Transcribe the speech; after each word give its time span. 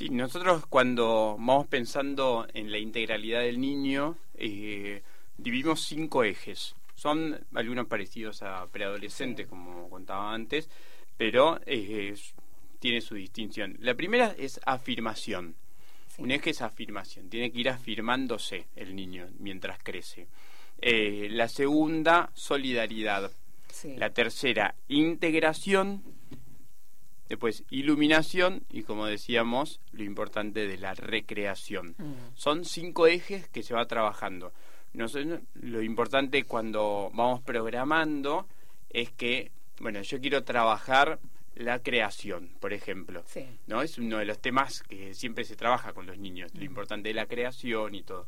Sí, 0.00 0.08
nosotros 0.08 0.64
cuando 0.64 1.36
vamos 1.38 1.66
pensando 1.66 2.46
en 2.54 2.72
la 2.72 2.78
integralidad 2.78 3.40
del 3.40 3.60
niño, 3.60 4.16
eh, 4.34 5.02
dividimos 5.36 5.82
cinco 5.82 6.24
ejes. 6.24 6.74
Son 6.94 7.38
algunos 7.54 7.86
parecidos 7.86 8.42
a 8.42 8.66
preadolescentes, 8.68 9.46
como 9.46 9.90
contaba 9.90 10.32
antes, 10.32 10.70
pero 11.18 11.60
eh, 11.66 12.14
tiene 12.78 13.02
su 13.02 13.14
distinción. 13.14 13.76
La 13.80 13.94
primera 13.94 14.34
es 14.38 14.58
afirmación. 14.64 15.54
Un 16.16 16.30
eje 16.30 16.48
es 16.48 16.62
afirmación, 16.62 17.28
tiene 17.28 17.52
que 17.52 17.60
ir 17.60 17.68
afirmándose 17.68 18.68
el 18.76 18.96
niño 18.96 19.28
mientras 19.38 19.82
crece. 19.82 20.28
Eh, 20.80 21.28
la 21.30 21.46
segunda, 21.46 22.30
solidaridad. 22.32 23.30
La 23.98 24.08
tercera, 24.14 24.74
integración. 24.88 26.02
Después, 27.30 27.62
iluminación 27.70 28.64
y, 28.72 28.82
como 28.82 29.06
decíamos, 29.06 29.80
lo 29.92 30.02
importante 30.02 30.66
de 30.66 30.76
la 30.76 30.94
recreación. 30.94 31.94
Mm. 31.96 32.14
Son 32.34 32.64
cinco 32.64 33.06
ejes 33.06 33.46
que 33.46 33.62
se 33.62 33.72
va 33.72 33.86
trabajando. 33.86 34.52
lo 34.92 35.80
importante 35.80 36.42
cuando 36.42 37.08
vamos 37.14 37.40
programando 37.40 38.48
es 38.90 39.12
que, 39.12 39.52
bueno, 39.78 40.02
yo 40.02 40.20
quiero 40.20 40.42
trabajar 40.42 41.20
la 41.54 41.78
creación, 41.78 42.50
por 42.58 42.72
ejemplo. 42.72 43.22
¿no? 43.68 43.80
Es 43.80 43.96
uno 43.98 44.18
de 44.18 44.24
los 44.24 44.40
temas 44.40 44.82
que 44.82 45.14
siempre 45.14 45.44
se 45.44 45.54
trabaja 45.54 45.92
con 45.92 46.06
los 46.06 46.18
niños, 46.18 46.52
lo 46.54 46.62
mm. 46.62 46.64
importante 46.64 47.10
de 47.10 47.14
la 47.14 47.26
creación 47.26 47.94
y 47.94 48.02
todo. 48.02 48.26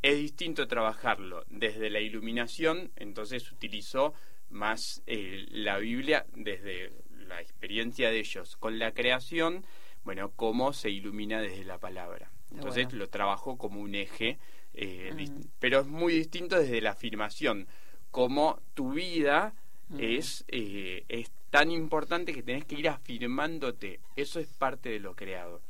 Es 0.00 0.16
distinto 0.16 0.66
trabajarlo 0.66 1.44
desde 1.50 1.90
la 1.90 2.00
iluminación, 2.00 2.90
entonces 2.96 3.52
utilizó 3.52 4.14
más 4.48 5.02
eh, 5.06 5.44
la 5.50 5.76
Biblia 5.76 6.24
desde 6.34 6.90
la 7.36 7.40
experiencia 7.40 8.10
de 8.10 8.18
ellos 8.18 8.56
con 8.56 8.78
la 8.78 8.92
creación, 8.92 9.64
bueno, 10.04 10.32
cómo 10.36 10.72
se 10.72 10.90
ilumina 10.90 11.40
desde 11.40 11.64
la 11.64 11.78
palabra. 11.78 12.30
Entonces 12.52 12.92
lo 12.92 13.08
trabajó 13.08 13.56
como 13.56 13.80
un 13.80 13.94
eje, 13.94 14.38
eh, 14.74 15.12
mm. 15.14 15.42
pero 15.58 15.80
es 15.80 15.86
muy 15.86 16.14
distinto 16.14 16.58
desde 16.58 16.80
la 16.80 16.90
afirmación, 16.90 17.66
como 18.10 18.60
tu 18.74 18.92
vida 18.92 19.54
mm. 19.88 19.98
es, 20.00 20.44
eh, 20.48 21.04
es 21.08 21.30
tan 21.50 21.70
importante 21.70 22.32
que 22.32 22.42
tenés 22.42 22.64
que 22.64 22.76
ir 22.76 22.88
afirmándote. 22.88 24.00
Eso 24.16 24.40
es 24.40 24.48
parte 24.48 24.88
de 24.88 25.00
lo 25.00 25.14
creado. 25.14 25.60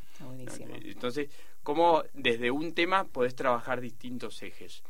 Entonces, 0.84 1.30
cómo 1.62 2.02
desde 2.12 2.50
un 2.50 2.74
tema 2.74 3.04
podés 3.04 3.34
trabajar 3.34 3.80
distintos 3.80 4.42
ejes. 4.42 4.82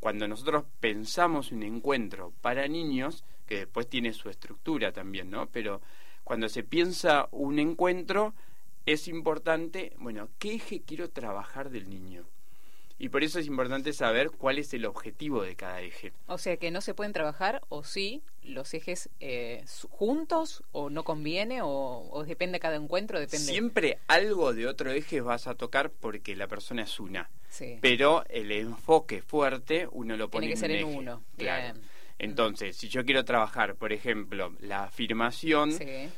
Cuando 0.00 0.28
nosotros 0.28 0.64
pensamos 0.80 1.52
un 1.52 1.62
encuentro 1.62 2.32
para 2.40 2.66
niños, 2.68 3.24
que 3.46 3.58
después 3.58 3.88
tiene 3.88 4.12
su 4.12 4.28
estructura 4.28 4.92
también, 4.92 5.30
¿no? 5.30 5.46
Pero 5.46 5.80
cuando 6.24 6.48
se 6.48 6.62
piensa 6.62 7.28
un 7.30 7.58
encuentro, 7.58 8.34
es 8.86 9.08
importante, 9.08 9.92
bueno, 9.98 10.28
¿qué 10.38 10.54
eje 10.54 10.82
quiero 10.82 11.10
trabajar 11.10 11.70
del 11.70 11.88
niño? 11.88 12.24
Y 12.98 13.08
por 13.08 13.24
eso 13.24 13.40
es 13.40 13.48
importante 13.48 13.92
saber 13.92 14.30
cuál 14.30 14.58
es 14.58 14.72
el 14.74 14.84
objetivo 14.84 15.42
de 15.42 15.56
cada 15.56 15.80
eje. 15.80 16.12
O 16.28 16.38
sea 16.38 16.56
que 16.56 16.70
no 16.70 16.80
se 16.80 16.94
pueden 16.94 17.12
trabajar 17.12 17.60
o 17.68 17.82
sí 17.82 18.22
los 18.44 18.72
ejes 18.74 19.08
eh, 19.18 19.64
juntos 19.90 20.62
o 20.70 20.88
no 20.88 21.02
conviene 21.02 21.60
o, 21.64 22.24
depende 22.24 22.56
de 22.56 22.60
cada 22.60 22.76
encuentro. 22.76 23.18
depende 23.18 23.44
Siempre 23.44 23.98
algo 24.06 24.52
de 24.54 24.68
otro 24.68 24.92
eje 24.92 25.20
vas 25.20 25.48
a 25.48 25.56
tocar 25.56 25.90
porque 25.90 26.36
la 26.36 26.46
persona 26.46 26.82
es 26.82 27.00
una. 27.00 27.28
Pero 27.80 28.24
el 28.28 28.52
enfoque 28.52 29.20
fuerte 29.20 29.88
uno 29.90 30.16
lo 30.16 30.30
pone 30.30 30.46
Tiene 30.46 30.60
que 30.60 30.66
en 30.66 30.70
ser 30.70 30.88
en 30.88 30.96
uno. 30.96 31.24
Claro. 31.36 31.80
Entonces, 32.18 32.76
si 32.76 32.88
yo 32.88 33.04
quiero 33.04 33.24
trabajar, 33.24 33.74
por 33.74 33.92
ejemplo, 33.92 34.54
la 34.60 34.84
afirmación, 34.84 35.70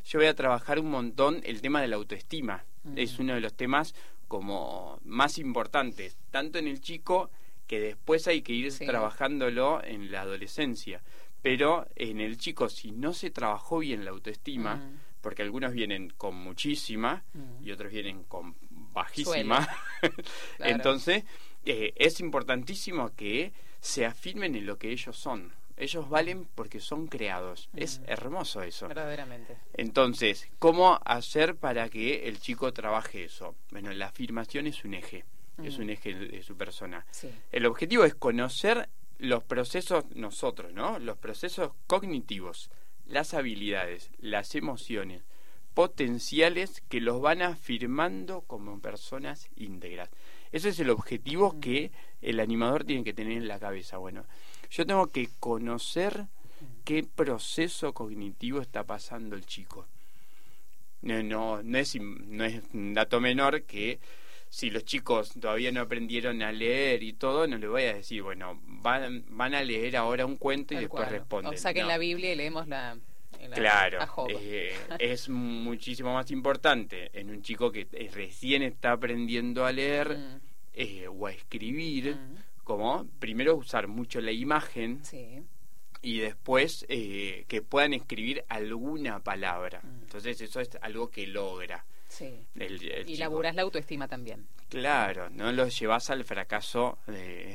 yo 0.05 0.19
voy 0.19 0.27
a 0.27 0.35
trabajar 0.35 0.79
un 0.79 0.91
montón 0.91 1.41
el 1.45 1.61
tema 1.61 1.81
de 1.81 1.89
la 1.89 1.97
autoestima. 1.97 2.65
Es 2.97 3.19
uno 3.19 3.35
de 3.35 3.41
los 3.41 3.55
temas 3.55 3.95
como 4.29 4.99
más 5.05 5.39
importantes, 5.39 6.19
tanto 6.31 6.59
en 6.59 6.69
el 6.69 6.81
chico 6.81 7.31
que 7.67 7.81
después 7.81 8.27
hay 8.29 8.43
que 8.43 8.53
ir 8.53 8.73
trabajándolo 8.77 9.83
en 9.83 10.11
la 10.11 10.23
adolescencia. 10.23 11.03
Pero 11.41 11.87
en 11.97 12.21
el 12.21 12.39
chico, 12.39 12.69
si 12.69 12.91
no 12.91 13.13
se 13.13 13.31
trabajó 13.31 13.79
bien 13.79 14.05
la 14.05 14.11
autoestima, 14.11 14.83
porque 15.21 15.43
algunos 15.43 15.73
vienen 15.73 16.11
con 16.11 16.35
muchísima 16.35 17.25
y 17.63 17.71
otros 17.71 17.93
vienen 17.93 18.25
con 18.25 18.55
bajísima, 18.93 19.67
entonces 20.59 21.25
eh, 21.65 21.93
es 21.97 22.21
importantísimo 22.21 23.15
que 23.15 23.53
se 23.81 24.07
afirmen 24.07 24.55
en 24.55 24.67
lo 24.67 24.79
que 24.79 24.91
ellos 24.91 25.17
son 25.17 25.53
ellos 25.77 26.09
valen 26.09 26.47
porque 26.55 26.81
son 26.81 27.07
creados. 27.07 27.69
Es 27.75 28.01
hermoso 28.07 28.63
eso. 28.63 28.89
Verdaderamente. 28.89 29.57
Entonces, 29.75 30.49
¿cómo 30.59 31.01
hacer 31.05 31.57
para 31.57 31.89
que 31.89 32.29
el 32.29 32.39
chico 32.41 32.73
trabaje 32.73 33.25
eso? 33.25 33.55
Bueno, 33.71 33.93
la 33.93 34.07
afirmación 34.07 34.67
es 34.67 34.85
un 34.85 34.95
eje, 34.95 35.25
es 35.63 35.79
un 35.79 35.91
eje 35.91 36.15
de 36.15 36.43
su 36.43 36.57
persona. 36.57 37.05
El 37.51 37.67
objetivo 37.67 38.05
es 38.05 38.15
conocer 38.15 38.89
los 39.19 39.43
procesos 39.45 40.05
nosotros, 40.15 40.73
¿no? 40.73 40.99
Los 40.99 41.17
procesos 41.17 41.73
cognitivos, 41.87 42.71
las 43.07 43.35
habilidades, 43.35 44.11
las 44.19 44.55
emociones 44.55 45.23
potenciales 45.75 46.83
que 46.89 47.01
los 47.01 47.21
van 47.21 47.43
afirmando 47.43 48.43
como 48.43 48.81
personas 48.81 49.49
íntegras. 49.57 50.09
Ese 50.53 50.69
es 50.69 50.79
el 50.79 50.91
objetivo 50.91 51.59
que 51.61 51.91
el 52.23 52.39
animador 52.39 52.85
tiene 52.85 53.03
que 53.03 53.13
tener 53.13 53.37
en 53.37 53.49
la 53.49 53.59
cabeza. 53.59 53.99
Bueno, 53.99 54.25
yo 54.75 54.85
tengo 54.85 55.07
que 55.07 55.29
conocer 55.39 56.27
qué 56.85 57.05
proceso 57.05 57.93
cognitivo 57.93 58.61
está 58.61 58.83
pasando 58.83 59.37
el 59.37 59.47
chico. 59.47 59.87
No, 61.03 61.23
no, 61.23 61.63
no, 61.63 61.79
es, 61.79 61.95
no 62.01 62.45
es 62.45 62.61
un 62.73 62.93
dato 62.93 63.21
menor 63.21 63.63
que 63.63 64.01
si 64.51 64.71
los 64.71 64.85
chicos 64.85 65.33
todavía 65.41 65.71
no 65.71 65.81
aprendieron 65.81 66.43
a 66.43 66.51
leer 66.51 67.05
y 67.05 67.13
todo, 67.13 67.47
no 67.47 67.57
les 67.57 67.71
voy 67.71 67.83
a 67.85 67.95
decir, 67.95 68.23
bueno, 68.23 68.61
van, 68.65 69.25
van 69.29 69.55
a 69.55 69.63
leer 69.63 69.97
ahora 69.97 70.27
un 70.27 70.37
cuento 70.37 70.75
y 70.75 70.79
después 70.79 71.09
responden. 71.09 71.55
O 71.55 71.57
saquen 71.57 71.87
la 71.87 71.99
Biblia 71.99 72.33
y 72.33 72.37
leemos 72.37 72.67
la... 72.67 72.99
claro, 73.55 74.27
eh, 74.29 74.77
es 74.99 75.29
muchísimo 75.29 76.13
más 76.15 76.33
importante 76.33 77.11
en 77.13 77.31
un 77.31 77.43
chico 77.43 77.71
que 77.71 77.87
recién 78.13 78.63
está 78.63 78.93
aprendiendo 78.93 79.67
a 79.67 79.71
leer 79.71 80.19
mm. 80.19 80.41
eh, 80.75 81.07
o 81.07 81.27
a 81.29 81.33
escribir. 81.33 82.17
Mm 82.17 82.54
como 82.65 83.07
primero 83.19 83.57
usar 83.57 83.87
mucho 83.87 84.21
la 84.21 84.33
imagen 84.33 85.03
y 86.03 86.19
después 86.19 86.85
eh, 86.89 87.45
que 87.49 87.63
puedan 87.63 87.95
escribir 87.95 88.45
alguna 88.49 89.21
palabra. 89.21 89.81
Mm. 89.83 90.03
Entonces 90.03 90.41
eso 90.41 90.61
es 90.61 90.71
algo 90.81 91.11
que 91.11 91.27
logra. 91.27 91.85
Sí. 92.09 92.47
y 92.55 93.17
laburas 93.17 93.57
la 93.57 93.63
autoestima 93.63 94.07
también. 94.07 94.47
Claro, 94.69 95.31
no 95.31 95.51
lo 95.51 95.67
llevas 95.67 96.11
al 96.11 96.25
fracaso 96.25 96.99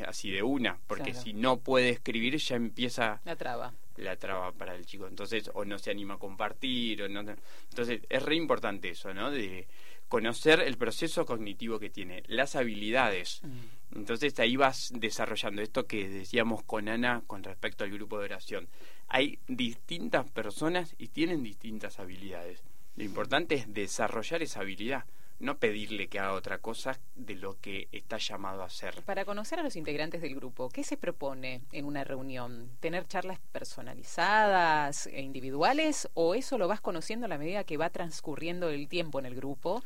así 0.05 0.31
de 0.31 0.43
una, 0.43 0.77
porque 0.85 1.13
si 1.13 1.33
no 1.33 1.59
puede 1.59 1.89
escribir 1.89 2.35
ya 2.37 2.55
empieza 2.55 3.21
la 3.23 3.35
traba. 3.35 3.73
La 3.97 4.15
traba 4.17 4.51
para 4.51 4.75
el 4.75 4.85
chico. 4.85 5.07
Entonces, 5.07 5.49
o 5.53 5.65
no 5.65 5.77
se 5.79 5.91
anima 5.91 6.15
a 6.15 6.17
compartir, 6.17 7.03
o 7.03 7.09
no. 7.09 7.21
Entonces, 7.69 8.01
es 8.07 8.23
re 8.23 8.35
importante 8.35 8.89
eso, 8.89 9.13
¿no? 9.13 9.31
De 9.31 9.67
conocer 10.07 10.61
el 10.61 10.77
proceso 10.77 11.25
cognitivo 11.25 11.79
que 11.79 11.89
tiene, 11.89 12.23
las 12.27 12.55
habilidades. 12.55 13.41
Mm. 13.43 13.59
Entonces 13.95 14.39
ahí 14.39 14.55
vas 14.55 14.91
desarrollando 14.93 15.61
esto 15.61 15.87
que 15.87 16.07
decíamos 16.07 16.63
con 16.63 16.87
Ana 16.89 17.23
con 17.27 17.43
respecto 17.43 17.83
al 17.83 17.91
grupo 17.91 18.19
de 18.19 18.25
oración. 18.25 18.67
Hay 19.07 19.39
distintas 19.47 20.29
personas 20.29 20.95
y 20.97 21.07
tienen 21.07 21.43
distintas 21.43 21.99
habilidades. 21.99 22.63
Lo 22.95 23.03
importante 23.03 23.55
es 23.55 23.73
desarrollar 23.73 24.41
esa 24.41 24.61
habilidad 24.61 25.05
no 25.39 25.57
pedirle 25.57 26.07
que 26.07 26.19
haga 26.19 26.33
otra 26.33 26.57
cosa 26.57 26.99
de 27.15 27.35
lo 27.35 27.59
que 27.59 27.87
está 27.91 28.17
llamado 28.17 28.61
a 28.61 28.65
hacer. 28.65 29.01
Para 29.03 29.25
conocer 29.25 29.59
a 29.59 29.63
los 29.63 29.75
integrantes 29.75 30.21
del 30.21 30.35
grupo, 30.35 30.69
¿qué 30.69 30.83
se 30.83 30.97
propone 30.97 31.61
en 31.71 31.85
una 31.85 32.03
reunión? 32.03 32.69
¿Tener 32.79 33.07
charlas 33.07 33.39
personalizadas 33.51 35.07
e 35.07 35.21
individuales 35.21 36.09
o 36.13 36.35
eso 36.35 36.57
lo 36.57 36.67
vas 36.67 36.81
conociendo 36.81 37.25
a 37.25 37.29
la 37.29 37.37
medida 37.37 37.63
que 37.63 37.77
va 37.77 37.89
transcurriendo 37.89 38.69
el 38.69 38.87
tiempo 38.87 39.19
en 39.19 39.25
el 39.25 39.35
grupo? 39.35 39.81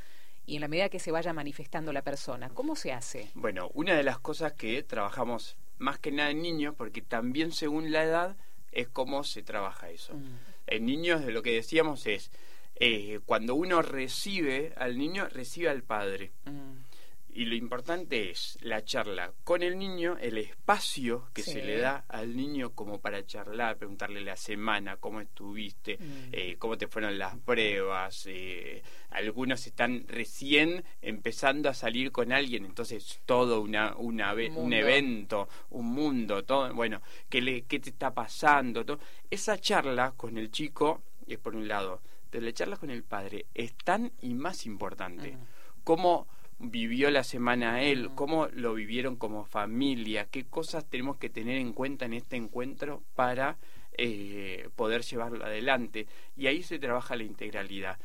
Y 0.45 0.55
en 0.55 0.61
la 0.61 0.67
medida 0.67 0.89
que 0.89 0.99
se 0.99 1.11
vaya 1.11 1.33
manifestando 1.33 1.93
la 1.93 2.01
persona. 2.01 2.49
¿Cómo 2.49 2.75
se 2.75 2.91
hace? 2.91 3.29
Bueno, 3.33 3.69
una 3.73 3.95
de 3.95 4.03
las 4.03 4.19
cosas 4.19 4.53
que 4.53 4.83
trabajamos 4.83 5.57
más 5.77 5.99
que 5.99 6.11
nada 6.11 6.31
en 6.31 6.41
niños, 6.41 6.75
porque 6.77 7.01
también 7.01 7.51
según 7.51 7.91
la 7.91 8.03
edad 8.03 8.37
es 8.71 8.87
cómo 8.87 9.23
se 9.23 9.43
trabaja 9.43 9.89
eso. 9.89 10.15
Mm. 10.15 10.37
En 10.67 10.85
niños 10.85 11.25
de 11.25 11.31
lo 11.31 11.43
que 11.43 11.53
decíamos 11.53 12.07
es, 12.07 12.31
eh, 12.75 13.19
cuando 13.25 13.55
uno 13.55 13.81
recibe 13.81 14.73
al 14.77 14.97
niño, 14.97 15.27
recibe 15.29 15.69
al 15.69 15.83
padre. 15.83 16.31
Mm. 16.45 16.92
Y 17.35 17.45
lo 17.45 17.55
importante 17.55 18.29
es 18.29 18.57
la 18.61 18.83
charla 18.85 19.33
con 19.43 19.63
el 19.63 19.77
niño, 19.77 20.17
el 20.19 20.37
espacio 20.37 21.29
que 21.33 21.41
se 21.41 21.63
le 21.63 21.77
da 21.79 22.05
al 22.07 22.35
niño 22.35 22.73
como 22.73 22.99
para 22.99 23.25
charlar, 23.25 23.77
preguntarle 23.77 24.21
la 24.21 24.35
semana, 24.35 24.97
cómo 24.97 25.19
estuviste, 25.19 25.97
mm. 25.97 26.29
eh, 26.31 26.55
cómo 26.59 26.77
te 26.77 26.87
fueron 26.87 27.17
las 27.17 27.35
pruebas. 27.37 28.25
Eh, 28.27 28.83
algunos 29.09 29.65
están 29.65 30.05
recién 30.07 30.83
empezando 31.01 31.69
a 31.69 31.73
salir 31.73 32.11
con 32.11 32.31
alguien, 32.31 32.65
entonces 32.65 33.21
todo 33.25 33.61
una, 33.61 33.95
una 33.95 34.33
un, 34.33 34.73
evento, 34.73 35.49
un 35.71 35.87
mundo, 35.87 36.43
todo, 36.43 36.73
bueno, 36.73 37.01
¿qué, 37.29 37.41
le, 37.41 37.63
qué 37.63 37.79
te 37.79 37.89
está 37.89 38.13
pasando? 38.13 38.85
Todo. 38.85 38.99
Esa 39.29 39.57
charla 39.57 40.13
con 40.15 40.37
el 40.37 40.51
chico 40.51 41.01
es 41.27 41.39
por 41.39 41.55
un 41.55 41.67
lado 41.67 42.01
de 42.31 42.41
la 42.41 42.51
charla 42.51 42.77
con 42.77 42.89
el 42.89 43.03
padre 43.03 43.45
es 43.53 43.75
tan 43.75 44.11
y 44.21 44.33
más 44.33 44.65
importante. 44.65 45.37
cómo 45.83 46.27
vivió 46.59 47.09
la 47.11 47.23
semana 47.23 47.81
él, 47.81 48.09
cómo 48.15 48.47
lo 48.47 48.73
vivieron 48.73 49.15
como 49.15 49.45
familia, 49.45 50.27
qué 50.29 50.45
cosas 50.45 50.85
tenemos 50.89 51.17
que 51.17 51.29
tener 51.29 51.57
en 51.57 51.73
cuenta 51.73 52.05
en 52.05 52.13
este 52.13 52.35
encuentro 52.35 53.03
para 53.15 53.57
eh, 53.97 54.69
poder 54.75 55.01
llevarlo 55.03 55.45
adelante. 55.45 56.07
Y 56.35 56.47
ahí 56.47 56.63
se 56.63 56.79
trabaja 56.79 57.15
la 57.15 57.23
integralidad. 57.23 57.97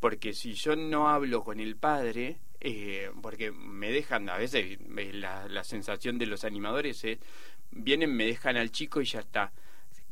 Porque 0.00 0.34
si 0.34 0.52
yo 0.52 0.76
no 0.76 1.08
hablo 1.08 1.42
con 1.42 1.60
el 1.60 1.76
padre, 1.76 2.38
eh, 2.60 3.10
porque 3.22 3.50
me 3.52 3.90
dejan, 3.90 4.28
a 4.28 4.36
veces 4.36 4.78
la, 5.14 5.48
la 5.48 5.64
sensación 5.64 6.18
de 6.18 6.26
los 6.26 6.44
animadores 6.44 7.04
es, 7.04 7.18
vienen, 7.70 8.14
me 8.14 8.26
dejan 8.26 8.56
al 8.56 8.70
chico 8.70 9.00
y 9.00 9.06
ya 9.06 9.20
está 9.20 9.52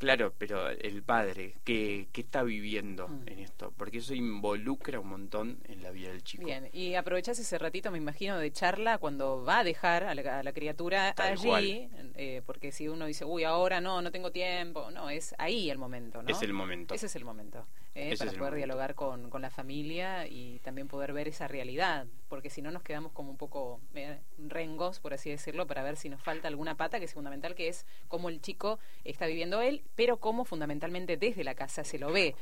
Claro, 0.03 0.35
pero 0.37 0.69
el 0.69 1.05
padre, 1.05 1.55
¿qué, 1.63 2.09
qué 2.11 2.23
está 2.23 2.43
viviendo 2.43 3.07
mm. 3.07 3.29
en 3.29 3.39
esto? 3.39 3.73
Porque 3.77 3.99
eso 3.99 4.15
involucra 4.15 4.99
un 4.99 5.07
montón 5.07 5.61
en 5.69 5.81
la 5.81 5.93
vida 5.93 6.09
del 6.09 6.25
chico. 6.25 6.45
Bien, 6.45 6.69
y 6.73 6.97
aprovechás 6.97 7.39
ese 7.39 7.57
ratito, 7.57 7.93
me 7.93 7.99
imagino, 7.99 8.37
de 8.37 8.51
charla 8.51 8.99
cuando 8.99 9.45
va 9.45 9.61
a 9.61 9.65
dejar 9.65 10.03
a 10.03 10.13
la, 10.17 10.53
criatura 10.53 11.15
allí, 11.17 11.89
eh, 12.17 12.43
porque 12.45 12.73
si 12.73 12.89
uno 12.89 13.07
dice, 13.07 13.25
uy, 13.25 13.45
ahora 13.45 13.81
no, 13.81 14.03
no 14.03 14.11
tengo 14.11 14.33
tiempo, 14.33 14.91
no, 14.91 15.09
es 15.09 15.37
ahí 15.39 15.71
el 15.71 15.79
momento, 15.79 16.21
¿no? 16.21 16.29
Es 16.29 16.43
el 16.43 16.53
momento. 16.53 16.95
Ese 16.95 17.07
es 17.07 17.15
el 17.15 17.25
momento, 17.25 17.65
eh, 17.95 18.15
para 18.19 18.33
poder 18.33 18.55
dialogar 18.55 18.95
con, 18.95 19.29
con 19.29 19.43
la 19.43 19.51
familia 19.51 20.27
y 20.27 20.59
también 20.61 20.89
poder 20.89 21.13
ver 21.13 21.29
esa 21.29 21.49
realidad, 21.49 22.07
porque 22.29 22.51
si 22.51 22.63
no 22.63 22.71
nos 22.71 22.83
quedamos 22.83 23.13
como 23.13 23.31
un 23.31 23.37
poco 23.37 23.81
eh, 23.95 24.19
rengos, 24.39 25.01
por 25.01 25.15
así 25.15 25.31
decirlo, 25.31 25.67
para 25.67 25.83
ver 25.83 25.97
si 25.97 26.09
nos 26.09 26.23
falta 26.23 26.49
alguna 26.49 26.77
pata 26.77 26.99
que 26.99 27.05
es 27.05 27.15
fundamental, 27.15 27.55
que 27.55 27.69
es 27.69 27.87
cómo 28.09 28.29
el 28.29 28.41
chico 28.41 28.79
está 29.05 29.27
viviendo 29.27 29.61
él 29.61 29.83
pero 29.95 30.19
cómo 30.19 30.45
fundamentalmente 30.45 31.17
desde 31.17 31.45
la 31.45 31.55
casa 31.55 31.85
se 31.85 31.99
lo 31.99 32.13
ve 32.13 32.35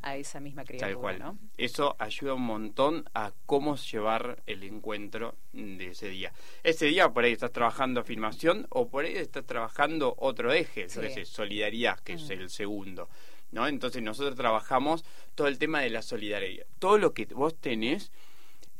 a 0.00 0.16
esa 0.16 0.38
misma 0.38 0.64
criatura. 0.64 0.92
Tal 0.92 1.00
cual. 1.00 1.38
Eso 1.56 1.96
ayuda 1.98 2.34
un 2.34 2.42
montón 2.42 3.04
a 3.14 3.32
cómo 3.46 3.76
llevar 3.76 4.42
el 4.46 4.62
encuentro 4.62 5.34
de 5.52 5.88
ese 5.88 6.08
día. 6.08 6.32
Ese 6.62 6.86
día 6.86 7.08
por 7.08 7.24
ahí 7.24 7.32
estás 7.32 7.50
trabajando 7.50 8.00
afirmación 8.00 8.66
o 8.70 8.88
por 8.88 9.04
ahí 9.04 9.16
estás 9.16 9.44
trabajando 9.44 10.14
otro 10.18 10.52
eje, 10.52 10.88
solidaridad, 11.24 11.98
que 12.00 12.12
es 12.12 12.28
mm. 12.28 12.32
el 12.32 12.50
segundo. 12.50 13.08
¿No? 13.52 13.66
Entonces 13.66 14.02
nosotros 14.02 14.36
trabajamos 14.36 15.04
todo 15.34 15.46
el 15.46 15.58
tema 15.58 15.80
de 15.80 15.90
la 15.90 16.02
solidaridad. 16.02 16.66
Todo 16.78 16.98
lo 16.98 17.12
que 17.14 17.26
vos 17.26 17.54
tenés 17.54 18.10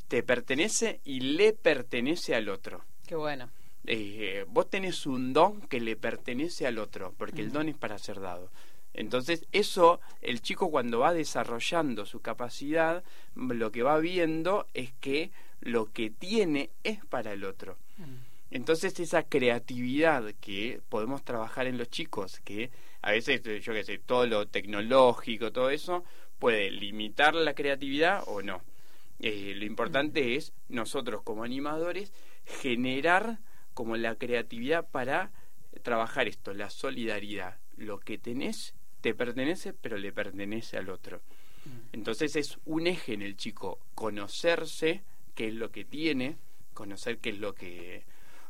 te 0.09 0.23
pertenece 0.23 1.01
y 1.05 1.21
le 1.21 1.53
pertenece 1.53 2.35
al 2.35 2.49
otro. 2.49 2.85
Qué 3.07 3.15
bueno. 3.15 3.51
Eh, 3.87 4.45
vos 4.49 4.69
tenés 4.69 5.07
un 5.07 5.33
don 5.33 5.63
que 5.63 5.81
le 5.81 5.97
pertenece 5.97 6.67
al 6.67 6.79
otro, 6.79 7.15
porque 7.17 7.41
el 7.41 7.53
don 7.53 7.69
es 7.69 7.77
para 7.77 7.99
ser 7.99 8.21
dado. 8.21 8.51
Entonces, 8.93 9.47
eso, 9.53 10.01
el 10.23 10.43
chico 10.43 10.71
cuando 10.71 10.99
va 10.99 11.15
desarrollando 11.15 12.05
su 12.05 12.21
capacidad, 12.21 13.05
lo 13.35 13.71
que 13.71 13.83
va 13.83 13.99
viendo 13.99 14.67
es 14.75 14.93
que 15.01 15.31
lo 15.61 15.93
que 15.93 16.11
tiene 16.11 16.71
es 16.85 17.05
para 17.07 17.33
el 17.33 17.45
otro. 17.45 17.77
Entonces, 18.51 18.99
esa 18.99 19.23
creatividad 19.23 20.35
que 20.41 20.81
podemos 20.89 21.23
trabajar 21.23 21.67
en 21.67 21.79
los 21.79 21.89
chicos, 21.89 22.41
que 22.41 22.71
a 23.03 23.13
veces, 23.13 23.43
yo 23.63 23.73
qué 23.73 23.85
sé, 23.85 23.99
todo 23.99 24.27
lo 24.27 24.47
tecnológico, 24.47 25.53
todo 25.53 25.71
eso, 25.71 26.05
puede 26.39 26.71
limitar 26.71 27.35
la 27.35 27.55
creatividad 27.55 28.25
o 28.27 28.43
no. 28.43 28.63
Eh, 29.21 29.55
lo 29.57 29.65
importante 29.65 30.37
es 30.37 30.53
nosotros 30.69 31.23
como 31.23 31.43
animadores 31.43 32.13
generar 32.45 33.39
como 33.75 33.97
la 33.97 34.15
creatividad 34.15 34.89
para 34.89 35.33
trabajar 35.83 36.29
esto, 36.29 36.55
la 36.55 36.71
solidaridad. 36.71 37.59
Lo 37.77 38.01
que 38.01 38.19
tenés 38.19 38.75
te 39.01 39.15
pertenece, 39.15 39.73
pero 39.73 39.97
le 39.97 40.13
pertenece 40.13 40.77
al 40.77 40.89
otro. 40.89 41.21
Entonces 41.93 42.35
es 42.37 42.59
un 42.65 42.87
eje 42.87 43.13
en 43.13 43.23
el 43.23 43.37
chico, 43.37 43.79
conocerse 43.95 45.03
qué 45.35 45.49
es 45.49 45.55
lo 45.55 45.71
que 45.71 45.85
tiene, 45.85 46.39
conocer 46.73 47.19
qué 47.19 47.31
es 47.31 47.39
lo 47.39 47.55
que 47.55 48.05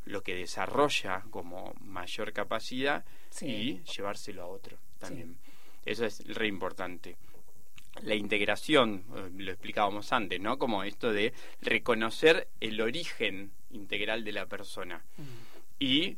lo 0.09 0.23
que 0.23 0.35
desarrolla 0.35 1.25
como 1.31 1.75
mayor 1.81 2.33
capacidad 2.33 3.05
y 3.41 3.83
llevárselo 3.83 4.43
a 4.43 4.47
otro 4.47 4.79
también. 4.99 5.37
Eso 5.85 6.05
es 6.05 6.27
re 6.27 6.47
importante. 6.49 7.17
La 8.03 8.15
integración, 8.15 9.05
eh, 9.15 9.31
lo 9.37 9.51
explicábamos 9.51 10.13
antes, 10.13 10.41
¿no? 10.41 10.59
Como 10.59 10.85
esto 10.85 11.13
de 11.13 11.33
reconocer 11.61 12.49
el 12.61 12.81
origen 12.81 13.51
integral 13.71 14.25
de 14.25 14.33
la 14.33 14.47
persona. 14.47 15.03
Mm. 15.17 15.23
Y 15.81 16.17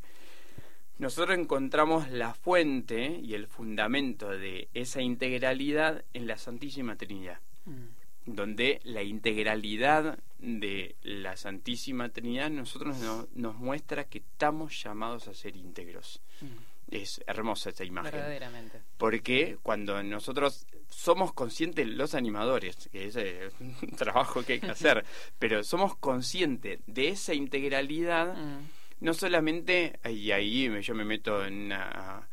nosotros 0.98 1.38
encontramos 1.38 2.10
la 2.10 2.34
fuente 2.34 3.20
y 3.22 3.34
el 3.34 3.46
fundamento 3.46 4.28
de 4.28 4.69
esa 4.75 5.00
integralidad 5.00 6.04
en 6.12 6.26
la 6.26 6.37
Santísima 6.37 6.96
Trinidad, 6.96 7.40
mm. 7.64 8.00
Donde 8.34 8.80
la 8.84 9.02
integralidad 9.02 10.18
de 10.38 10.96
la 11.02 11.36
Santísima 11.36 12.08
Trinidad 12.08 12.50
nosotros 12.50 12.96
nos 13.34 13.56
muestra 13.56 14.04
que 14.04 14.18
estamos 14.18 14.82
llamados 14.82 15.28
a 15.28 15.34
ser 15.34 15.56
íntegros. 15.56 16.20
Mm 16.40 16.70
es 16.90 17.22
hermosa 17.26 17.70
esa 17.70 17.84
imagen. 17.84 18.12
Verdaderamente. 18.12 18.80
Porque 18.98 19.58
cuando 19.62 20.02
nosotros 20.02 20.66
somos 20.88 21.32
conscientes, 21.32 21.86
los 21.86 22.14
animadores, 22.14 22.88
que 22.90 23.06
es 23.06 23.16
eh, 23.16 23.50
un 23.60 23.90
trabajo 23.96 24.42
que 24.44 24.54
hay 24.54 24.60
que 24.60 24.70
hacer, 24.70 25.04
pero 25.38 25.62
somos 25.64 25.96
conscientes 25.96 26.80
de 26.86 27.08
esa 27.08 27.34
integralidad, 27.34 28.36
mm. 28.36 28.68
no 29.00 29.14
solamente, 29.14 29.98
y 30.08 30.32
ahí 30.32 30.70
yo 30.82 30.94
me 30.94 31.04
meto 31.04 31.44
en 31.44 31.66
una, 31.66 32.28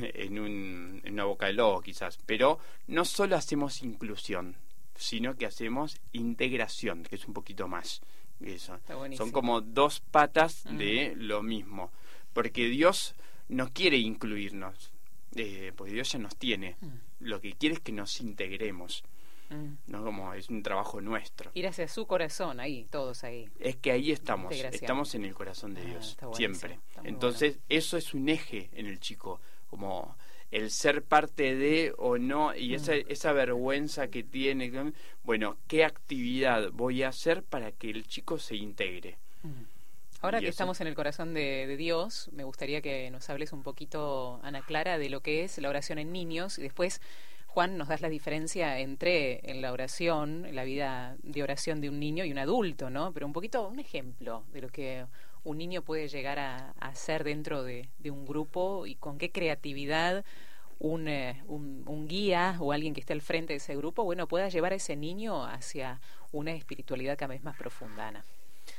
en, 0.00 0.38
un, 0.38 1.00
en 1.04 1.12
una 1.14 1.24
boca 1.24 1.46
de 1.46 1.54
lobo 1.54 1.80
quizás, 1.80 2.18
pero 2.26 2.58
no 2.88 3.04
solo 3.04 3.36
hacemos 3.36 3.82
inclusión, 3.82 4.56
sino 4.96 5.36
que 5.36 5.46
hacemos 5.46 6.00
integración, 6.12 7.02
que 7.02 7.16
es 7.16 7.26
un 7.26 7.34
poquito 7.34 7.68
más. 7.68 8.00
Eso. 8.40 8.78
Son 9.16 9.30
como 9.30 9.60
dos 9.60 10.00
patas 10.00 10.64
de 10.64 11.14
lo 11.16 11.42
mismo. 11.42 11.92
Porque 12.32 12.66
Dios 12.66 13.14
no 13.48 13.72
quiere 13.72 13.98
incluirnos, 13.98 14.92
eh, 15.36 15.72
porque 15.76 15.92
Dios 15.92 16.10
ya 16.10 16.18
nos 16.18 16.36
tiene. 16.36 16.76
Mm. 16.80 16.88
Lo 17.20 17.40
que 17.40 17.52
quiere 17.52 17.76
es 17.76 17.80
que 17.80 17.92
nos 17.92 18.20
integremos. 18.20 19.04
Mm. 19.50 19.74
No 19.86 20.02
como 20.02 20.32
es 20.34 20.48
un 20.48 20.62
trabajo 20.62 21.00
nuestro. 21.00 21.50
Ir 21.54 21.66
hacia 21.66 21.86
su 21.88 22.06
corazón, 22.06 22.58
ahí, 22.58 22.86
todos 22.90 23.22
ahí. 23.22 23.48
Es 23.60 23.76
que 23.76 23.92
ahí 23.92 24.10
estamos, 24.10 24.52
estamos 24.52 25.14
en 25.14 25.24
el 25.24 25.34
corazón 25.34 25.74
de 25.74 25.82
ah, 25.82 25.84
Dios, 25.84 26.16
siempre. 26.34 26.80
Entonces, 27.04 27.58
eso 27.68 27.96
es 27.96 28.14
un 28.14 28.28
eje 28.28 28.70
en 28.72 28.86
el 28.86 28.98
chico, 28.98 29.40
como 29.68 30.16
el 30.52 30.70
ser 30.70 31.02
parte 31.02 31.56
de 31.56 31.92
o 31.96 32.18
no, 32.18 32.54
y 32.54 32.70
mm. 32.70 32.74
esa, 32.74 32.94
esa 32.94 33.32
vergüenza 33.32 34.08
que 34.08 34.22
tiene, 34.22 34.92
bueno, 35.24 35.56
¿qué 35.66 35.84
actividad 35.84 36.70
voy 36.72 37.02
a 37.02 37.08
hacer 37.08 37.42
para 37.42 37.72
que 37.72 37.90
el 37.90 38.06
chico 38.06 38.38
se 38.38 38.54
integre? 38.56 39.16
Ahora 40.20 40.38
que 40.38 40.48
estamos 40.48 40.80
en 40.80 40.86
el 40.86 40.94
corazón 40.94 41.34
de, 41.34 41.74
Dios, 41.76 42.30
me 42.32 42.44
gustaría 42.44 42.80
que 42.80 43.10
nos 43.10 43.28
hables 43.28 43.52
un 43.52 43.62
poquito, 43.62 44.38
Ana 44.44 44.60
Clara, 44.60 44.98
de 44.98 45.08
lo 45.08 45.20
que 45.20 45.42
es 45.42 45.58
la 45.58 45.68
oración 45.68 45.98
en 45.98 46.12
niños 46.12 46.58
y 46.58 46.62
después, 46.62 47.00
Juan, 47.46 47.76
nos 47.76 47.88
das 47.88 48.02
la 48.02 48.08
diferencia 48.08 48.78
entre 48.78 49.50
en 49.50 49.62
la 49.62 49.72
oración, 49.72 50.44
en 50.44 50.54
la 50.54 50.64
vida 50.64 51.16
de 51.22 51.42
oración 51.42 51.80
de 51.80 51.88
un 51.88 51.98
niño 51.98 52.24
y 52.24 52.30
un 52.30 52.38
adulto, 52.38 52.88
¿no? 52.88 53.12
Pero 53.12 53.26
un 53.26 53.32
poquito, 53.32 53.66
un 53.66 53.80
ejemplo 53.80 54.44
de 54.52 54.60
lo 54.60 54.68
que 54.68 55.06
un 55.44 55.58
niño 55.58 55.82
puede 55.82 56.08
llegar 56.08 56.38
a, 56.38 56.70
hacer 56.80 57.24
dentro 57.24 57.62
de, 57.62 57.88
un 58.04 58.24
grupo 58.26 58.86
y 58.86 58.94
con 58.94 59.18
qué 59.18 59.30
creatividad 59.30 60.24
un, 60.78 61.08
eh, 61.08 61.42
un, 61.46 61.84
un, 61.86 62.08
guía 62.08 62.56
o 62.58 62.72
alguien 62.72 62.94
que 62.94 63.00
esté 63.00 63.12
al 63.12 63.22
frente 63.22 63.52
de 63.52 63.58
ese 63.58 63.76
grupo, 63.76 64.04
bueno, 64.04 64.26
pueda 64.26 64.48
llevar 64.48 64.72
a 64.72 64.76
ese 64.76 64.96
niño 64.96 65.44
hacia 65.44 66.00
una 66.32 66.52
espiritualidad 66.52 67.16
cada 67.16 67.34
vez 67.34 67.44
más 67.44 67.56
profunda. 67.56 68.08
Ana. 68.08 68.24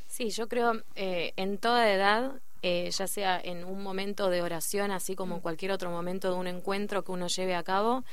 Sí, 0.07 0.29
yo 0.29 0.47
creo 0.47 0.83
eh, 0.95 1.33
en 1.37 1.57
toda 1.57 1.91
edad, 1.91 2.33
eh, 2.61 2.89
ya 2.91 3.07
sea 3.07 3.39
en 3.43 3.63
un 3.63 3.81
momento 3.81 4.29
de 4.29 4.41
oración, 4.41 4.91
así 4.91 5.15
como 5.15 5.35
en 5.35 5.39
mm. 5.39 5.41
cualquier 5.41 5.71
otro 5.71 5.89
momento 5.89 6.31
de 6.31 6.37
un 6.37 6.47
encuentro 6.47 7.03
que 7.03 7.11
uno 7.11 7.27
lleve 7.27 7.55
a 7.55 7.63
cabo, 7.63 8.03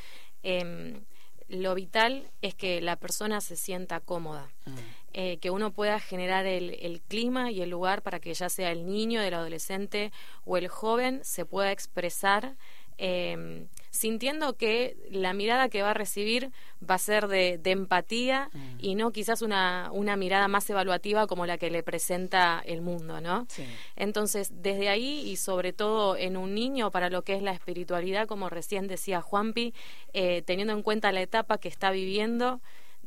em, 0.43 1.03
lo 1.49 1.75
vital 1.75 2.31
es 2.43 2.55
que 2.55 2.81
la 2.81 2.97
persona 2.97 3.41
se 3.41 3.57
sienta 3.57 4.01
cómoda, 4.01 4.49
mm. 4.67 4.71
Eh, 5.13 5.39
que 5.39 5.51
uno 5.51 5.73
pueda 5.73 5.99
generar 6.01 6.47
el, 6.47 6.77
el, 6.81 7.01
clima 7.01 7.51
y 7.51 7.63
el 7.63 7.71
lugar 7.71 8.03
para 8.03 8.21
que 8.21 8.33
ya 8.35 8.49
sea 8.49 8.71
el 8.71 8.87
niño, 8.87 9.21
el 9.21 9.35
adolescente 9.35 10.13
o 10.45 10.57
el 10.57 10.69
joven 10.69 11.21
se 11.25 11.45
pueda 11.45 11.73
expresar 11.73 12.55
eh, 13.03 13.67
sintiendo 13.89 14.59
que 14.59 14.95
la 15.11 15.33
mirada 15.33 15.71
que 15.71 15.81
va 15.81 15.93
a 15.93 15.95
recibir 15.95 16.51
va 16.89 16.97
a 16.97 16.99
ser 16.99 17.29
de, 17.29 17.59
empatía 17.65 18.51
mm. 18.53 18.77
y 18.79 18.95
no 18.95 19.11
quizás 19.11 19.41
una, 19.41 19.89
una 19.91 20.17
mirada 20.17 20.49
más 20.49 20.69
evaluativa 20.69 21.27
como 21.27 21.47
la 21.47 21.57
que 21.57 21.71
le 21.71 21.83
presenta 21.83 22.63
el 22.65 22.83
mundo, 22.83 23.23
¿no? 23.23 23.47
Entonces, 23.97 24.53
desde 24.63 24.91
ahí 24.91 25.27
y 25.27 25.37
sobre 25.37 25.73
todo 25.73 26.15
en 26.19 26.37
un 26.37 26.55
niño 26.55 26.91
para 26.91 27.09
lo 27.09 27.23
que 27.23 27.35
es 27.35 27.43
la 27.43 27.53
espiritualidad, 27.53 28.29
como 28.29 28.51
recién 28.51 28.87
decía 28.87 29.23
Juanpi, 29.23 29.73
eh, 30.13 30.43
teniendo 30.45 30.75
en 30.75 30.83
cuenta 30.83 31.11
la 31.11 31.23
etapa 31.23 31.57
que 31.57 31.69
está 31.69 31.91
viviendo, 31.91 32.61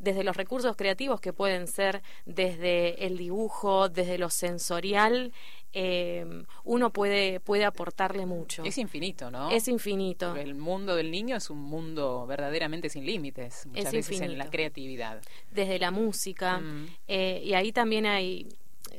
desde 0.04 0.24
los 0.24 0.36
recursos 0.36 0.76
creativos 0.76 1.22
que 1.22 1.34
pueden 1.34 1.68
ser 1.68 2.02
desde 2.26 3.06
el 3.06 3.18
dibujo, 3.18 3.90
desde 3.90 4.18
lo 4.18 4.30
sensorial, 4.30 5.32
eh, 5.72 6.44
uno 6.66 6.92
puede, 6.92 7.40
puede 7.40 7.66
aportarle 7.66 8.26
mucho. 8.26 8.64
Es 8.64 8.78
infinito, 8.78 9.32
¿no? 9.32 9.50
Es 9.50 9.68
infinito. 9.68 10.36
El 10.36 10.56
mundo 10.56 10.96
del 10.96 11.10
niño 11.10 11.36
es 11.38 11.50
un 11.50 11.60
mundo 11.60 12.28
verdaderamente 12.28 12.90
sin 12.90 13.06
límites, 13.06 13.66
muchas 13.66 13.86
Es 13.86 13.92
veces 13.92 14.12
infinito. 14.12 14.34
en 14.34 14.38
la 14.38 14.50
creatividad. 14.50 15.22
Desde 15.52 15.80
la 15.80 15.90
música. 15.92 16.60
Mm. 16.60 16.88
eh, 17.08 17.42
y 17.44 17.54
ahí 17.54 17.72
también 17.72 18.06
hay, 18.06 18.50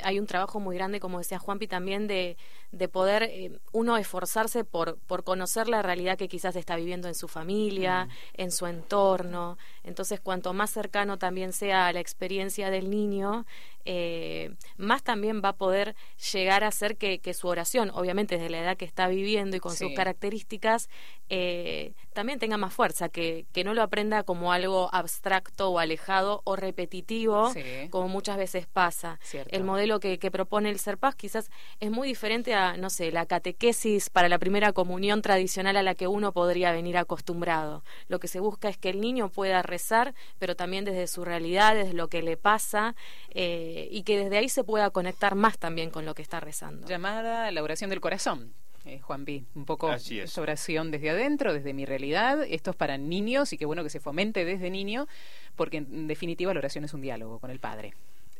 hay 0.02 0.18
un 0.18 0.26
trabajo 0.26 0.58
muy 0.58 0.74
grande, 0.74 1.00
como 1.00 1.18
decía 1.18 1.38
Juanpi, 1.38 1.68
también 1.68 2.06
de, 2.08 2.36
de 2.76 2.88
poder 2.88 3.22
eh, 3.24 3.58
uno 3.72 3.96
esforzarse 3.96 4.64
por, 4.64 4.98
por 5.06 5.24
conocer 5.24 5.68
la 5.68 5.82
realidad 5.82 6.18
que 6.18 6.28
quizás 6.28 6.56
está 6.56 6.76
viviendo 6.76 7.08
en 7.08 7.14
su 7.14 7.28
familia, 7.28 8.08
en 8.34 8.50
su 8.50 8.66
entorno. 8.66 9.56
Entonces, 9.82 10.20
cuanto 10.20 10.52
más 10.52 10.70
cercano 10.70 11.18
también 11.18 11.52
sea 11.52 11.86
a 11.86 11.92
la 11.92 12.00
experiencia 12.00 12.70
del 12.70 12.90
niño, 12.90 13.46
eh, 13.86 14.54
más 14.78 15.02
también 15.02 15.42
va 15.44 15.50
a 15.50 15.56
poder 15.56 15.94
llegar 16.32 16.64
a 16.64 16.68
hacer 16.68 16.96
que, 16.96 17.18
que 17.20 17.34
su 17.34 17.48
oración, 17.48 17.90
obviamente 17.94 18.36
desde 18.36 18.48
la 18.50 18.60
edad 18.60 18.76
que 18.78 18.86
está 18.86 19.08
viviendo 19.08 19.56
y 19.56 19.60
con 19.60 19.72
Sí. 19.72 19.84
sus 19.84 19.94
características, 19.94 20.88
eh, 21.28 21.92
también 22.14 22.38
tenga 22.38 22.56
más 22.56 22.72
fuerza, 22.72 23.08
que, 23.10 23.46
que 23.52 23.62
no 23.64 23.74
lo 23.74 23.82
aprenda 23.82 24.22
como 24.22 24.52
algo 24.52 24.88
abstracto 24.92 25.68
o 25.70 25.78
alejado 25.78 26.40
o 26.44 26.56
repetitivo, 26.56 27.50
Sí. 27.52 27.62
como 27.90 28.08
muchas 28.08 28.36
veces 28.38 28.66
pasa. 28.66 29.18
Cierto. 29.22 29.54
El 29.54 29.64
modelo 29.64 30.00
que, 30.00 30.18
que 30.18 30.30
propone 30.30 30.70
el 30.70 30.78
Serpaz 30.78 31.14
quizás 31.14 31.50
es 31.80 31.90
muy 31.90 32.08
diferente 32.08 32.54
a, 32.54 32.63
no 32.76 32.90
sé, 32.90 33.12
la 33.12 33.26
catequesis 33.26 34.10
para 34.10 34.28
la 34.28 34.38
primera 34.38 34.72
comunión 34.72 35.22
tradicional 35.22 35.76
a 35.76 35.82
la 35.82 35.94
que 35.94 36.08
uno 36.08 36.32
podría 36.32 36.72
venir 36.72 36.96
acostumbrado. 36.96 37.84
Lo 38.08 38.18
que 38.18 38.28
se 38.28 38.40
busca 38.40 38.68
es 38.68 38.78
que 38.78 38.90
el 38.90 39.00
niño 39.00 39.28
pueda 39.28 39.62
rezar, 39.62 40.14
pero 40.38 40.56
también 40.56 40.84
desde 40.84 41.06
su 41.06 41.24
realidad, 41.24 41.74
desde 41.74 41.92
lo 41.94 42.08
que 42.08 42.22
le 42.22 42.36
pasa, 42.36 42.96
eh, 43.30 43.88
y 43.90 44.02
que 44.02 44.18
desde 44.18 44.38
ahí 44.38 44.48
se 44.48 44.64
pueda 44.64 44.90
conectar 44.90 45.34
más 45.34 45.58
también 45.58 45.90
con 45.90 46.04
lo 46.04 46.14
que 46.14 46.22
está 46.22 46.40
rezando. 46.40 46.88
Llamada 46.88 47.50
la 47.50 47.62
oración 47.62 47.90
del 47.90 48.00
corazón. 48.00 48.52
Eh, 48.86 49.00
Juan 49.00 49.24
B, 49.24 49.44
un 49.54 49.64
poco 49.64 49.88
Así 49.88 50.20
es. 50.20 50.30
esa 50.30 50.42
oración 50.42 50.90
desde 50.90 51.08
adentro, 51.08 51.54
desde 51.54 51.72
mi 51.72 51.86
realidad. 51.86 52.44
Esto 52.46 52.70
es 52.70 52.76
para 52.76 52.98
niños 52.98 53.52
y 53.52 53.58
qué 53.58 53.64
bueno 53.64 53.82
que 53.82 53.88
se 53.88 53.98
fomente 54.00 54.44
desde 54.44 54.68
niño, 54.68 55.08
porque 55.56 55.78
en 55.78 56.06
definitiva 56.06 56.52
la 56.52 56.58
oración 56.58 56.84
es 56.84 56.92
un 56.92 57.00
diálogo 57.00 57.38
con 57.38 57.50
el 57.50 57.60
Padre. 57.60 57.94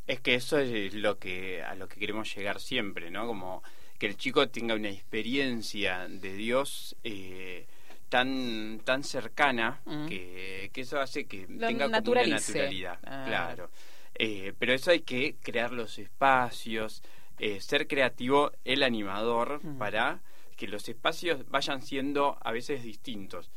Es 0.06 0.20
que 0.20 0.34
eso 0.34 0.58
es 0.58 0.92
lo 0.92 1.18
que 1.18 1.62
a 1.62 1.74
lo 1.74 1.88
que 1.88 1.98
queremos 1.98 2.34
llegar 2.34 2.60
siempre, 2.60 3.10
¿no? 3.10 3.26
Como 3.26 3.62
que 3.98 4.06
el 4.06 4.16
chico 4.16 4.48
tenga 4.48 4.74
una 4.74 4.90
experiencia 4.90 6.06
de 6.08 6.34
Dios 6.34 6.96
eh, 7.04 7.66
tan 8.08 8.80
tan 8.84 9.02
cercana 9.04 9.80
Mm. 9.84 10.06
que, 10.06 10.70
que 10.72 10.80
eso 10.82 11.00
hace 11.00 11.26
que 11.26 11.46
Lo 11.48 11.66
tenga 11.66 11.84
como 11.86 12.10
una 12.12 12.26
naturalidad, 12.26 12.98
Ah. 13.04 13.24
claro. 13.26 13.70
Eh, 14.16 14.52
pero 14.58 14.72
eso 14.72 14.90
hay 14.92 15.00
que 15.00 15.36
crear 15.42 15.72
los 15.72 15.98
espacios, 15.98 17.02
eh, 17.38 17.60
ser 17.60 17.86
creativo, 17.88 18.52
el 18.64 18.82
animador 18.82 19.60
Mm. 19.64 19.78
para 19.78 20.20
que 20.56 20.68
los 20.68 20.88
espacios 20.88 21.48
vayan 21.50 21.82
siendo 21.82 22.38
a 22.40 22.52
veces 22.52 22.82
distintos. 22.84 23.50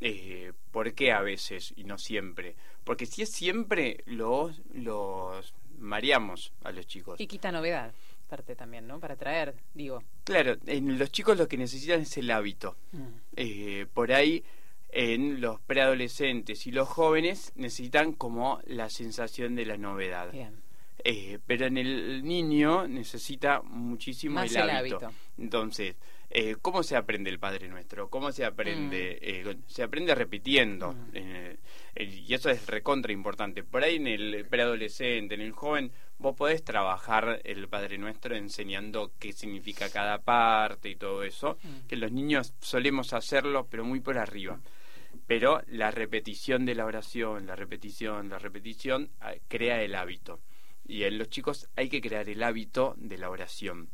Eh, 0.00 0.52
¿Por 0.70 0.92
qué 0.94 1.12
a 1.12 1.20
veces 1.22 1.72
y 1.76 1.84
no 1.84 1.96
siempre? 1.96 2.56
Porque 2.84 3.06
si 3.06 3.22
es 3.22 3.30
siempre, 3.30 4.02
los, 4.06 4.60
los 4.74 5.54
mareamos 5.78 6.52
a 6.64 6.72
los 6.72 6.86
chicos. 6.86 7.20
Y 7.20 7.26
quita 7.26 7.50
novedad, 7.52 7.94
parte 8.32 8.56
también, 8.56 8.86
¿no? 8.86 8.98
Para 8.98 9.14
traer, 9.14 9.54
digo. 9.74 10.02
Claro, 10.24 10.56
en 10.66 10.98
los 10.98 11.12
chicos 11.12 11.36
lo 11.36 11.46
que 11.46 11.58
necesitan 11.58 12.00
es 12.00 12.16
el 12.16 12.30
hábito. 12.30 12.78
Mm. 12.92 13.06
Eh, 13.36 13.86
por 13.92 14.10
ahí, 14.10 14.42
en 14.88 15.42
los 15.42 15.60
preadolescentes 15.60 16.66
y 16.66 16.70
los 16.70 16.88
jóvenes 16.88 17.52
necesitan 17.56 18.14
como 18.14 18.60
la 18.64 18.88
sensación 18.88 19.54
de 19.54 19.66
la 19.66 19.76
novedad. 19.76 20.32
Bien. 20.32 20.62
Eh, 21.04 21.40
pero 21.46 21.66
en 21.66 21.76
el 21.76 22.24
niño 22.24 22.88
necesita 22.88 23.60
muchísimo 23.60 24.36
Más 24.36 24.54
el 24.54 24.62
el 24.62 24.70
hábito. 24.70 24.96
hábito. 24.96 25.12
Entonces, 25.36 25.96
eh, 26.34 26.56
¿cómo 26.60 26.82
se 26.82 26.96
aprende 26.96 27.30
el 27.30 27.38
Padre 27.38 27.68
Nuestro? 27.68 28.08
¿Cómo 28.10 28.32
se 28.32 28.44
aprende? 28.44 29.18
Eh, 29.20 29.42
con- 29.44 29.62
se 29.68 29.82
aprende 29.82 30.14
repitiendo. 30.14 30.92
Mm. 30.92 31.10
Eh, 31.14 31.56
eh, 31.94 32.04
y 32.04 32.34
eso 32.34 32.50
es 32.50 32.66
recontra 32.66 33.12
importante. 33.12 33.62
Por 33.62 33.84
ahí 33.84 33.96
en 33.96 34.06
el 34.06 34.46
preadolescente, 34.46 35.34
en 35.34 35.40
el 35.42 35.52
joven, 35.52 35.92
vos 36.18 36.34
podés 36.36 36.64
trabajar 36.64 37.40
el 37.44 37.68
Padre 37.68 37.98
Nuestro 37.98 38.34
enseñando 38.34 39.12
qué 39.18 39.32
significa 39.32 39.90
cada 39.90 40.18
parte 40.18 40.88
y 40.88 40.96
todo 40.96 41.22
eso. 41.22 41.58
Mm. 41.62 41.86
Que 41.86 41.96
los 41.96 42.10
niños 42.12 42.54
solemos 42.60 43.12
hacerlo, 43.12 43.66
pero 43.70 43.84
muy 43.84 44.00
por 44.00 44.18
arriba. 44.18 44.60
Pero 45.26 45.62
la 45.66 45.90
repetición 45.90 46.64
de 46.64 46.74
la 46.74 46.86
oración, 46.86 47.46
la 47.46 47.54
repetición, 47.54 48.28
la 48.30 48.38
repetición, 48.38 49.10
ah, 49.20 49.34
crea 49.48 49.82
el 49.82 49.94
hábito. 49.94 50.40
Y 50.86 51.04
en 51.04 51.18
los 51.18 51.28
chicos 51.28 51.68
hay 51.76 51.88
que 51.88 52.00
crear 52.00 52.28
el 52.28 52.42
hábito 52.42 52.94
de 52.96 53.18
la 53.18 53.30
oración. 53.30 53.88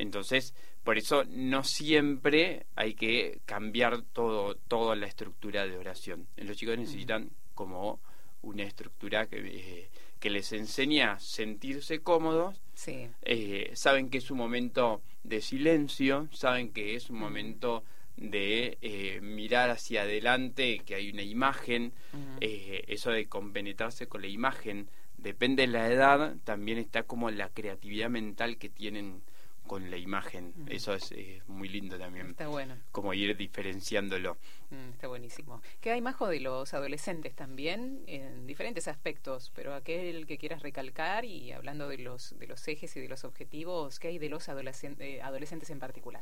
Entonces, 0.00 0.54
por 0.82 0.98
eso 0.98 1.24
no 1.28 1.62
siempre 1.62 2.66
hay 2.74 2.94
que 2.94 3.40
cambiar 3.44 4.02
todo, 4.02 4.54
toda 4.56 4.96
la 4.96 5.06
estructura 5.06 5.66
de 5.66 5.76
oración. 5.76 6.26
Los 6.36 6.56
chicos 6.56 6.78
necesitan 6.78 7.30
como 7.54 8.00
una 8.42 8.62
estructura 8.64 9.26
que, 9.26 9.38
eh, 9.38 9.90
que 10.18 10.30
les 10.30 10.52
enseña 10.52 11.12
a 11.12 11.20
sentirse 11.20 12.00
cómodos, 12.00 12.60
Sí. 12.74 13.08
eh, 13.22 13.70
saben 13.74 14.08
que 14.08 14.18
es 14.18 14.30
un 14.30 14.38
momento 14.38 15.02
de 15.22 15.40
silencio, 15.42 16.28
saben 16.32 16.72
que 16.72 16.94
es 16.94 17.10
un 17.10 17.18
momento 17.18 17.84
de 18.16 18.78
eh, 18.82 19.20
mirar 19.22 19.70
hacia 19.70 20.02
adelante, 20.02 20.80
que 20.84 20.94
hay 20.94 21.10
una 21.10 21.22
imagen, 21.22 21.92
eh, 22.40 22.84
eso 22.88 23.10
de 23.10 23.26
compenetrarse 23.28 24.06
con 24.08 24.20
la 24.22 24.28
imagen, 24.28 24.88
depende 25.18 25.62
de 25.62 25.68
la 25.68 25.90
edad, 25.90 26.36
también 26.44 26.78
está 26.78 27.02
como 27.02 27.30
la 27.30 27.48
creatividad 27.50 28.08
mental 28.10 28.56
que 28.58 28.68
tienen 28.70 29.22
con 29.70 29.88
la 29.88 29.96
imagen. 29.96 30.52
Eso 30.66 30.94
es, 30.94 31.14
muy 31.46 31.68
lindo 31.68 31.96
también, 31.96 32.30
Está 32.30 32.48
bueno. 32.48 32.74
como 32.90 33.14
ir 33.14 33.36
diferenciándolo. 33.36 34.36
Mm, 34.70 34.90
está 34.94 35.06
buenísimo. 35.06 35.62
¿Qué 35.80 35.92
hay, 35.92 36.00
Majo, 36.00 36.26
de 36.26 36.40
los 36.40 36.74
adolescentes 36.74 37.36
también? 37.36 38.02
En 38.08 38.48
diferentes 38.48 38.88
aspectos, 38.88 39.52
pero 39.54 39.72
aquel 39.72 40.26
que 40.26 40.38
quieras 40.38 40.62
recalcar 40.62 41.24
y 41.24 41.52
hablando 41.52 41.88
de 41.88 41.98
los, 41.98 42.36
de 42.40 42.48
los 42.48 42.66
ejes 42.66 42.96
y 42.96 43.00
de 43.00 43.06
los 43.08 43.22
objetivos, 43.22 44.00
¿qué 44.00 44.08
hay 44.08 44.18
de 44.18 44.28
los 44.28 44.48
adolescen- 44.48 44.96
eh, 44.98 45.22
adolescentes 45.22 45.70
en 45.70 45.78
particular? 45.78 46.20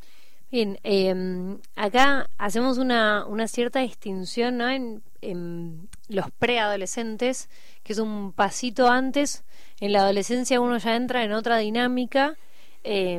Bien, 0.51 0.79
eh, 0.85 1.57
acá 1.75 2.29
hacemos 2.37 2.77
una, 2.77 3.25
una 3.25 3.49
cierta 3.49 3.81
distinción 3.81 4.59
¿no? 4.59 4.69
en, 4.69 5.03
en 5.23 5.89
los 6.11 6.31
preadolescentes, 6.33 7.49
que 7.83 7.95
es 7.95 7.99
un 7.99 8.35
pasito 8.35 8.89
antes. 8.89 9.43
En 9.81 9.93
la 9.93 10.01
adolescencia 10.01 10.61
uno 10.61 10.77
ya 10.77 10.97
entra 10.97 11.25
en 11.25 11.33
otra 11.33 11.57
dinámica. 11.57 12.37
Eh, 12.85 13.19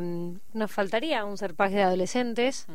nos 0.53 0.71
faltaría 0.71 1.25
un 1.25 1.37
serpaje 1.37 1.75
de 1.75 1.83
adolescentes. 1.83 2.67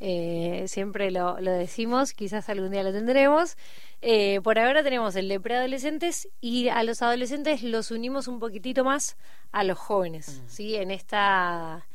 Eh, 0.00 0.64
siempre 0.66 1.10
lo, 1.10 1.40
lo 1.40 1.52
decimos, 1.52 2.12
quizás 2.12 2.48
algún 2.48 2.70
día 2.70 2.82
lo 2.82 2.92
tendremos. 2.92 3.56
Eh, 4.00 4.40
por 4.42 4.58
ahora 4.58 4.82
tenemos 4.82 5.14
el 5.16 5.28
de 5.28 5.38
preadolescentes 5.38 6.28
y 6.40 6.68
a 6.68 6.82
los 6.82 7.02
adolescentes 7.02 7.62
los 7.62 7.90
unimos 7.90 8.26
un 8.26 8.40
poquitito 8.40 8.84
más 8.84 9.16
a 9.52 9.62
los 9.64 9.78
jóvenes. 9.78 10.42
¿sí? 10.48 10.74
En 10.74 10.90
esta 10.90 11.86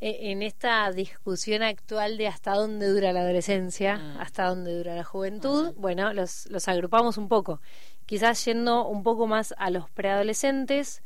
e- 0.00 0.30
en 0.32 0.42
esta 0.42 0.90
discusión 0.92 1.62
actual 1.62 2.16
de 2.16 2.26
hasta 2.26 2.54
dónde 2.54 2.88
dura 2.88 3.12
la 3.12 3.20
adolescencia, 3.20 4.16
hasta 4.18 4.46
dónde 4.46 4.74
dura 4.74 4.94
la 4.94 5.04
juventud, 5.04 5.74
bueno, 5.76 6.14
los, 6.14 6.46
los 6.46 6.68
agrupamos 6.68 7.18
un 7.18 7.28
poco. 7.28 7.60
Quizás 8.06 8.42
yendo 8.46 8.88
un 8.88 9.02
poco 9.02 9.26
más 9.26 9.54
a 9.58 9.68
los 9.68 9.90
preadolescentes, 9.90 11.02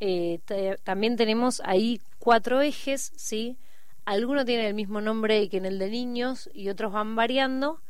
eh, 0.00 0.40
también 0.84 1.16
tenemos 1.16 1.60
ahí 1.64 2.00
cuatro 2.18 2.60
ejes, 2.60 3.12
¿sí? 3.16 3.56
Algunos 4.04 4.44
tienen 4.44 4.66
el 4.66 4.74
mismo 4.74 5.00
nombre 5.00 5.48
que 5.48 5.58
en 5.58 5.66
el 5.66 5.78
de 5.78 5.90
niños 5.90 6.48
y 6.54 6.68
otros 6.68 6.92
van 6.92 7.16
variando. 7.16 7.80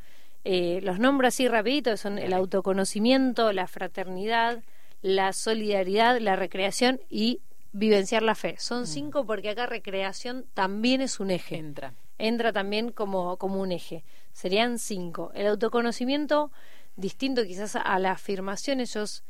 Eh, 0.45 0.81
los 0.83 0.99
nombro 0.99 1.29
así 1.29 1.47
rapidito, 1.49 1.97
son 1.97 2.19
el 2.19 2.33
autoconocimiento, 2.33 3.53
la 3.53 3.67
fraternidad, 3.67 4.63
la 5.03 5.33
solidaridad, 5.33 6.19
la 6.21 6.37
recreación 6.37 7.01
y 7.11 7.41
vivenciar 7.73 8.23
la 8.23 8.35
fe. 8.35 8.57
Son 8.59 8.87
cinco 8.87 9.27
porque 9.27 9.51
acá 9.51 9.67
recreación 9.67 10.47
también 10.55 11.01
es 11.01 11.21
un 11.21 11.31
eje 11.31 11.57
entra. 11.57 11.95
entra 12.17 12.53
también 12.53 12.91
como, 12.91 13.37
como 13.37 13.61
un 13.61 13.71
eje. 13.71 14.03
Serían 14.33 14.79
cinco. 14.79 15.31
El 15.35 15.47
autoconocimiento, 15.47 16.51
distinto 16.97 17.45
quizás 17.45 17.77
a 17.77 17.99
la 17.99 18.13
afirmación, 18.13 18.81
ellos 18.81 19.23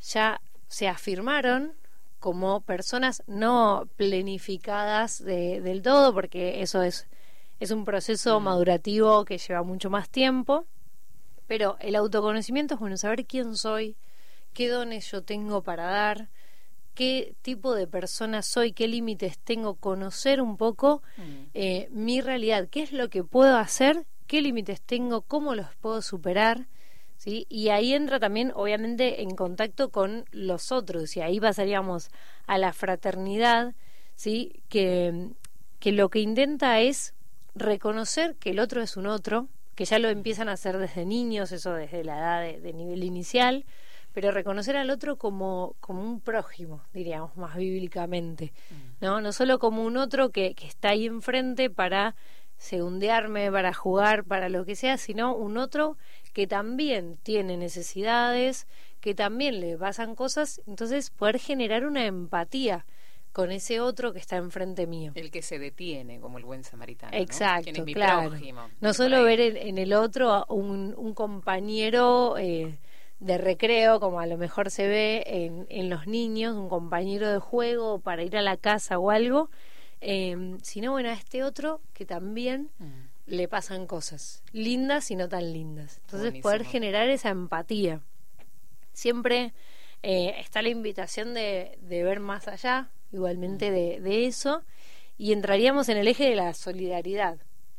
ya 0.00 0.40
se 0.68 0.88
afirmaron 0.88 1.74
como 2.20 2.60
personas 2.60 3.22
no 3.26 3.88
planificadas 3.96 5.22
de- 5.24 5.60
del 5.60 5.82
todo, 5.82 6.14
porque 6.14 6.62
eso 6.62 6.82
es, 6.82 7.08
es 7.58 7.70
un 7.72 7.84
proceso 7.84 8.38
madurativo 8.40 9.24
que 9.24 9.38
lleva 9.38 9.62
mucho 9.62 9.90
más 9.90 10.08
tiempo. 10.08 10.66
Pero 11.46 11.76
el 11.80 11.96
autoconocimiento 11.96 12.74
es 12.74 12.80
bueno 12.80 12.96
saber 12.96 13.26
quién 13.26 13.56
soy, 13.56 13.96
qué 14.52 14.68
dones 14.68 15.10
yo 15.10 15.22
tengo 15.24 15.62
para 15.62 15.84
dar, 15.86 16.28
qué 16.94 17.34
tipo 17.42 17.74
de 17.74 17.86
persona 17.86 18.42
soy, 18.42 18.72
qué 18.72 18.86
límites 18.88 19.38
tengo, 19.38 19.74
conocer 19.74 20.40
un 20.40 20.56
poco 20.56 21.02
Mm, 21.16 21.22
eh, 21.54 21.88
mi 21.90 22.20
realidad, 22.20 22.68
qué 22.70 22.82
es 22.82 22.92
lo 22.92 23.08
que 23.10 23.24
puedo 23.24 23.56
hacer, 23.56 24.06
qué 24.28 24.40
límites 24.42 24.80
tengo, 24.80 25.22
cómo 25.22 25.54
los 25.56 25.66
puedo 25.80 26.02
superar, 26.02 26.68
¿sí? 27.20 27.46
Y 27.50 27.68
ahí 27.68 27.92
entra 27.92 28.18
también, 28.18 28.50
obviamente, 28.54 29.20
en 29.20 29.36
contacto 29.36 29.90
con 29.90 30.24
los 30.32 30.72
otros, 30.72 31.18
y 31.18 31.20
ahí 31.20 31.38
pasaríamos 31.38 32.08
a 32.46 32.56
la 32.56 32.72
fraternidad, 32.72 33.74
¿sí? 34.16 34.62
Que, 34.70 35.28
que 35.80 35.92
lo 35.92 36.08
que 36.08 36.20
intenta 36.20 36.80
es 36.80 37.12
reconocer 37.54 38.36
que 38.36 38.50
el 38.50 38.58
otro 38.58 38.80
es 38.80 38.96
un 38.96 39.06
otro, 39.06 39.48
que 39.74 39.84
ya 39.84 39.98
lo 39.98 40.08
empiezan 40.08 40.48
a 40.48 40.52
hacer 40.52 40.78
desde 40.78 41.04
niños, 41.04 41.52
eso 41.52 41.74
desde 41.74 42.04
la 42.04 42.16
edad 42.16 42.58
de, 42.62 42.72
nivel 42.72 43.04
inicial, 43.04 43.66
pero 44.14 44.30
reconocer 44.30 44.78
al 44.78 44.88
otro 44.88 45.16
como, 45.16 45.76
como 45.80 46.02
un 46.02 46.22
prójimo, 46.22 46.82
diríamos, 46.94 47.36
más 47.36 47.54
bíblicamente, 47.54 48.54
mm. 48.70 49.04
¿no? 49.04 49.20
No 49.20 49.32
solo 49.32 49.58
como 49.58 49.84
un 49.84 49.98
otro 49.98 50.30
que, 50.30 50.54
que 50.54 50.66
está 50.66 50.90
ahí 50.90 51.04
enfrente 51.04 51.68
para 51.68 52.14
segundearme, 52.60 53.50
para 53.50 53.72
jugar, 53.72 54.24
para 54.24 54.50
lo 54.50 54.66
que 54.66 54.76
sea, 54.76 54.98
sino 54.98 55.34
un 55.34 55.56
otro 55.56 55.96
que 56.32 56.46
también 56.46 57.18
tiene 57.22 57.56
necesidades, 57.56 58.66
que 59.00 59.14
también 59.14 59.60
le 59.60 59.76
pasan 59.76 60.14
cosas, 60.14 60.60
entonces 60.66 61.10
poder 61.10 61.38
generar 61.38 61.86
una 61.86 62.06
empatía 62.06 62.86
con 63.32 63.52
ese 63.52 63.80
otro 63.80 64.12
que 64.12 64.18
está 64.18 64.36
enfrente 64.36 64.86
mío. 64.86 65.12
El 65.14 65.30
que 65.30 65.42
se 65.42 65.58
detiene, 65.58 66.20
como 66.20 66.38
el 66.38 66.44
buen 66.44 66.64
samaritano. 66.64 67.16
Exacto, 67.16 67.70
¿no? 67.76 67.84
claro. 67.84 68.32
no 68.80 68.94
solo 68.94 69.22
ver 69.22 69.40
en, 69.40 69.78
el 69.78 69.92
otro 69.92 70.44
un, 70.48 70.94
un 70.96 71.14
compañero 71.14 72.36
eh, 72.38 72.76
de 73.20 73.38
recreo, 73.38 74.00
como 74.00 74.20
a 74.20 74.26
lo 74.26 74.36
mejor 74.36 74.70
se 74.70 74.88
ve 74.88 75.22
en, 75.26 75.66
en, 75.68 75.88
los 75.90 76.06
niños, 76.06 76.56
un 76.56 76.68
compañero 76.68 77.30
de 77.30 77.38
juego 77.38 78.00
para 78.00 78.24
ir 78.24 78.36
a 78.36 78.42
la 78.42 78.56
casa 78.56 78.98
o 78.98 79.10
algo, 79.10 79.48
eh, 80.00 80.56
sino 80.62 80.92
bueno, 80.92 81.10
a 81.10 81.12
este 81.12 81.42
otro 81.42 81.80
que 81.92 82.04
también... 82.04 82.70
Mm 82.78 83.09
le 83.26 83.48
pasan 83.48 83.86
cosas, 83.86 84.42
lindas 84.52 85.10
y 85.10 85.16
no 85.16 85.28
tan 85.28 85.52
lindas. 85.52 86.00
Entonces 86.04 86.40
poder 86.42 86.64
generar 86.64 87.08
esa 87.08 87.30
empatía. 87.30 88.00
Siempre 88.92 89.52
eh, 90.02 90.34
está 90.38 90.62
la 90.62 90.68
invitación 90.68 91.34
de, 91.34 91.78
de, 91.82 92.02
ver 92.02 92.20
más 92.20 92.48
allá, 92.48 92.90
igualmente 93.12 93.70
de, 93.70 94.00
de, 94.00 94.26
eso, 94.26 94.62
y 95.16 95.32
entraríamos 95.32 95.88
en 95.88 95.98
el 95.98 96.08
eje 96.08 96.28
de 96.28 96.36
la 96.36 96.54
solidaridad, 96.54 97.38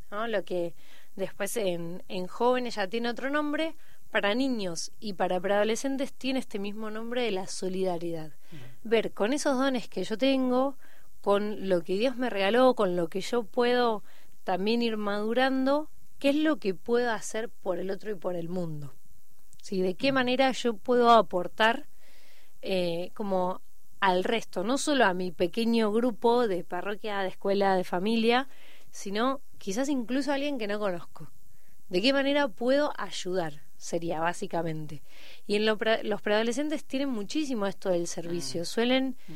¿no? 0.10 0.28
lo 0.28 0.46
que 0.46 0.74
después 1.16 1.58
en, 1.58 2.04
en 2.08 2.28
jóvenes 2.28 2.76
ya 2.76 2.88
tiene 2.88 3.10
otro 3.10 3.30
nombre, 3.30 3.76
para 4.12 4.36
niños 4.36 4.92
y 5.00 5.14
para 5.14 5.40
preadolescentes 5.40 6.14
tiene 6.14 6.40
este 6.40 6.60
mismo 6.60 6.92
nombre 6.92 7.24
de 7.24 7.32
la 7.32 7.48
solidaridad. 7.48 8.32
Ver 8.84 9.14
con 9.14 9.32
esos 9.32 9.58
dones 9.58 9.88
que 9.88 10.04
yo 10.04 10.18
tengo, 10.18 10.76
con 11.22 11.70
lo 11.70 11.82
que 11.84 11.98
Dios 11.98 12.18
me 12.18 12.30
regaló, 12.30 12.76
con 12.76 12.98
lo 12.98 13.08
que 13.08 13.22
yo 13.22 13.44
puedo 13.44 14.04
también 14.44 14.82
ir 14.82 14.98
madurando 14.98 15.90
qué 16.20 16.30
es 16.30 16.36
lo 16.36 16.58
que 16.58 16.74
puedo 16.74 17.12
hacer 17.12 17.50
por 17.50 17.80
el 17.80 17.92
otro 17.92 18.12
y 18.12 18.16
por 18.16 18.36
el 18.36 18.50
mundo. 18.50 18.94
¿Sí? 19.62 19.82
De 19.82 19.96
qué 19.96 20.12
mm. 20.12 20.16
manera 20.16 20.52
yo 20.52 20.76
puedo 20.76 21.12
aportar 21.12 21.88
eh, 22.62 23.12
como 23.14 23.62
al 24.00 24.24
resto, 24.24 24.64
no 24.64 24.78
solo 24.78 25.06
a 25.06 25.14
mi 25.14 25.32
pequeño 25.32 25.92
grupo 25.92 26.48
de 26.48 26.64
parroquia, 26.64 27.20
de 27.20 27.30
escuela, 27.30 27.76
de 27.76 27.84
familia, 27.84 28.48
sino 28.90 29.42
quizás 29.58 29.90
incluso 29.90 30.32
a 30.32 30.36
alguien 30.36 30.58
que 30.58 30.68
no 30.68 30.80
conozco. 30.80 31.32
¿De 31.90 32.02
qué 32.02 32.14
manera 32.14 32.48
puedo 32.48 32.94
ayudar? 32.98 33.62
Sería 33.78 34.20
básicamente. 34.20 35.04
Y 35.46 35.56
en 35.56 35.66
los 35.66 36.22
preadolescentes 36.22 36.86
tienen 36.86 37.10
muchísimo 37.10 37.68
esto 37.68 37.90
del 37.90 38.08
servicio, 38.08 38.62
mm. 38.62 38.66
suelen 38.66 39.18
mm. 39.28 39.34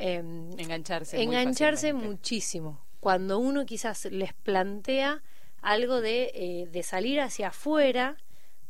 Em, 0.00 0.52
engancharse, 0.60 1.20
engancharse 1.20 1.92
muchísimo 1.92 2.80
cuando 3.00 3.38
uno 3.38 3.64
quizás 3.66 4.06
les 4.06 4.32
plantea 4.32 5.22
algo 5.62 6.00
de, 6.00 6.30
eh, 6.34 6.68
de 6.70 6.82
salir 6.82 7.20
hacia 7.20 7.48
afuera 7.48 8.16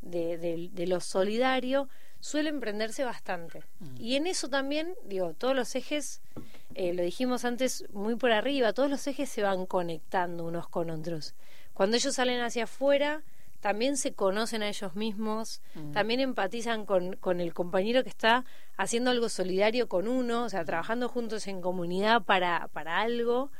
de, 0.00 0.70
de, 0.72 0.86
lo 0.86 1.00
solidario, 1.00 1.88
suele 2.20 2.48
emprenderse 2.50 3.04
bastante. 3.04 3.62
Mm. 3.80 3.96
Y 3.98 4.16
en 4.16 4.26
eso 4.26 4.48
también, 4.48 4.94
digo, 5.04 5.34
todos 5.34 5.54
los 5.54 5.74
ejes, 5.74 6.20
eh, 6.74 6.94
lo 6.94 7.02
dijimos 7.02 7.44
antes 7.44 7.84
muy 7.92 8.16
por 8.16 8.32
arriba, 8.32 8.72
todos 8.72 8.90
los 8.90 9.06
ejes 9.06 9.28
se 9.28 9.42
van 9.42 9.66
conectando 9.66 10.44
unos 10.44 10.68
con 10.68 10.90
otros. 10.90 11.34
Cuando 11.74 11.96
ellos 11.96 12.14
salen 12.14 12.40
hacia 12.40 12.64
afuera, 12.64 13.22
también 13.60 13.96
se 13.96 14.14
conocen 14.14 14.62
a 14.62 14.68
ellos 14.68 14.94
mismos, 14.94 15.60
mm. 15.74 15.92
también 15.92 16.20
empatizan 16.20 16.86
con, 16.86 17.16
con 17.16 17.40
el 17.40 17.52
compañero 17.52 18.04
que 18.04 18.08
está 18.08 18.44
haciendo 18.76 19.10
algo 19.10 19.28
solidario 19.28 19.88
con 19.88 20.06
uno, 20.06 20.44
o 20.44 20.48
sea, 20.48 20.64
trabajando 20.64 21.08
juntos 21.08 21.46
en 21.48 21.60
comunidad 21.60 22.22
para, 22.22 22.68
para 22.72 23.00
algo 23.00 23.50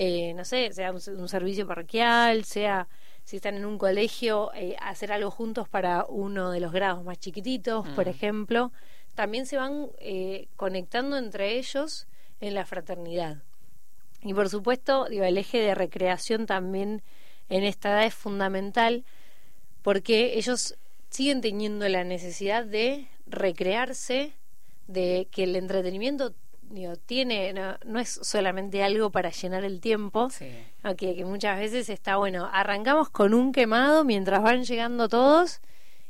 eh, 0.00 0.32
no 0.32 0.44
sé, 0.44 0.72
sea 0.72 0.92
un, 0.92 1.28
servicio 1.28 1.66
parroquial, 1.66 2.44
sea 2.44 2.86
si 3.24 3.36
están 3.36 3.56
en 3.56 3.64
un 3.64 3.78
colegio, 3.78 4.52
eh, 4.54 4.76
hacer 4.80 5.10
algo 5.10 5.32
juntos 5.32 5.68
para 5.68 6.04
uno 6.08 6.52
de 6.52 6.60
los 6.60 6.70
grados 6.70 7.02
más 7.02 7.18
chiquititos, 7.18 7.84
por 7.96 8.06
mm. 8.06 8.10
ejemplo, 8.10 8.72
también 9.16 9.44
se 9.44 9.56
van 9.56 9.88
eh, 9.98 10.46
conectando 10.54 11.18
entre 11.18 11.58
ellos 11.58 12.06
en 12.40 12.54
la 12.54 12.64
fraternidad. 12.64 13.42
Y 14.22 14.34
por 14.34 14.48
supuesto, 14.48 15.06
digo, 15.06 15.24
el 15.24 15.36
eje 15.36 15.58
de 15.58 15.74
recreación 15.74 16.46
también 16.46 17.02
en 17.48 17.64
esta 17.64 17.90
edad 17.90 18.06
es 18.06 18.14
fundamental 18.14 19.04
porque 19.82 20.38
ellos 20.38 20.76
siguen 21.10 21.40
teniendo 21.40 21.88
la 21.88 22.04
necesidad 22.04 22.64
de 22.64 23.08
recrearse, 23.26 24.32
de 24.86 25.26
que 25.32 25.42
el 25.42 25.56
entretenimiento 25.56 26.34
tiene, 27.06 27.54
no, 27.84 28.00
es 28.00 28.20
solamente 28.22 28.82
algo 28.82 29.10
para 29.10 29.30
llenar 29.30 29.64
el 29.64 29.80
tiempo, 29.80 30.28
que 30.96 31.24
muchas 31.24 31.58
veces 31.58 31.88
está 31.88 32.16
bueno, 32.16 32.48
arrancamos 32.52 33.10
con 33.10 33.34
un 33.34 33.52
quemado 33.52 34.04
mientras 34.04 34.42
van 34.42 34.64
llegando 34.64 35.08
todos 35.08 35.60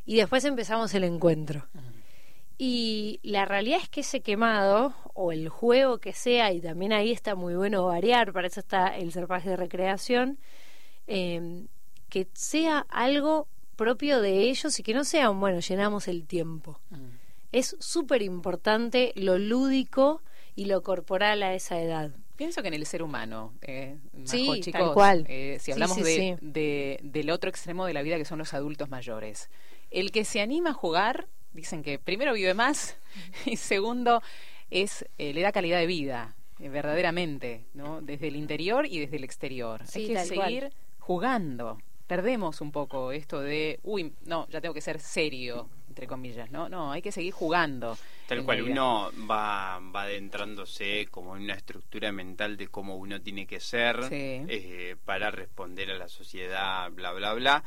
y 0.04 0.16
después 0.16 0.44
empezamos 0.44 0.94
el 0.94 1.04
encuentro. 1.04 1.66
Y 2.60 3.20
la 3.22 3.44
realidad 3.44 3.78
es 3.80 3.88
que 3.88 4.00
ese 4.00 4.20
quemado, 4.20 4.92
o 5.14 5.30
el 5.30 5.48
juego 5.48 5.98
que 5.98 6.12
sea, 6.12 6.52
y 6.52 6.60
también 6.60 6.92
ahí 6.92 7.12
está 7.12 7.36
muy 7.36 7.54
bueno 7.54 7.86
variar, 7.86 8.32
para 8.32 8.48
eso 8.48 8.58
está 8.58 8.96
el 8.96 9.12
serpaje 9.12 9.50
de 9.50 9.56
recreación, 9.56 10.38
em, 11.06 11.68
que 12.08 12.26
sea 12.32 12.84
algo 12.88 13.46
propio 13.76 14.20
de 14.20 14.40
ellos 14.50 14.76
y 14.80 14.82
que 14.82 14.92
no 14.92 15.04
sea 15.04 15.30
un, 15.30 15.38
bueno, 15.38 15.60
llenamos 15.60 16.08
el 16.08 16.26
tiempo. 16.26 16.80
Es 17.52 17.76
súper 17.78 18.22
importante 18.22 19.12
lo 19.14 19.38
lúdico 19.38 20.20
y 20.58 20.64
lo 20.64 20.82
corporal 20.82 21.44
a 21.44 21.54
esa 21.54 21.80
edad. 21.80 22.10
Pienso 22.34 22.62
que 22.62 22.68
en 22.68 22.74
el 22.74 22.84
ser 22.84 23.04
humano, 23.04 23.54
eh, 23.62 23.96
sí, 24.24 24.60
tal 24.72 24.92
cual. 24.92 25.24
Eh, 25.28 25.58
si 25.60 25.70
hablamos 25.70 25.98
de, 25.98 26.98
del 27.00 27.30
otro 27.30 27.48
extremo 27.48 27.86
de 27.86 27.92
la 27.92 28.02
vida 28.02 28.16
que 28.16 28.24
son 28.24 28.40
los 28.40 28.52
adultos 28.54 28.88
mayores, 28.88 29.50
el 29.92 30.10
que 30.10 30.24
se 30.24 30.40
anima 30.40 30.70
a 30.70 30.72
jugar, 30.72 31.28
dicen 31.52 31.84
que 31.84 32.00
primero 32.00 32.32
vive 32.32 32.54
más 32.54 32.96
y 33.46 33.54
segundo 33.54 34.20
es 34.68 35.06
eh, 35.18 35.32
le 35.32 35.42
da 35.42 35.52
calidad 35.52 35.78
de 35.78 35.86
vida, 35.86 36.34
eh, 36.58 36.68
verdaderamente, 36.68 37.64
¿no? 37.72 38.00
Desde 38.00 38.26
el 38.26 38.34
interior 38.34 38.84
y 38.84 38.98
desde 38.98 39.18
el 39.18 39.22
exterior. 39.22 39.82
Hay 39.94 40.08
que 40.08 40.24
seguir 40.24 40.72
jugando. 40.98 41.78
Perdemos 42.08 42.60
un 42.60 42.72
poco 42.72 43.12
esto 43.12 43.40
de, 43.40 43.78
uy, 43.84 44.12
no, 44.24 44.48
ya 44.48 44.60
tengo 44.60 44.74
que 44.74 44.80
ser 44.80 44.98
serio, 44.98 45.68
entre 45.98 46.06
comillas, 46.06 46.48
¿no? 46.52 46.68
No, 46.68 46.92
hay 46.92 47.02
que 47.02 47.10
seguir 47.10 47.32
jugando. 47.32 47.98
Tal 48.28 48.44
cual, 48.44 48.62
uno 48.62 49.10
va, 49.28 49.80
va 49.80 50.02
adentrándose 50.02 51.08
como 51.10 51.36
en 51.36 51.42
una 51.42 51.54
estructura 51.54 52.12
mental 52.12 52.56
de 52.56 52.68
cómo 52.68 52.96
uno 52.96 53.20
tiene 53.20 53.48
que 53.48 53.58
ser 53.58 53.98
eh, 54.12 54.94
para 55.04 55.32
responder 55.32 55.90
a 55.90 55.98
la 55.98 56.08
sociedad, 56.08 56.88
bla, 56.92 57.10
bla, 57.12 57.34
bla. 57.34 57.64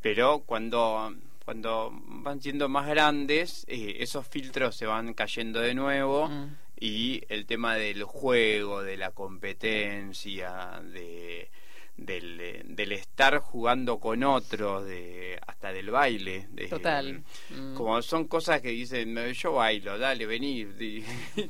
Pero 0.00 0.44
cuando, 0.46 1.14
cuando 1.44 1.90
van 1.92 2.40
siendo 2.40 2.70
más 2.70 2.88
grandes, 2.88 3.66
eh, 3.68 3.96
esos 3.98 4.26
filtros 4.26 4.76
se 4.76 4.86
van 4.86 5.12
cayendo 5.12 5.60
de 5.60 5.74
nuevo. 5.74 6.28
Mm. 6.28 6.56
Y 6.80 7.22
el 7.28 7.44
tema 7.44 7.74
del 7.76 8.04
juego, 8.04 8.82
de 8.82 8.96
la 8.96 9.10
competencia, 9.10 10.80
de 10.82 11.50
del, 11.96 12.62
del 12.64 12.92
estar 12.92 13.38
jugando 13.38 13.98
con 13.98 14.22
otros, 14.24 14.84
de, 14.84 15.38
hasta 15.46 15.72
del 15.72 15.90
baile. 15.90 16.48
De, 16.50 16.68
Total. 16.68 17.22
Mm. 17.50 17.74
Como 17.74 18.00
son 18.02 18.26
cosas 18.26 18.60
que 18.60 18.68
dicen, 18.68 19.16
yo 19.32 19.52
bailo, 19.52 19.98
dale, 19.98 20.26
vení. 20.26 20.66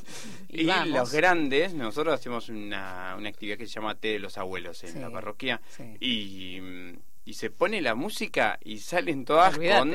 Y, 0.48 0.64
los 0.86 1.12
grandes, 1.12 1.74
nosotros 1.74 2.14
hacemos 2.14 2.48
una, 2.48 3.16
una 3.18 3.28
actividad 3.28 3.58
que 3.58 3.66
se 3.66 3.74
llama 3.74 3.96
Té 3.96 4.08
de 4.08 4.18
los 4.20 4.38
Abuelos 4.38 4.84
en 4.84 5.00
la 5.00 5.10
parroquia. 5.10 5.60
Y 5.98 6.60
y 7.24 7.34
se 7.34 7.50
pone 7.50 7.80
la 7.80 7.94
música 7.94 8.58
y 8.62 8.78
salen 8.78 9.24
todas 9.24 9.56
con, 9.56 9.94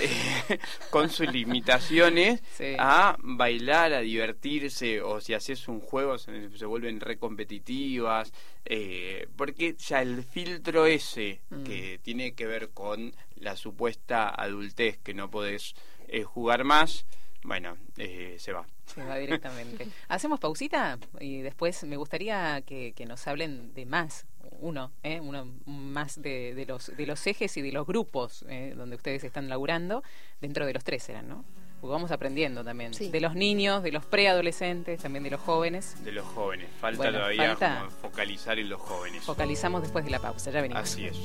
eh, 0.00 0.58
con 0.90 1.10
sus 1.10 1.32
limitaciones 1.32 2.42
a 2.78 3.16
bailar, 3.20 3.92
a 3.92 4.00
divertirse, 4.00 5.00
o 5.00 5.20
si 5.20 5.34
haces 5.34 5.68
un 5.68 5.80
juego 5.80 6.18
se, 6.18 6.56
se 6.56 6.66
vuelven 6.66 7.00
recompetitivas, 7.00 8.32
eh, 8.64 9.28
porque 9.36 9.74
ya 9.78 10.02
el 10.02 10.24
filtro 10.24 10.86
ese 10.86 11.40
mm. 11.50 11.62
que 11.64 12.00
tiene 12.02 12.34
que 12.34 12.46
ver 12.46 12.70
con 12.70 13.14
la 13.36 13.56
supuesta 13.56 14.28
adultez 14.28 14.98
que 14.98 15.14
no 15.14 15.30
podés 15.30 15.74
eh, 16.08 16.22
jugar 16.22 16.64
más, 16.64 17.06
bueno, 17.42 17.76
eh, 17.96 18.36
se 18.38 18.52
va. 18.52 18.66
Se 18.86 19.02
va 19.04 19.16
directamente. 19.16 19.86
Hacemos 20.08 20.40
pausita 20.40 20.98
y 21.20 21.40
después 21.40 21.84
me 21.84 21.96
gustaría 21.96 22.60
que, 22.62 22.92
que 22.94 23.06
nos 23.06 23.26
hablen 23.26 23.72
de 23.74 23.86
más, 23.86 24.26
uno, 24.60 24.90
¿eh? 25.02 25.20
uno 25.20 25.46
más 25.66 26.20
de, 26.20 26.54
de, 26.54 26.66
los, 26.66 26.94
de 26.96 27.06
los 27.06 27.26
ejes 27.26 27.56
y 27.56 27.62
de 27.62 27.72
los 27.72 27.86
grupos 27.86 28.44
eh, 28.48 28.74
donde 28.76 28.96
ustedes 28.96 29.22
están 29.24 29.48
laburando, 29.48 30.02
dentro 30.40 30.66
de 30.66 30.72
los 30.72 30.84
tres 30.84 31.08
eran, 31.08 31.28
¿no? 31.28 31.44
Porque 31.80 31.92
vamos 31.92 32.10
aprendiendo 32.10 32.64
también. 32.64 32.92
Sí. 32.92 33.08
De 33.08 33.20
los 33.20 33.36
niños, 33.36 33.84
de 33.84 33.92
los 33.92 34.04
preadolescentes, 34.04 35.00
también 35.00 35.22
de 35.22 35.30
los 35.30 35.40
jóvenes. 35.40 36.02
De 36.02 36.10
los 36.10 36.26
jóvenes. 36.26 36.68
Falta 36.80 37.04
Bueno, 37.04 37.18
todavía 37.18 37.54
falta- 37.56 37.88
focalizar 38.02 38.58
en 38.58 38.68
los 38.68 38.80
jóvenes. 38.80 39.22
Focalizamos 39.22 39.82
después 39.82 40.04
de 40.04 40.10
la 40.10 40.18
pausa, 40.18 40.50
ya 40.50 40.60
venimos. 40.60 40.82
Así 40.82 41.04
es. 41.06 41.16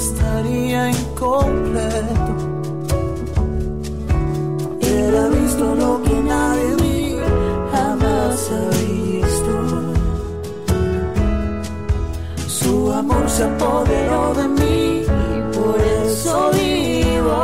Estaría 0.00 0.90
incompleto. 0.90 2.50
Ha 5.20 5.28
visto 5.28 5.74
lo 5.74 6.02
que 6.02 6.14
nadie 6.14 6.76
mí 6.82 7.16
jamás 7.72 8.50
ha 8.56 8.64
visto. 8.78 9.52
Su 12.46 12.92
amor 12.92 13.28
se 13.28 13.44
apoderó 13.44 14.34
de 14.34 14.48
mí 14.48 15.02
y 15.02 15.38
por 15.56 15.78
eso 16.06 16.50
vivo. 16.52 17.40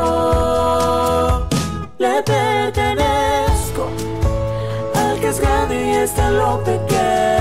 Le 1.99 2.23
pertenezco 2.23 3.85
al 4.95 5.21
que 5.21 5.29
es 5.29 5.41
grande 5.41 5.75
y 5.87 5.91
está 6.05 6.31
lo 6.31 6.63
pequeño 6.65 7.36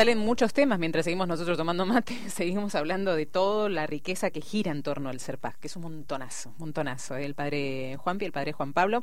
Salen 0.00 0.16
muchos 0.16 0.54
temas 0.54 0.78
mientras 0.78 1.04
seguimos 1.04 1.28
nosotros 1.28 1.58
tomando 1.58 1.84
mate, 1.84 2.16
seguimos 2.30 2.74
hablando 2.74 3.14
de 3.14 3.26
toda 3.26 3.68
la 3.68 3.86
riqueza 3.86 4.30
que 4.30 4.40
gira 4.40 4.72
en 4.72 4.82
torno 4.82 5.10
al 5.10 5.20
Serpaz, 5.20 5.58
que 5.58 5.66
es 5.66 5.76
un 5.76 5.82
montonazo, 5.82 6.54
montonazo. 6.56 7.18
¿eh? 7.18 7.26
El 7.26 7.34
padre 7.34 7.98
Juanpi, 7.98 8.24
el 8.24 8.32
padre 8.32 8.54
Juan 8.54 8.72
Pablo, 8.72 9.02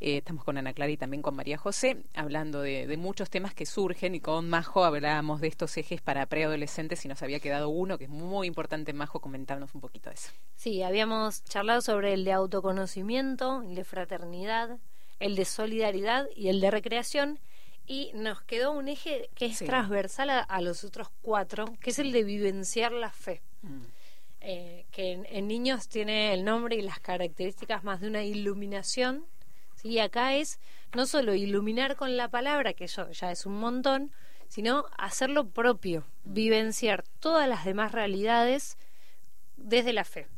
eh, 0.00 0.18
estamos 0.18 0.44
con 0.44 0.56
Ana 0.56 0.72
Clara 0.72 0.92
y 0.92 0.96
también 0.96 1.20
con 1.20 1.34
María 1.34 1.58
José, 1.58 1.96
hablando 2.14 2.60
de 2.60 2.96
muchos 2.96 3.28
temas 3.28 3.54
que 3.54 3.66
surgen 3.66 4.14
y 4.14 4.20
con 4.20 4.48
Majo 4.48 4.84
hablábamos 4.84 5.40
de 5.40 5.48
estos 5.48 5.76
ejes 5.78 6.00
para 6.00 6.24
preadolescentes 6.26 7.04
y 7.04 7.08
nos 7.08 7.24
había 7.24 7.40
quedado 7.40 7.68
uno 7.68 7.98
que 7.98 8.04
es 8.04 8.10
muy 8.10 8.46
importante, 8.46 8.92
Majo, 8.92 9.18
comentarnos 9.18 9.74
un 9.74 9.80
poquito 9.80 10.10
de 10.10 10.14
eso. 10.14 10.30
Sí, 10.54 10.80
habíamos 10.84 11.42
charlado 11.42 11.80
sobre 11.80 12.12
el 12.12 12.24
de 12.24 12.30
autoconocimiento, 12.30 13.62
el 13.62 13.74
de 13.74 13.82
fraternidad, 13.82 14.78
el 15.18 15.34
de 15.34 15.44
solidaridad 15.44 16.28
y 16.36 16.50
el 16.50 16.60
de 16.60 16.70
recreación. 16.70 17.40
Y 17.86 18.10
nos 18.14 18.42
quedó 18.42 18.72
un 18.72 18.88
eje 18.88 19.30
que 19.34 19.46
es 19.46 19.58
Sí. 19.58 19.66
transversal 19.66 20.30
a, 20.30 20.40
a 20.40 20.60
los 20.60 20.82
otros 20.84 21.08
cuatro, 21.22 21.66
que 21.80 21.90
es 21.90 21.98
el 21.98 22.12
de 22.12 22.24
vivenciar 22.24 22.92
la 22.92 23.10
fe. 23.10 23.42
eh, 24.40 24.86
que 24.92 25.12
en, 25.12 25.26
en 25.28 25.48
niños 25.48 25.88
tiene 25.88 26.32
el 26.32 26.44
nombre 26.44 26.76
y 26.76 26.82
las 26.82 27.00
características 27.00 27.82
más 27.82 28.00
de 28.00 28.06
una 28.08 28.22
iluminación. 28.22 29.24
¿sí? 29.74 29.88
Y 29.88 29.98
acá 29.98 30.34
es 30.34 30.60
no 30.94 31.06
solo 31.06 31.34
iluminar 31.34 31.96
con 31.96 32.16
la 32.16 32.28
palabra, 32.28 32.72
que 32.72 32.84
eso 32.84 33.10
ya 33.10 33.32
es 33.32 33.44
un 33.46 33.58
montón, 33.58 34.12
sino 34.48 34.84
hacerlo 34.98 35.48
propio, 35.48 36.04
vivenciar 36.24 37.02
todas 37.18 37.48
las 37.48 37.64
demás 37.64 37.90
realidades 37.92 38.78
desde 39.56 39.92
la 39.92 40.04
fe. 40.04 40.28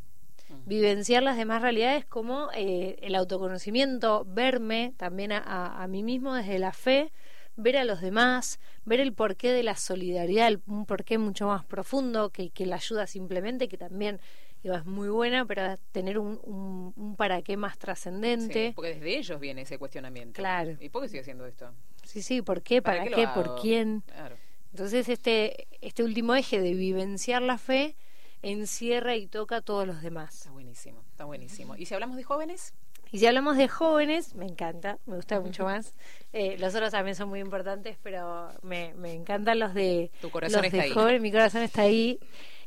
Vivenciar 0.65 1.23
las 1.23 1.37
demás 1.37 1.61
realidades 1.61 2.07
como 2.07 2.49
eh, 2.55 2.99
el 3.03 3.15
autoconocimiento, 3.15 4.25
verme 4.27 4.95
también 4.97 5.33
a, 5.33 5.39
a- 5.39 5.83
a 5.83 5.87
mí 5.87 6.03
mismo 6.03 6.33
desde 6.35 6.59
la 6.59 6.73
fe, 6.73 7.13
ver 7.59 7.77
a 7.77 7.85
los 7.85 8.01
demás, 8.01 8.61
ver 8.85 9.01
el 9.01 9.13
porqué 9.13 9.53
de 9.53 9.63
la 9.65 9.77
solidaridad, 9.77 10.49
el- 10.49 10.63
un 10.67 10.87
porqué 10.87 11.19
mucho 11.19 11.49
más 11.49 11.65
profundo 11.65 12.31
que, 12.31 12.51
que 12.51 12.65
la 12.65 12.77
ayuda 12.77 13.07
simplemente, 13.07 13.69
que 13.69 13.77
también 13.77 14.21
digo, 14.63 14.77
es 14.77 14.87
muy 14.87 15.09
buena, 15.09 15.45
pero 15.45 15.77
tener 15.93 16.19
un, 16.19 16.41
un, 16.45 16.93
un 16.97 17.17
para 17.17 17.43
qué 17.43 17.57
más 17.57 17.77
trascendente. 17.77 18.69
Sí, 18.69 18.73
porque 18.75 18.95
desde 18.95 19.19
ellos 19.19 19.41
viene 19.41 19.63
ese 19.63 19.77
cuestionamiento. 19.77 20.35
Claro. 20.41 20.77
¿Y 20.81 20.89
por 20.89 21.03
qué 21.03 21.09
sigue 21.09 21.21
haciendo 21.21 21.47
esto? 21.47 21.71
Sí, 22.05 22.23
sí, 22.23 22.43
¿por 22.43 22.63
qué? 22.63 22.81
¿Para, 22.81 23.05
qué? 23.05 23.25
hago? 23.25 23.35
¿Por 23.35 23.61
quién? 23.61 24.01
Claro. 24.07 24.37
Entonces 24.71 25.09
este, 25.09 25.67
este 25.81 26.05
último 26.05 26.35
eje 26.37 26.61
de 26.61 26.75
vivenciar 26.75 27.43
la 27.43 27.59
fe 27.59 27.97
encierra 28.43 29.17
y 29.17 29.27
toca 29.27 29.57
a 29.57 29.61
todos 29.63 29.85
los 29.87 30.01
demás. 30.01 30.35
Está 30.37 30.53
buenísimo, 30.53 31.03
está 31.11 31.25
buenísimo. 31.25 31.75
¿Y 31.77 31.87
si 31.87 31.95
hablamos 31.95 32.17
de 32.17 32.23
jóvenes? 32.23 32.73
Y 33.11 33.19
si 33.19 33.27
hablamos 33.27 33.57
de 33.57 33.69
jóvenes, 33.69 34.35
me 34.35 34.45
encanta, 34.47 34.99
me 35.07 35.17
gusta 35.17 35.41
mucho 35.41 35.65
más. 35.65 35.95
Eh, 36.33 36.57
los 36.59 36.75
otros 36.75 36.91
también 36.91 37.15
son 37.17 37.29
muy 37.29 37.41
importantes, 37.41 37.97
pero 38.03 38.51
me, 38.63 38.93
me 38.95 39.13
encantan 39.15 39.59
los 39.59 39.73
de 39.75 40.11
Tu 40.21 40.31
corazón 40.31 40.59
los 40.59 40.65
está 40.67 40.77
de 40.79 40.83
ahí. 40.85 40.91
jóvenes. 40.91 41.23
Mi 41.23 41.33
corazón 41.33 41.63
está 41.63 41.83
ahí. 41.83 42.19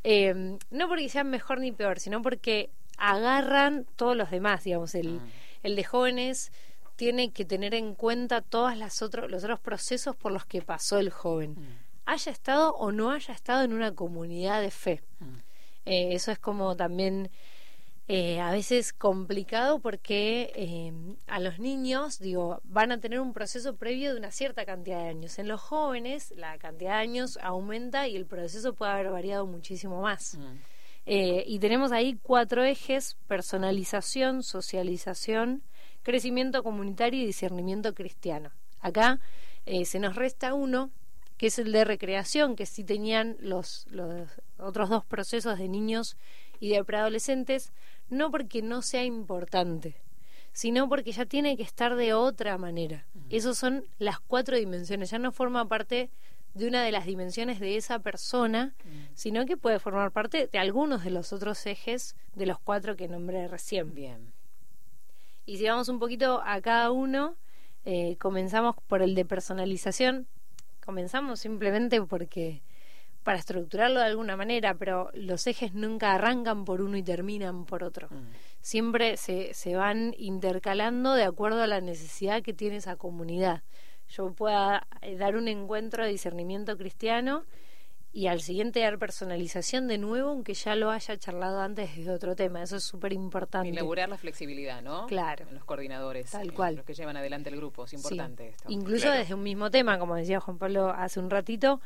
Eh, 0.03 0.57
no 0.71 0.87
porque 0.87 1.09
sean 1.09 1.29
mejor 1.29 1.59
ni 1.59 1.71
peor, 1.71 1.99
sino 1.99 2.21
porque 2.21 2.71
agarran 2.97 3.85
todos 3.95 4.15
los 4.15 4.31
demás, 4.31 4.63
digamos, 4.63 4.95
el, 4.95 5.13
Mm. 5.19 5.31
el 5.63 5.75
de 5.75 5.83
jóvenes 5.83 6.51
tiene 6.95 7.31
que 7.31 7.45
tener 7.45 7.73
en 7.73 7.95
cuenta 7.95 8.41
todos 8.41 8.75
los 8.77 9.01
otros 9.01 9.59
procesos 9.59 10.15
por 10.15 10.31
los 10.31 10.45
que 10.45 10.61
pasó 10.61 10.97
el 10.99 11.09
joven, 11.09 11.51
Mm. 11.51 11.77
haya 12.05 12.31
estado 12.31 12.73
o 12.75 12.91
no 12.91 13.11
haya 13.11 13.33
estado 13.33 13.63
en 13.63 13.73
una 13.73 13.93
comunidad 13.93 14.61
de 14.61 14.71
fe. 14.71 15.01
Mm. 15.19 15.25
Eh, 15.85 16.09
eso 16.13 16.31
es 16.31 16.37
como 16.39 16.75
también 16.75 17.29
eh, 18.07 18.39
a 18.39 18.51
veces 18.51 18.93
complicado 18.93 19.79
porque 19.79 20.51
eh, 20.55 20.91
a 21.27 21.39
los 21.39 21.59
niños, 21.59 22.19
digo, 22.19 22.59
van 22.63 22.91
a 22.91 22.99
tener 22.99 23.19
un 23.19 23.31
proceso 23.31 23.75
previo 23.75 24.11
de 24.11 24.19
una 24.19 24.31
cierta 24.31 24.65
cantidad 24.65 24.99
de 25.03 25.09
años. 25.09 25.39
En 25.39 25.47
los 25.47 25.61
jóvenes 25.61 26.33
la 26.35 26.57
cantidad 26.57 26.91
de 26.91 27.03
años 27.03 27.39
aumenta 27.41 28.07
y 28.07 28.15
el 28.15 28.25
proceso 28.25 28.73
puede 28.73 28.91
haber 28.91 29.11
variado 29.11 29.45
muchísimo 29.45 30.01
más. 30.01 30.35
Mm. 30.37 30.57
Eh, 31.05 31.43
y 31.47 31.59
tenemos 31.59 31.91
ahí 31.91 32.19
cuatro 32.21 32.63
ejes, 32.63 33.17
personalización, 33.27 34.43
socialización, 34.43 35.63
crecimiento 36.03 36.63
comunitario 36.63 37.21
y 37.21 37.25
discernimiento 37.25 37.93
cristiano. 37.93 38.51
Acá 38.79 39.19
eh, 39.65 39.85
se 39.85 39.99
nos 39.99 40.15
resta 40.15 40.53
uno, 40.53 40.91
que 41.37 41.47
es 41.47 41.59
el 41.59 41.71
de 41.71 41.85
recreación, 41.85 42.55
que 42.55 42.65
sí 42.65 42.83
tenían 42.83 43.37
los, 43.39 43.85
los 43.89 44.29
otros 44.57 44.89
dos 44.89 45.05
procesos 45.05 45.57
de 45.57 45.67
niños 45.67 46.17
y 46.61 46.69
de 46.69 46.85
preadolescentes, 46.85 47.73
no 48.09 48.31
porque 48.31 48.61
no 48.61 48.81
sea 48.81 49.03
importante, 49.03 49.95
sino 50.53 50.87
porque 50.87 51.11
ya 51.11 51.25
tiene 51.25 51.57
que 51.57 51.63
estar 51.63 51.97
de 51.97 52.13
otra 52.13 52.57
manera. 52.57 53.05
Esas 53.29 53.57
son 53.57 53.83
las 53.99 54.21
cuatro 54.21 54.55
dimensiones, 54.55 55.09
ya 55.09 55.19
no 55.19 55.33
forma 55.33 55.67
parte 55.67 56.09
de 56.53 56.67
una 56.67 56.83
de 56.83 56.91
las 56.91 57.05
dimensiones 57.05 57.59
de 57.59 57.77
esa 57.77 57.99
persona, 57.99 58.73
sino 59.15 59.45
que 59.45 59.57
puede 59.57 59.79
formar 59.79 60.11
parte 60.11 60.47
de 60.47 60.59
algunos 60.59 61.03
de 61.03 61.09
los 61.09 61.33
otros 61.33 61.65
ejes 61.65 62.15
de 62.35 62.45
los 62.45 62.59
cuatro 62.59 62.95
que 62.95 63.07
nombré 63.07 63.47
recién. 63.47 63.93
Bien. 63.93 64.31
Y 65.45 65.57
si 65.57 65.65
vamos 65.67 65.89
un 65.89 65.99
poquito 65.99 66.41
a 66.45 66.61
cada 66.61 66.91
uno, 66.91 67.35
eh, 67.85 68.17
comenzamos 68.19 68.75
por 68.87 69.01
el 69.01 69.15
de 69.15 69.25
personalización. 69.25 70.27
Comenzamos 70.85 71.39
simplemente 71.39 72.01
porque 72.01 72.61
para 73.23 73.37
estructurarlo 73.37 73.99
de 73.99 74.05
alguna 74.07 74.35
manera, 74.35 74.73
pero 74.75 75.09
los 75.13 75.45
ejes 75.47 75.73
nunca 75.73 76.13
arrancan 76.13 76.65
por 76.65 76.81
uno 76.81 76.97
y 76.97 77.03
terminan 77.03 77.65
por 77.65 77.83
otro. 77.83 78.07
Mm. 78.09 78.31
Siempre 78.61 79.17
se, 79.17 79.53
se 79.53 79.75
van 79.75 80.13
intercalando 80.17 81.13
de 81.13 81.23
acuerdo 81.23 81.61
a 81.63 81.67
la 81.67 81.81
necesidad 81.81 82.41
que 82.41 82.53
tiene 82.53 82.77
esa 82.77 82.95
comunidad. 82.95 83.61
Yo 84.09 84.33
pueda 84.33 84.87
eh, 85.01 85.15
dar 85.17 85.35
un 85.35 85.47
encuentro 85.47 86.03
de 86.03 86.09
discernimiento 86.11 86.77
cristiano 86.77 87.45
y 88.13 88.27
al 88.27 88.41
siguiente 88.41 88.81
dar 88.81 88.99
personalización 88.99 89.87
de 89.87 89.97
nuevo, 89.97 90.31
aunque 90.31 90.53
ya 90.53 90.75
lo 90.75 90.91
haya 90.91 91.15
charlado 91.17 91.61
antes 91.61 91.95
de 91.95 92.11
otro 92.11 92.35
tema. 92.35 92.61
Eso 92.61 92.75
es 92.75 92.83
súper 92.83 93.13
importante. 93.13 93.69
Elaborar 93.69 94.09
la 94.09 94.17
flexibilidad, 94.17 94.81
¿no? 94.81 95.05
Claro. 95.07 95.45
En 95.47 95.55
los 95.55 95.63
coordinadores. 95.63 96.29
Tal 96.31 96.51
cual. 96.51 96.75
Los 96.75 96.85
que 96.85 96.93
llevan 96.93 97.15
adelante 97.15 97.49
el 97.49 97.55
grupo. 97.55 97.85
Es 97.85 97.93
importante 97.93 98.43
Sí. 98.43 98.49
esto. 98.49 98.65
Incluso 98.69 99.03
Claro. 99.05 99.19
desde 99.19 99.33
un 99.33 99.43
mismo 99.43 99.71
tema, 99.71 99.97
como 99.97 100.15
decía 100.15 100.41
Juan 100.41 100.57
Pablo 100.57 100.89
hace 100.89 101.21
un 101.21 101.29
ratito, 101.29 101.79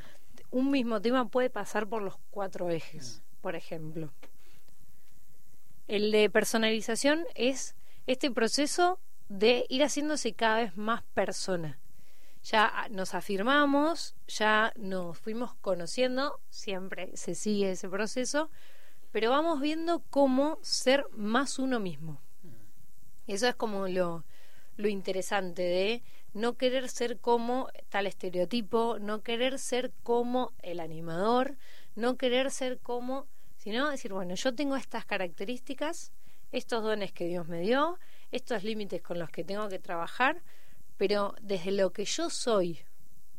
un 0.56 0.72
mismo 0.72 1.02
tema 1.02 1.28
puede 1.28 1.50
pasar 1.50 1.86
por 1.86 2.02
los 2.02 2.15
cuatro 2.30 2.70
ejes, 2.70 3.22
por 3.41 3.58
ejemplo. 3.58 4.13
El 5.89 6.13
de 6.13 6.30
personalización 6.30 7.26
es 7.36 7.76
este 8.08 8.32
proceso 8.32 8.98
de 9.28 9.65
ir 9.68 9.84
haciéndose 9.84 10.32
cada 10.32 10.60
vez 10.60 10.78
más 10.78 11.04
persona. 11.13 11.78
Ya 12.41 12.88
nos 12.89 13.15
afirmamos, 13.15 14.15
ya 14.30 14.72
nos 14.78 15.18
fuimos 15.20 15.56
conociendo, 15.56 16.39
siempre 16.50 17.12
se 17.18 17.36
sigue 17.36 17.72
ese 17.72 17.89
proceso, 17.89 18.50
pero 19.12 19.32
vamos 19.32 19.60
viendo 19.60 20.06
cómo 20.10 20.58
ser 20.62 21.06
más 21.12 21.60
uno 21.60 21.82
mismo. 21.82 22.22
Eso 23.28 23.50
es 23.50 23.56
como 23.56 23.89
lo, 23.89 24.24
lo 24.78 24.88
interesante 24.88 25.63
de 25.63 26.04
no 26.36 26.58
querer 26.58 26.89
ser 26.89 27.17
como 27.17 27.69
tal 27.88 28.08
estereotipo, 28.08 28.98
no 29.00 29.24
querer 29.24 29.58
ser 29.58 29.93
como 30.04 30.52
el 30.62 30.82
animador, 30.82 31.56
no 31.95 32.17
querer 32.17 32.52
ser 32.52 32.78
como, 32.80 33.26
sino 33.56 33.89
decir, 33.89 34.12
bueno, 34.12 34.36
yo 34.36 34.54
tengo 34.54 34.76
estas 34.76 35.06
características, 35.06 36.12
estos 36.52 36.84
dones 36.84 37.13
que 37.13 37.26
Dios 37.26 37.48
me 37.48 37.62
dio, 37.62 37.98
estos 38.32 38.65
límites 38.65 39.02
con 39.02 39.17
los 39.17 39.30
que 39.30 39.45
tengo 39.45 39.69
que 39.69 39.80
trabajar, 39.80 40.43
pero 40.98 41.36
desde 41.41 41.71
lo 41.71 41.93
que 41.93 42.04
yo 42.04 42.30
soy 42.30 42.80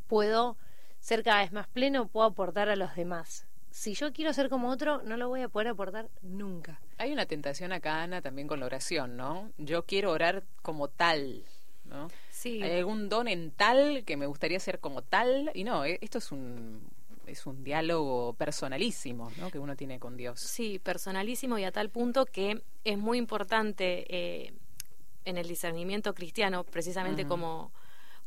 puedo 0.06 0.56
ser 0.98 1.22
cada 1.22 1.42
vez 1.42 1.52
más 1.52 1.68
pleno, 1.68 2.08
puedo 2.08 2.26
aportar 2.26 2.70
a 2.70 2.76
los 2.76 2.94
demás. 2.96 3.46
Si 3.70 3.92
yo 3.92 4.14
quiero 4.14 4.32
ser 4.32 4.48
como 4.48 4.70
otro, 4.70 5.02
no 5.02 5.18
lo 5.18 5.28
voy 5.28 5.42
a 5.42 5.50
poder 5.50 5.68
aportar 5.68 6.08
nunca. 6.22 6.80
Hay 6.96 7.12
una 7.12 7.26
tentación 7.26 7.72
acá, 7.72 8.02
Ana, 8.02 8.22
también 8.22 8.48
con 8.48 8.60
la 8.60 8.66
oración, 8.66 9.18
¿no? 9.18 9.52
Yo 9.58 9.84
quiero 9.84 10.12
orar 10.12 10.44
como 10.62 10.88
tal, 10.88 11.44
¿no? 11.88 12.08
Sí. 12.30 12.62
Hay 12.62 12.78
algún 12.78 13.08
don 13.08 13.28
en 13.28 13.50
tal 13.50 14.04
que 14.04 14.16
me 14.16 14.26
gustaría 14.26 14.60
ser 14.60 14.78
como 14.78 15.02
tal. 15.02 15.50
Y 15.54 15.64
no, 15.64 15.84
eh, 15.84 15.98
esto 16.00 16.18
es 16.18 16.32
un, 16.32 16.82
es 17.26 17.46
un 17.46 17.64
diálogo 17.64 18.34
personalísimo, 18.34 19.30
¿no? 19.38 19.50
Que 19.50 19.58
uno 19.58 19.76
tiene 19.76 19.98
con 19.98 20.16
Dios. 20.16 20.40
Sí, 20.40 20.78
personalísimo 20.78 21.58
y 21.58 21.64
a 21.64 21.72
tal 21.72 21.90
punto 21.90 22.26
que 22.26 22.62
es 22.84 22.98
muy 22.98 23.18
importante 23.18 24.06
eh, 24.08 24.52
en 25.24 25.38
el 25.38 25.48
discernimiento 25.48 26.14
cristiano, 26.14 26.64
precisamente 26.64 27.26
como, 27.26 27.72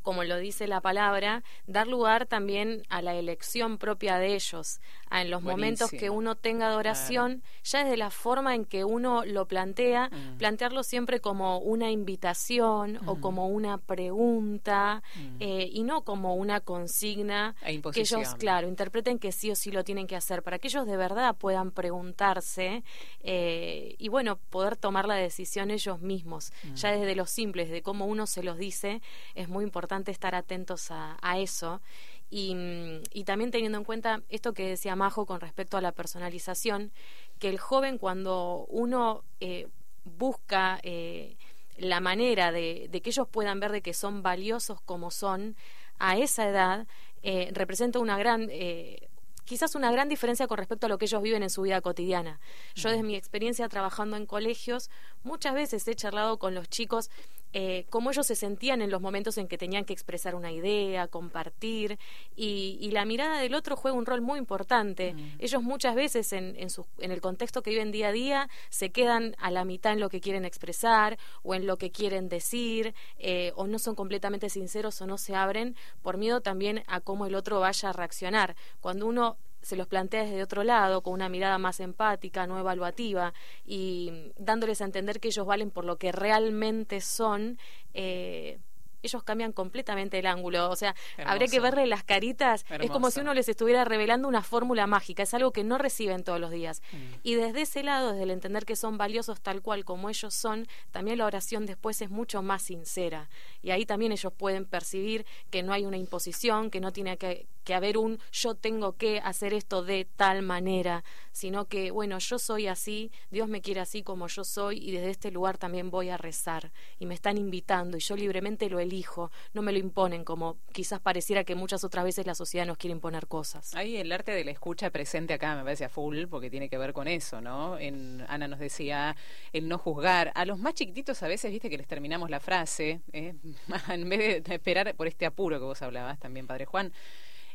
como 0.02 0.24
lo 0.24 0.38
dice 0.38 0.68
la 0.68 0.82
palabra, 0.82 1.44
dar 1.68 1.88
lugar 1.88 2.26
también 2.26 2.84
a 2.90 3.02
la 3.02 3.16
elección 3.16 3.78
propia 3.78 4.18
de 4.18 4.36
ellos, 4.36 4.80
a 5.10 5.22
en 5.22 5.30
los 5.30 5.42
momentos 5.42 5.92
que 5.92 6.10
uno 6.10 6.36
tenga 6.36 6.68
adoración, 6.68 7.44
ya 7.64 7.84
desde 7.84 7.98
la 7.98 8.10
forma 8.10 8.56
en 8.56 8.66
que 8.66 8.84
uno 8.86 9.26
lo 9.26 9.48
plantea, 9.48 10.10
Mm. 10.12 10.38
plantearlo 10.38 10.84
siempre 10.84 11.20
como 11.20 11.58
una 11.60 11.92
invitación 11.92 13.00
o 13.06 13.16
Mm. 13.16 13.20
como 13.20 13.48
una 13.48 13.78
pregunta 13.78 15.02
Mm. 15.16 15.36
eh, 15.42 15.70
y 15.72 15.84
no 15.84 16.04
como 16.04 16.36
una 16.36 16.60
consigna 16.62 17.56
E 17.66 17.82
que 17.82 18.02
ellos, 18.02 18.36
claro, 18.36 18.68
interpreten 18.68 19.20
que 19.20 19.32
sí 19.32 19.52
o 19.52 19.56
sí 19.56 19.72
lo 19.72 19.84
tienen 19.84 20.08
que 20.08 20.16
hacer, 20.16 20.44
para 20.44 20.60
que 20.60 20.68
ellos 20.68 20.86
de 20.86 20.98
verdad 20.98 21.36
puedan 21.36 21.72
preguntarse 21.72 22.84
eh, 23.24 23.96
y 23.98 24.08
bueno, 24.10 24.38
poder 24.50 24.76
tomar 24.78 25.08
la 25.08 25.16
decisión 25.16 25.72
ellos 25.72 26.00
mismos, 26.02 26.52
ya 26.76 26.92
desde 26.92 27.16
lo 27.16 27.26
simple, 27.26 27.66
desde 27.66 27.82
cómo 27.82 28.06
uno 28.06 28.28
se 28.28 28.44
los 28.44 28.58
dice, 28.58 29.02
es 29.36 29.50
muy 29.50 29.64
importante 29.64 29.89
estar 30.12 30.36
atentos 30.36 30.92
a, 30.92 31.18
a 31.22 31.40
eso. 31.40 31.82
Y, 32.30 32.54
mm, 32.56 33.04
y 33.12 33.24
también 33.24 33.52
teniendo 33.52 33.78
en 33.78 33.84
cuenta 33.84 34.22
esto 34.30 34.54
que 34.54 34.68
decía 34.68 34.96
Majo 34.96 35.26
con 35.26 35.42
respecto 35.42 35.78
a 35.78 35.82
la 35.82 35.92
personalización, 35.92 36.92
que 37.40 37.50
el 37.50 37.58
joven 37.58 37.98
cuando 37.98 38.66
uno 38.70 39.24
eh, 39.40 39.68
busca 40.04 40.80
eh, 40.84 41.36
la 41.78 42.00
manera 42.00 42.52
de, 42.52 42.88
de 42.90 43.02
que 43.02 43.10
ellos 43.10 43.28
puedan 43.30 43.60
ver 43.60 43.72
de 43.72 43.82
que 43.82 43.94
son 43.94 44.22
valiosos 44.22 44.82
como 44.82 45.12
son 45.12 45.56
a 45.98 46.18
esa 46.18 46.48
edad, 46.48 46.88
eh, 47.24 47.50
representa 47.54 48.00
una 48.00 48.18
gran... 48.18 48.48
eh, 48.52 49.08
quizás 49.46 49.74
una 49.74 49.92
gran 49.92 50.10
diferencia 50.10 50.46
con 50.48 50.60
respecto 50.60 50.86
a 50.86 50.90
lo 50.90 51.00
que 51.00 51.06
ellos 51.06 51.24
viven 51.24 51.42
en 51.42 51.50
su 51.50 51.64
vida 51.64 51.82
cotidiana. 51.82 52.40
Yo 52.76 52.90
desde 52.90 53.02
mi 53.02 53.16
experiencia 53.16 53.68
trabajando 53.68 54.16
en 54.16 54.28
colegios, 54.28 54.92
muchas 55.24 55.56
veces 55.56 55.88
he 55.88 55.96
charlado 55.96 56.38
con 56.38 56.54
los 56.54 56.70
chicos 56.70 57.10
eh, 57.54 57.86
cómo 57.90 58.12
ellos 58.12 58.28
se 58.28 58.36
sentían 58.36 58.82
en 58.82 58.92
los 58.92 59.02
momentos 59.02 59.38
en 59.38 59.48
que 59.48 59.58
tenían 59.58 59.86
que 59.86 59.94
expresar 59.94 60.36
una 60.36 60.52
idea, 60.52 61.08
compartir, 61.08 61.98
y, 62.36 62.78
y 62.80 62.92
la 62.92 63.06
mirada 63.06 63.40
del 63.40 63.56
otro 63.56 63.76
juega 63.76 63.98
un 63.98 64.06
rol 64.06 64.22
muy 64.22 64.38
importante. 64.40 65.16
Ellos 65.40 65.64
muchas 65.64 65.96
veces 65.96 66.32
en, 66.34 66.56
en, 66.58 66.70
su- 66.70 66.86
en 67.00 67.12
el 67.12 67.22
contexto 67.22 67.62
que 67.62 67.72
viven 67.72 67.92
día 67.92 68.10
a 68.10 68.12
día 68.12 68.50
se 68.70 68.92
quedan 68.92 69.36
a 69.40 69.52
la 69.52 69.66
mitad 69.66 69.94
en 69.94 70.00
lo 70.00 70.10
que 70.10 70.22
quieren 70.22 70.46
expresar 70.46 71.18
o 71.44 71.56
en 71.56 71.66
lo 71.66 71.78
que 71.78 71.92
quieren 71.92 72.30
decir, 72.30 72.94
eh, 73.18 73.52
o 73.56 73.68
no 73.68 73.80
son 73.80 73.96
completamente 73.96 74.50
sinceros 74.50 75.02
o 75.02 75.08
no 75.08 75.18
se 75.18 75.36
abren 75.36 75.76
por 76.02 76.18
miedo 76.18 76.42
también 76.42 76.84
a 76.88 77.02
cómo 77.02 77.26
el 77.26 77.36
otro 77.36 77.60
vaya 77.60 77.90
a 77.90 77.94
reaccionar. 77.94 78.56
Cuando 78.80 79.08
uno 79.08 79.38
se 79.62 79.76
los 79.76 79.88
plantea 79.88 80.24
desde 80.24 80.44
otro 80.44 80.64
lado, 80.64 81.02
con 81.02 81.14
una 81.14 81.30
mirada 81.30 81.58
más 81.58 81.80
empática, 81.80 82.48
no 82.48 82.60
evaluativa, 82.60 83.34
y 83.66 84.32
dándoles 84.38 84.82
a 84.82 84.86
entender 84.86 85.20
que 85.20 85.30
ellos 85.30 85.46
valen 85.46 85.72
por 85.72 85.86
lo 85.86 85.98
que 85.98 86.12
realmente 86.12 87.02
son, 87.02 87.58
eh, 87.94 88.60
ellos 89.04 89.24
cambian 89.24 89.52
completamente 89.52 90.20
el 90.20 90.26
ángulo. 90.26 90.70
O 90.70 90.76
sea, 90.76 90.96
habría 91.18 91.48
que 91.48 91.58
Hermoso. 91.58 91.76
verle 91.76 91.88
las 91.88 92.04
caritas. 92.04 92.66
Es 92.70 92.92
como 92.92 93.10
si 93.10 93.20
Hermoso. 93.20 93.22
uno 93.22 93.34
les 93.34 93.50
estuviera 93.50 93.86
revelando 93.86 94.28
una 94.28 94.44
fórmula 94.44 94.88
mágica. 94.88 95.24
Es 95.24 95.34
algo 95.34 95.52
que 95.52 95.64
no 95.64 95.78
reciben 95.78 96.24
todos 96.24 96.40
los 96.40 96.52
días. 96.52 96.82
Mm. 96.92 96.98
Y 97.24 97.36
desde 97.36 97.62
ese 97.62 97.84
lado, 97.84 98.12
desde 98.12 98.24
el 98.24 98.32
entender 98.32 98.66
que 98.66 98.76
son 98.76 98.98
valiosos 98.98 99.42
tal 99.42 99.62
cual 99.62 99.86
como 99.86 100.10
ellos 100.10 100.34
son, 100.34 100.68
también 100.92 101.18
la 101.18 101.26
oración 101.26 101.66
después 101.66 102.02
es 102.02 102.10
mucho 102.10 102.42
más 102.42 102.64
sincera. 102.64 103.30
Y 103.62 103.72
ahí 103.72 103.86
también 103.86 104.12
ellos 104.12 104.34
pueden 104.34 104.66
percibir 104.66 105.26
que 105.50 105.64
no 105.64 105.74
hay 105.74 105.86
una 105.86 105.98
imposición, 105.98 106.70
que 106.70 106.80
no 106.80 106.92
tiene 106.92 107.18
que, 107.18 107.48
que 107.64 107.74
haber 107.74 107.98
un 107.98 108.20
yo 108.32 108.56
tengo 108.56 108.98
que 108.98 109.20
hacer 109.20 109.54
esto 109.54 109.84
de 109.84 110.06
tal 110.06 110.42
manera, 110.42 111.04
sino 111.32 111.66
que, 111.66 111.92
bueno, 111.92 112.18
yo 112.20 112.40
soy 112.40 112.68
así, 112.68 113.12
Dios 113.32 113.48
me 113.48 113.62
quiere 113.62 113.80
así 113.80 114.04
como 114.04 114.28
yo 114.28 114.44
soy 114.44 114.78
y 114.78 114.92
desde 114.92 115.12
este 115.12 115.32
lugar 115.32 115.58
también 115.58 115.90
voy 115.90 116.10
a 116.10 116.18
rezar. 116.18 116.72
Y 117.00 117.06
me 117.06 117.14
están 117.14 117.38
invitando 117.38 117.98
y 117.98 118.00
yo 118.00 118.16
libremente 118.16 118.70
lo 118.70 118.80
elijo 118.80 118.89
elijo, 118.90 119.32
no 119.54 119.62
me 119.62 119.72
lo 119.72 119.78
imponen, 119.78 120.24
como 120.24 120.58
quizás 120.74 121.00
pareciera 121.00 121.44
que 121.44 121.56
muchas 121.56 121.84
otras 121.84 122.04
veces 122.04 122.26
la 122.26 122.36
sociedad 122.36 122.66
nos 122.66 122.78
quiere 122.78 122.94
imponer 122.94 123.28
cosas. 123.28 123.74
Ahí 123.76 123.98
el 123.98 124.12
arte 124.12 124.32
de 124.32 124.44
la 124.44 124.52
escucha 124.52 124.90
presente 124.90 125.34
acá 125.34 125.56
me 125.56 125.64
parece 125.64 125.86
a 125.86 125.90
full 125.90 126.26
porque 126.28 126.50
tiene 126.50 126.70
que 126.70 126.78
ver 126.78 126.94
con 126.94 127.08
eso, 127.08 127.40
¿no? 127.40 127.78
En, 127.78 128.26
Ana 128.28 128.48
nos 128.48 128.60
decía 128.60 129.16
el 129.54 129.68
no 129.68 129.78
juzgar. 129.78 130.32
A 130.36 130.46
los 130.46 130.58
más 130.58 130.74
chiquititos 130.74 131.22
a 131.24 131.28
veces, 131.28 131.52
viste 131.52 131.70
que 131.70 131.78
les 131.78 131.88
terminamos 131.88 132.30
la 132.30 132.40
frase, 132.40 133.02
¿eh? 133.14 133.36
en 133.90 134.10
vez 134.10 134.44
de 134.44 134.54
esperar 134.56 134.94
por 134.96 135.08
este 135.08 135.26
apuro 135.26 135.60
que 135.60 135.66
vos 135.66 135.82
hablabas 135.82 136.20
también, 136.20 136.48
Padre 136.48 136.66
Juan, 136.66 136.92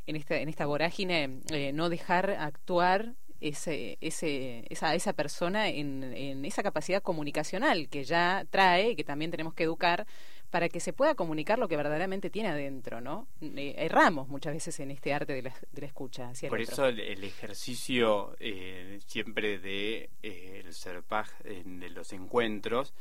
en 0.06 0.16
esta, 0.16 0.36
en 0.36 0.48
esta 0.48 0.66
vorágine, 0.66 1.40
eh, 1.50 1.72
no 1.72 1.88
dejar 1.88 2.30
actuar 2.30 3.14
ese, 3.40 3.98
ese, 4.00 4.64
esa, 4.70 4.94
esa 4.94 5.12
persona 5.12 5.68
en, 5.68 6.02
en 6.02 6.44
esa 6.44 6.62
capacidad 6.62 7.02
comunicacional 7.02 7.88
que 7.88 8.04
ya 8.04 8.46
trae 8.50 8.90
y 8.90 8.96
que 8.96 9.04
también 9.04 9.30
tenemos 9.30 9.54
que 9.54 9.64
educar 9.64 10.06
para 10.54 10.68
que 10.68 10.78
se 10.78 10.92
pueda 10.92 11.16
comunicar 11.16 11.58
lo 11.58 11.66
que 11.66 11.76
verdaderamente 11.76 12.30
tiene 12.30 12.50
adentro, 12.50 13.00
¿no? 13.00 13.26
Eh, 13.42 13.74
erramos 13.76 14.28
muchas 14.28 14.52
veces 14.54 14.78
en 14.78 14.92
este 14.92 15.12
arte 15.12 15.32
de 15.32 15.42
la, 15.42 15.52
de 15.72 15.80
la 15.80 15.86
escucha. 15.88 16.28
Hacia 16.28 16.48
Por 16.48 16.60
eso 16.60 16.86
el, 16.86 17.00
el 17.00 17.24
ejercicio 17.24 18.36
eh, 18.38 19.00
siempre 19.04 19.58
de 19.58 20.10
eh, 20.22 20.62
el 20.64 20.72
Serpaj 20.72 21.28
en- 21.42 21.80
de 21.80 21.90
los 21.90 22.12
encuentros 22.12 22.94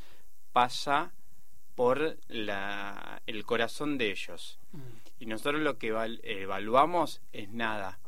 pasa 0.52 1.12
por 1.76 2.18
la, 2.28 3.22
el 3.28 3.46
corazón 3.46 4.00
de 4.00 4.10
ellos. 4.10 4.58
Mm. 4.72 4.80
Y 5.20 5.26
nosotros 5.28 5.62
lo 5.62 5.78
que 5.78 5.92
val- 5.92 6.22
evaluamos 6.24 7.22
es 7.34 7.50
nada, 7.50 8.00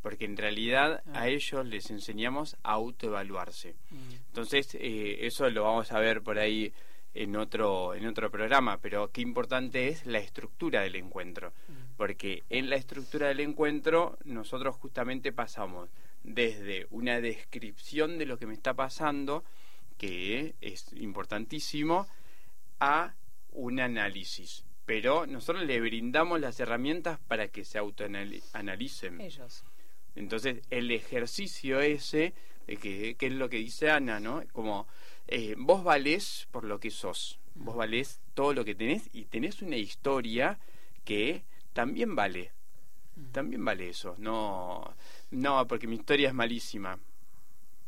porque 0.00 0.26
en 0.26 0.36
realidad 0.36 1.02
Ah. 1.12 1.22
a 1.22 1.28
ellos 1.28 1.66
les 1.66 1.90
enseñamos 1.90 2.56
a 2.62 2.74
autoevaluarse. 2.74 3.74
Mm. 3.90 3.96
Entonces, 4.28 4.76
eh, 4.76 5.18
eso 5.26 5.50
lo 5.50 5.64
vamos 5.64 5.90
a 5.90 5.98
ver 5.98 6.22
por 6.22 6.38
ahí 6.38 6.72
en 7.16 7.34
otro, 7.36 7.94
en 7.94 8.06
otro 8.06 8.30
programa, 8.30 8.78
pero 8.78 9.10
qué 9.10 9.22
importante 9.22 9.88
es 9.88 10.04
la 10.04 10.18
estructura 10.18 10.82
del 10.82 10.96
encuentro, 10.96 11.52
porque 11.96 12.44
en 12.50 12.68
la 12.68 12.76
estructura 12.76 13.28
del 13.28 13.40
encuentro 13.40 14.18
nosotros 14.24 14.76
justamente 14.76 15.32
pasamos 15.32 15.88
desde 16.22 16.86
una 16.90 17.20
descripción 17.20 18.18
de 18.18 18.26
lo 18.26 18.38
que 18.38 18.46
me 18.46 18.54
está 18.54 18.74
pasando, 18.74 19.44
que 19.96 20.54
es 20.60 20.92
importantísimo, 20.92 22.06
a 22.80 23.14
un 23.52 23.80
análisis. 23.80 24.64
Pero 24.84 25.26
nosotros 25.26 25.64
le 25.64 25.80
brindamos 25.80 26.38
las 26.38 26.60
herramientas 26.60 27.18
para 27.26 27.48
que 27.48 27.64
se 27.64 27.78
autoanalicen. 27.78 29.20
Ellos. 29.20 29.64
Entonces, 30.14 30.62
el 30.70 30.90
ejercicio 30.90 31.80
ese, 31.80 32.34
de 32.66 32.76
que, 32.76 33.14
que 33.16 33.26
es 33.26 33.32
lo 33.32 33.48
que 33.48 33.56
dice 33.56 33.90
Ana, 33.90 34.20
¿no? 34.20 34.42
Como 34.52 34.86
eh, 35.28 35.54
vos 35.58 35.82
valés 35.84 36.46
por 36.50 36.64
lo 36.64 36.78
que 36.80 36.90
sos, 36.90 37.38
vos 37.54 37.76
valés 37.76 38.20
todo 38.34 38.52
lo 38.54 38.64
que 38.64 38.74
tenés 38.74 39.08
y 39.12 39.24
tenés 39.24 39.62
una 39.62 39.76
historia 39.76 40.58
que 41.04 41.44
también 41.72 42.14
vale, 42.14 42.52
también 43.32 43.64
vale 43.64 43.88
eso. 43.88 44.14
No, 44.18 44.94
no, 45.30 45.66
porque 45.66 45.86
mi 45.86 45.96
historia 45.96 46.28
es 46.28 46.34
malísima. 46.34 46.98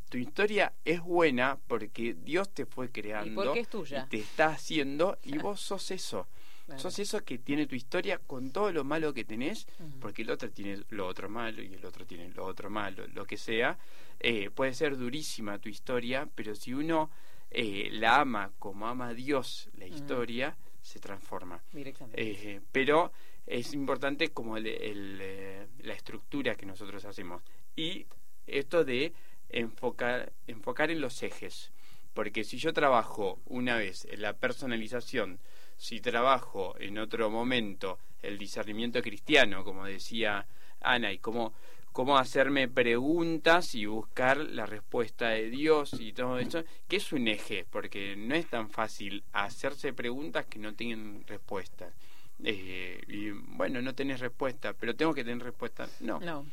Tu 0.09 0.17
historia 0.19 0.73
es 0.85 1.03
buena 1.03 1.59
porque 1.67 2.15
Dios 2.15 2.49
te 2.55 2.65
fue 2.65 2.91
creando 2.91 3.43
Y 3.43 3.47
porque 3.47 3.61
es 3.61 3.69
tuya. 3.69 4.05
y 4.07 4.09
te 4.09 4.19
está 4.19 4.47
haciendo 4.47 5.19
y 5.23 5.37
vos 5.39 5.61
sos 5.61 5.91
eso. 5.91 6.27
Claro. 6.69 6.81
Sos 6.83 6.99
eso 6.99 7.25
que 7.25 7.39
tiene 7.39 7.67
tu 7.67 7.75
historia 7.75 8.19
con 8.19 8.51
todo 8.51 8.71
lo 8.73 8.85
malo 8.85 9.15
que 9.15 9.25
tenés, 9.25 9.67
porque 10.01 10.21
el 10.21 10.31
otro 10.31 10.51
tiene 10.51 10.83
lo 10.91 11.07
otro 11.07 11.31
malo 11.31 11.63
y 11.63 11.73
el 11.73 11.83
otro 11.87 12.05
tiene 12.05 12.29
lo 12.29 12.45
otro 12.45 12.69
malo, 12.69 13.07
lo 13.15 13.25
que 13.25 13.39
sea. 13.39 13.79
Eh, 14.21 14.51
puede 14.51 14.75
ser 14.75 14.99
durísima 14.99 15.59
tu 15.59 15.71
historia, 15.71 16.29
pero 16.35 16.55
si 16.55 16.75
uno 16.75 17.11
eh, 17.51 17.89
la 17.93 18.21
ama 18.21 18.53
como 18.59 18.87
ama 18.87 19.15
Dios 19.15 19.71
la 19.79 19.87
historia, 19.87 20.59
se 20.83 20.99
transforma. 21.01 21.63
Directamente. 21.73 22.21
Eh, 22.57 22.61
pero 22.71 23.13
es 23.47 23.73
importante 23.73 24.29
como 24.29 24.59
el- 24.59 24.67
el, 24.67 25.19
eh, 25.23 25.67
la 25.81 25.95
estructura 25.95 26.55
que 26.55 26.67
nosotros 26.67 27.03
hacemos. 27.07 27.41
Y 27.77 28.05
esto 28.47 28.85
de 28.85 29.15
enfocar, 29.49 30.35
enfocar 30.47 30.91
en 30.91 31.01
los 31.01 31.23
ejes. 31.23 31.73
Porque 32.13 32.45
si 32.45 32.59
yo 32.59 32.75
trabajo 32.75 33.41
una 33.47 33.77
vez 33.77 34.05
en 34.11 34.21
la 34.21 34.35
personalización, 34.35 35.39
si 35.79 36.01
trabajo 36.01 36.75
en 36.79 36.99
otro 36.99 37.31
momento 37.31 37.99
el 38.21 38.37
discernimiento 38.37 39.01
cristiano, 39.01 39.65
como 39.65 39.87
decía 39.87 40.47
Ana, 40.81 41.13
y 41.13 41.19
cómo, 41.19 41.55
cómo 41.93 42.19
hacerme 42.19 42.69
preguntas 42.69 43.75
y 43.75 43.87
buscar 43.87 44.37
la 44.37 44.67
respuesta 44.67 45.31
de 45.31 45.49
Dios 45.49 45.95
y 45.99 46.13
todo 46.13 46.39
eso, 46.39 46.65
que 46.89 46.97
es 46.97 47.13
un 47.13 47.29
eje, 47.29 47.65
porque 47.71 48.17
no 48.17 48.35
es 48.35 48.49
tan 48.49 48.69
fácil 48.69 49.23
hacerse 49.33 49.93
preguntas 49.93 50.47
que 50.47 50.59
no 50.59 50.75
tienen 50.75 51.25
respuesta. 51.27 51.91
Eh, 52.45 53.03
y 53.09 53.31
bueno, 53.31 53.81
no 53.81 53.95
tenés 53.95 54.21
respuesta, 54.21 54.73
pero 54.75 54.95
tengo 54.95 55.15
que 55.15 55.25
tener 55.25 55.43
respuesta. 55.43 55.89
No, 56.01 56.21
No. 56.21 56.45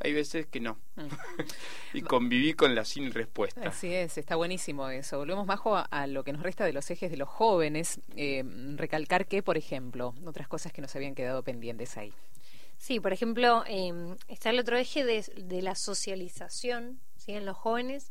Hay 0.00 0.12
veces 0.12 0.46
que 0.46 0.60
no. 0.60 0.78
Mm. 0.96 1.06
y 1.94 2.02
conviví 2.02 2.54
con 2.54 2.74
la 2.74 2.84
sin 2.84 3.12
respuesta. 3.12 3.68
Así 3.68 3.92
es, 3.94 4.18
está 4.18 4.36
buenísimo 4.36 4.88
eso. 4.88 5.18
Volvemos, 5.18 5.46
Majo, 5.46 5.76
a, 5.76 5.82
a 5.82 6.06
lo 6.06 6.24
que 6.24 6.32
nos 6.32 6.42
resta 6.42 6.64
de 6.64 6.72
los 6.72 6.90
ejes 6.90 7.10
de 7.10 7.16
los 7.16 7.28
jóvenes. 7.28 8.00
Eh, 8.16 8.44
recalcar 8.76 9.26
que, 9.26 9.42
por 9.42 9.56
ejemplo, 9.56 10.14
otras 10.24 10.48
cosas 10.48 10.72
que 10.72 10.82
nos 10.82 10.94
habían 10.96 11.14
quedado 11.14 11.42
pendientes 11.42 11.96
ahí. 11.96 12.12
Sí, 12.78 12.98
por 12.98 13.12
ejemplo, 13.12 13.62
eh, 13.66 13.92
está 14.28 14.50
el 14.50 14.58
otro 14.58 14.78
eje 14.78 15.04
de, 15.04 15.22
de 15.36 15.60
la 15.60 15.74
socialización 15.74 16.98
¿sí? 17.16 17.32
en 17.32 17.44
los 17.44 17.56
jóvenes, 17.56 18.10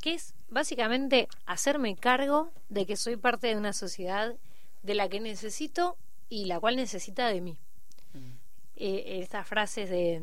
que 0.00 0.14
es 0.14 0.34
básicamente 0.48 1.28
hacerme 1.44 1.96
cargo 1.96 2.50
de 2.70 2.86
que 2.86 2.96
soy 2.96 3.16
parte 3.16 3.48
de 3.48 3.56
una 3.56 3.74
sociedad 3.74 4.34
de 4.82 4.94
la 4.94 5.08
que 5.08 5.20
necesito 5.20 5.98
y 6.28 6.46
la 6.46 6.58
cual 6.60 6.76
necesita 6.76 7.28
de 7.28 7.40
mí. 7.40 7.58
Eh, 8.76 9.20
estas 9.22 9.46
frases 9.46 9.88
de 9.88 10.22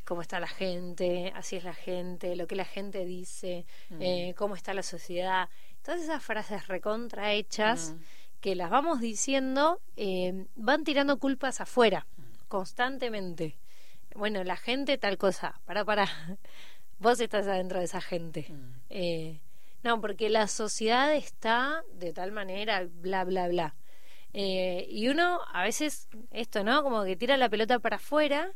cómo 0.00 0.22
está 0.22 0.40
la 0.40 0.48
gente, 0.48 1.32
así 1.34 1.56
es 1.56 1.64
la 1.64 1.74
gente, 1.74 2.36
lo 2.36 2.46
que 2.46 2.56
la 2.56 2.64
gente 2.64 3.04
dice, 3.04 3.66
eh, 4.00 4.34
cómo 4.36 4.54
está 4.54 4.74
la 4.74 4.82
sociedad, 4.82 5.48
todas 5.82 6.00
esas 6.00 6.22
frases 6.22 6.68
recontrahechas 6.68 7.94
que 8.40 8.54
las 8.56 8.70
vamos 8.70 9.00
diciendo 9.00 9.80
eh, 9.96 10.46
van 10.56 10.84
tirando 10.84 11.18
culpas 11.18 11.60
afuera 11.60 12.06
constantemente. 12.48 13.56
Bueno, 14.14 14.44
la 14.44 14.56
gente 14.56 14.98
tal 14.98 15.16
cosa, 15.16 15.60
para, 15.64 15.84
para, 15.84 16.06
vos 16.98 17.20
estás 17.20 17.46
adentro 17.46 17.78
de 17.78 17.86
esa 17.86 18.00
gente. 18.00 18.52
Eh, 18.90 19.40
no, 19.82 20.00
porque 20.00 20.28
la 20.28 20.46
sociedad 20.48 21.14
está 21.14 21.82
de 21.94 22.12
tal 22.12 22.30
manera, 22.32 22.86
bla, 22.88 23.24
bla, 23.24 23.48
bla. 23.48 23.74
Eh, 24.34 24.86
y 24.88 25.08
uno 25.08 25.40
a 25.52 25.62
veces, 25.62 26.08
esto, 26.30 26.64
¿no? 26.64 26.82
Como 26.82 27.04
que 27.04 27.16
tira 27.16 27.36
la 27.36 27.48
pelota 27.48 27.78
para 27.78 27.96
afuera 27.96 28.52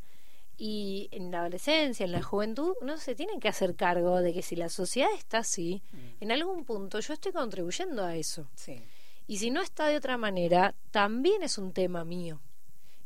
y 0.58 1.08
en 1.12 1.30
la 1.30 1.40
adolescencia, 1.40 2.04
en 2.04 2.12
la 2.12 2.22
juventud, 2.22 2.74
uno 2.80 2.96
se 2.96 3.14
tiene 3.14 3.38
que 3.38 3.48
hacer 3.48 3.74
cargo 3.74 4.22
de 4.22 4.32
que 4.32 4.42
si 4.42 4.56
la 4.56 4.68
sociedad 4.68 5.10
está 5.16 5.38
así, 5.38 5.82
en 6.20 6.32
algún 6.32 6.64
punto 6.64 7.00
yo 7.00 7.12
estoy 7.12 7.32
contribuyendo 7.32 8.04
a 8.04 8.16
eso. 8.16 8.48
Sí. 8.54 8.82
Y 9.26 9.38
si 9.38 9.50
no 9.50 9.60
está 9.60 9.86
de 9.88 9.96
otra 9.96 10.16
manera, 10.16 10.74
también 10.90 11.42
es 11.42 11.58
un 11.58 11.72
tema 11.72 12.04
mío. 12.04 12.40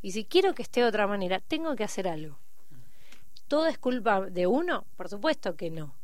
Y 0.03 0.13
si 0.13 0.25
quiero 0.25 0.55
que 0.55 0.63
esté 0.63 0.81
de 0.81 0.87
otra 0.87 1.07
manera, 1.07 1.41
tengo 1.41 1.75
que 1.75 1.85
hacer 1.85 2.07
algo. 2.07 2.39
¿Todo 3.49 3.67
es 3.67 3.79
culpa 3.79 4.21
de 4.21 4.47
uno? 4.47 4.85
Por 4.97 5.09
supuesto 5.09 5.57
que 5.57 5.71
no. 5.71 5.95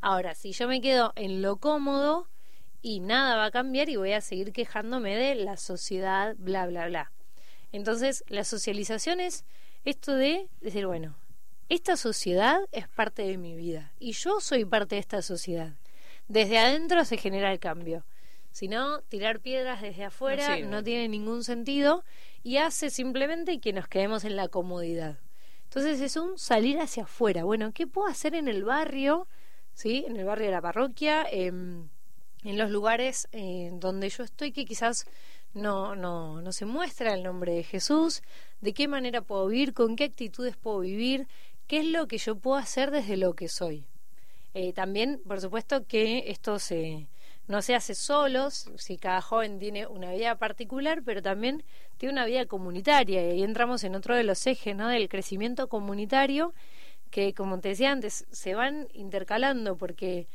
Ahora, 0.00 0.34
si 0.34 0.52
yo 0.52 0.68
me 0.68 0.80
quedo 0.80 1.12
en 1.16 1.42
lo 1.42 1.56
cómodo 1.56 2.28
y 2.80 3.00
nada 3.00 3.36
va 3.36 3.46
a 3.46 3.50
cambiar 3.50 3.88
y 3.88 3.96
voy 3.96 4.12
a 4.12 4.20
seguir 4.20 4.52
quejándome 4.52 5.16
de 5.16 5.34
la 5.34 5.56
sociedad, 5.56 6.34
bla, 6.38 6.66
bla, 6.66 6.86
bla. 6.86 7.12
Entonces, 7.72 8.24
la 8.28 8.44
socialización 8.44 9.20
es 9.20 9.44
esto 9.84 10.14
de 10.14 10.48
decir, 10.60 10.86
bueno, 10.86 11.16
esta 11.68 11.96
sociedad 11.96 12.60
es 12.72 12.88
parte 12.88 13.22
de 13.22 13.38
mi 13.38 13.56
vida 13.56 13.92
y 13.98 14.12
yo 14.12 14.40
soy 14.40 14.64
parte 14.64 14.96
de 14.96 15.00
esta 15.00 15.22
sociedad. 15.22 15.72
Desde 16.28 16.58
adentro 16.58 17.04
se 17.04 17.16
genera 17.16 17.52
el 17.52 17.58
cambio. 17.58 18.04
Si 18.52 18.68
no, 18.68 19.00
tirar 19.00 19.40
piedras 19.40 19.80
desde 19.80 20.04
afuera 20.04 20.58
No 20.58 20.82
tiene 20.82 21.08
ningún 21.08 21.42
sentido 21.42 22.04
y 22.42 22.58
hace 22.58 22.90
simplemente 22.90 23.58
que 23.58 23.72
nos 23.72 23.88
quedemos 23.88 24.24
en 24.24 24.36
la 24.36 24.48
comodidad. 24.48 25.18
Entonces 25.64 26.00
es 26.02 26.16
un 26.16 26.38
salir 26.38 26.78
hacia 26.78 27.04
afuera. 27.04 27.44
Bueno, 27.44 27.72
¿qué 27.72 27.86
puedo 27.86 28.06
hacer 28.06 28.34
en 28.34 28.48
el 28.48 28.62
barrio? 28.62 29.26
¿Sí? 29.72 30.04
En 30.06 30.16
el 30.16 30.26
barrio 30.26 30.46
de 30.46 30.52
la 30.52 30.60
parroquia, 30.60 31.26
em, 31.30 31.88
en 32.44 32.58
los 32.58 32.70
lugares 32.70 33.26
eh, 33.32 33.70
donde 33.72 34.10
yo 34.10 34.22
estoy 34.22 34.52
que 34.52 34.66
quizás 34.66 35.06
no, 35.54 35.94
no, 35.94 36.40
no 36.40 36.52
se 36.52 36.64
muestra 36.64 37.14
el 37.14 37.22
nombre 37.22 37.52
de 37.52 37.62
Jesús, 37.62 38.22
de 38.60 38.72
qué 38.72 38.88
manera 38.88 39.20
puedo 39.22 39.46
vivir, 39.48 39.74
con 39.74 39.96
qué 39.96 40.04
actitudes 40.04 40.56
puedo 40.56 40.80
vivir, 40.80 41.26
qué 41.66 41.80
es 41.80 41.86
lo 41.86 42.06
que 42.08 42.18
yo 42.18 42.36
puedo 42.36 42.56
hacer 42.56 42.90
desde 42.90 43.16
lo 43.16 43.34
que 43.34 43.48
soy. 43.48 43.86
Eh, 44.54 44.72
también, 44.72 45.20
por 45.26 45.40
supuesto, 45.40 45.86
que 45.86 46.30
esto 46.30 46.58
se, 46.58 47.08
no 47.48 47.62
se 47.62 47.74
hace 47.74 47.94
solos, 47.94 48.70
si 48.76 48.98
cada 48.98 49.20
joven 49.20 49.58
tiene 49.58 49.86
una 49.86 50.12
vida 50.12 50.36
particular, 50.36 51.02
pero 51.04 51.22
también 51.22 51.64
tiene 51.98 52.12
una 52.12 52.26
vida 52.26 52.46
comunitaria. 52.46 53.22
Y 53.22 53.30
ahí 53.32 53.42
entramos 53.42 53.84
en 53.84 53.94
otro 53.94 54.14
de 54.14 54.24
los 54.24 54.46
ejes 54.46 54.76
¿no? 54.76 54.88
del 54.88 55.08
crecimiento 55.08 55.68
comunitario, 55.68 56.54
que, 57.10 57.34
como 57.34 57.60
te 57.60 57.70
decía 57.70 57.92
antes, 57.92 58.26
se 58.30 58.54
van 58.54 58.88
intercalando 58.92 59.76
porque 59.76 60.26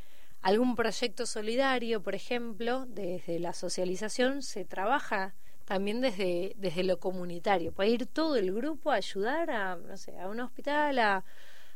algún 0.48 0.78
proyecto 0.78 1.26
solidario, 1.26 2.02
por 2.02 2.16
ejemplo, 2.16 2.86
desde 2.88 3.38
la 3.38 3.52
socialización, 3.52 4.42
se 4.42 4.64
trabaja 4.64 5.36
también 5.66 6.00
desde, 6.00 6.54
desde 6.56 6.86
lo 6.86 7.02
comunitario. 7.02 7.74
Puede 7.74 7.90
ir 7.90 8.06
todo 8.06 8.38
el 8.38 8.54
grupo 8.54 8.92
a 8.92 8.96
ayudar 8.96 9.52
a, 9.52 9.76
no 9.76 9.98
sé, 9.98 10.18
a 10.18 10.30
un 10.30 10.40
hospital, 10.40 11.00
a, 11.00 11.26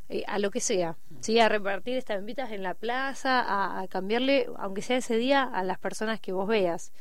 eh, 0.08 0.24
a 0.26 0.38
lo 0.38 0.50
que 0.50 0.60
sea, 0.60 0.96
¿sí? 1.20 1.38
a 1.38 1.50
repartir 1.50 1.98
estampitas 1.98 2.50
en 2.50 2.62
la 2.62 2.72
plaza, 2.72 3.44
a, 3.78 3.86
cambiarle, 3.88 4.48
aunque 4.56 4.80
sea 4.80 4.96
ese 4.96 5.18
día, 5.18 5.42
a 5.42 5.62
las 5.64 5.78
personas 5.78 6.18
que 6.18 6.32
vos 6.32 6.48
veas. 6.48 6.92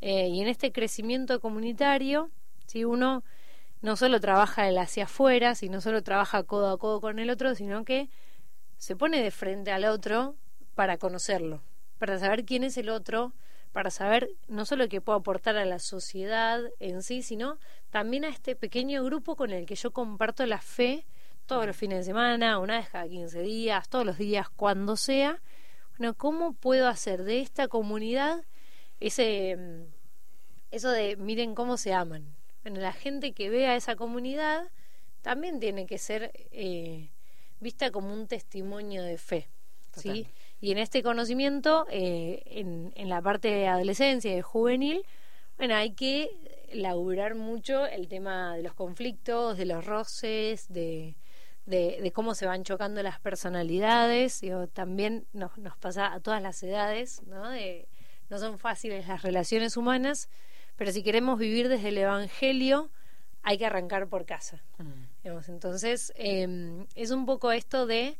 Eh, 0.00 0.28
y 0.28 0.40
en 0.40 0.48
este 0.48 0.72
crecimiento 0.72 1.40
comunitario, 1.40 2.30
si 2.66 2.86
uno 2.86 3.22
no 3.82 3.96
solo 3.96 4.18
trabaja 4.18 4.66
el 4.66 4.78
hacia 4.78 5.04
afuera, 5.04 5.54
si 5.54 5.68
no 5.68 5.82
solo 5.82 6.02
trabaja 6.02 6.42
codo 6.44 6.70
a 6.70 6.78
codo 6.78 7.02
con 7.02 7.18
el 7.18 7.28
otro, 7.28 7.54
sino 7.54 7.84
que 7.84 8.08
se 8.78 8.96
pone 8.96 9.22
de 9.22 9.30
frente 9.30 9.72
al 9.72 9.84
otro 9.84 10.34
para 10.78 10.96
conocerlo, 10.96 11.60
para 11.98 12.20
saber 12.20 12.44
quién 12.44 12.62
es 12.62 12.76
el 12.76 12.88
otro, 12.88 13.32
para 13.72 13.90
saber 13.90 14.30
no 14.46 14.64
solo 14.64 14.88
qué 14.88 15.00
puedo 15.00 15.18
aportar 15.18 15.56
a 15.56 15.64
la 15.64 15.80
sociedad 15.80 16.60
en 16.78 17.02
sí, 17.02 17.24
sino 17.24 17.58
también 17.90 18.24
a 18.24 18.28
este 18.28 18.54
pequeño 18.54 19.02
grupo 19.02 19.34
con 19.34 19.50
el 19.50 19.66
que 19.66 19.74
yo 19.74 19.90
comparto 19.90 20.46
la 20.46 20.60
fe 20.60 21.04
todos 21.46 21.66
los 21.66 21.76
fines 21.76 21.98
de 21.98 22.04
semana, 22.04 22.60
una 22.60 22.76
vez 22.78 22.90
cada 22.90 23.08
15 23.08 23.40
días, 23.42 23.88
todos 23.88 24.06
los 24.06 24.18
días, 24.18 24.50
cuando 24.50 24.94
sea. 24.94 25.42
Bueno, 25.96 26.14
¿cómo 26.14 26.52
puedo 26.52 26.86
hacer 26.86 27.24
de 27.24 27.40
esta 27.40 27.66
comunidad 27.66 28.44
ese 29.00 29.56
mm, 29.56 29.82
eso 30.70 30.92
de 30.92 31.16
miren 31.16 31.56
cómo 31.56 31.76
se 31.76 31.92
aman? 31.92 32.36
Bueno, 32.62 32.78
la 32.78 32.92
gente 32.92 33.32
que 33.32 33.50
vea 33.50 33.74
esa 33.74 33.96
comunidad 33.96 34.70
también 35.22 35.58
tiene 35.58 35.86
que 35.86 35.98
ser 35.98 36.30
eh, 36.52 37.10
vista 37.58 37.90
como 37.90 38.14
un 38.14 38.28
testimonio 38.28 39.02
de 39.02 39.18
fe. 39.18 39.48
¿sí? 39.96 40.28
Y 40.60 40.72
en 40.72 40.78
este 40.78 41.02
conocimiento, 41.02 41.86
eh, 41.90 42.42
en, 42.46 42.92
en 42.96 43.08
la 43.08 43.22
parte 43.22 43.48
de 43.48 43.68
adolescencia 43.68 44.32
y 44.32 44.36
de 44.36 44.42
juvenil, 44.42 45.04
bueno, 45.56 45.74
hay 45.74 45.92
que 45.92 46.30
laburar 46.72 47.34
mucho 47.34 47.86
el 47.86 48.08
tema 48.08 48.56
de 48.56 48.62
los 48.62 48.74
conflictos, 48.74 49.56
de 49.56 49.66
los 49.66 49.86
roces, 49.86 50.66
de, 50.68 51.16
de, 51.66 51.98
de 52.02 52.12
cómo 52.12 52.34
se 52.34 52.46
van 52.46 52.64
chocando 52.64 53.02
las 53.02 53.20
personalidades. 53.20 54.40
Digo, 54.40 54.66
también 54.66 55.26
nos, 55.32 55.56
nos 55.58 55.76
pasa 55.76 56.12
a 56.12 56.20
todas 56.20 56.42
las 56.42 56.62
edades, 56.62 57.22
¿no? 57.26 57.48
De, 57.50 57.88
no 58.28 58.38
son 58.38 58.58
fáciles 58.58 59.08
las 59.08 59.22
relaciones 59.22 59.76
humanas, 59.76 60.28
pero 60.76 60.92
si 60.92 61.02
queremos 61.02 61.38
vivir 61.38 61.68
desde 61.68 61.88
el 61.88 61.98
Evangelio, 61.98 62.90
hay 63.42 63.58
que 63.58 63.66
arrancar 63.66 64.08
por 64.08 64.26
casa. 64.26 64.62
Digamos, 65.22 65.48
Entonces, 65.48 66.12
eh, 66.16 66.84
es 66.94 67.10
un 67.10 67.26
poco 67.26 67.52
esto 67.52 67.86
de 67.86 68.18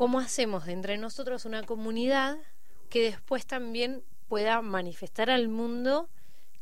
cómo 0.00 0.18
hacemos 0.18 0.64
de 0.64 0.72
entre 0.72 0.96
nosotros 0.96 1.44
una 1.44 1.62
comunidad 1.62 2.38
que 2.88 3.02
después 3.02 3.44
también 3.44 4.02
pueda 4.30 4.62
manifestar 4.62 5.28
al 5.28 5.48
mundo 5.48 6.08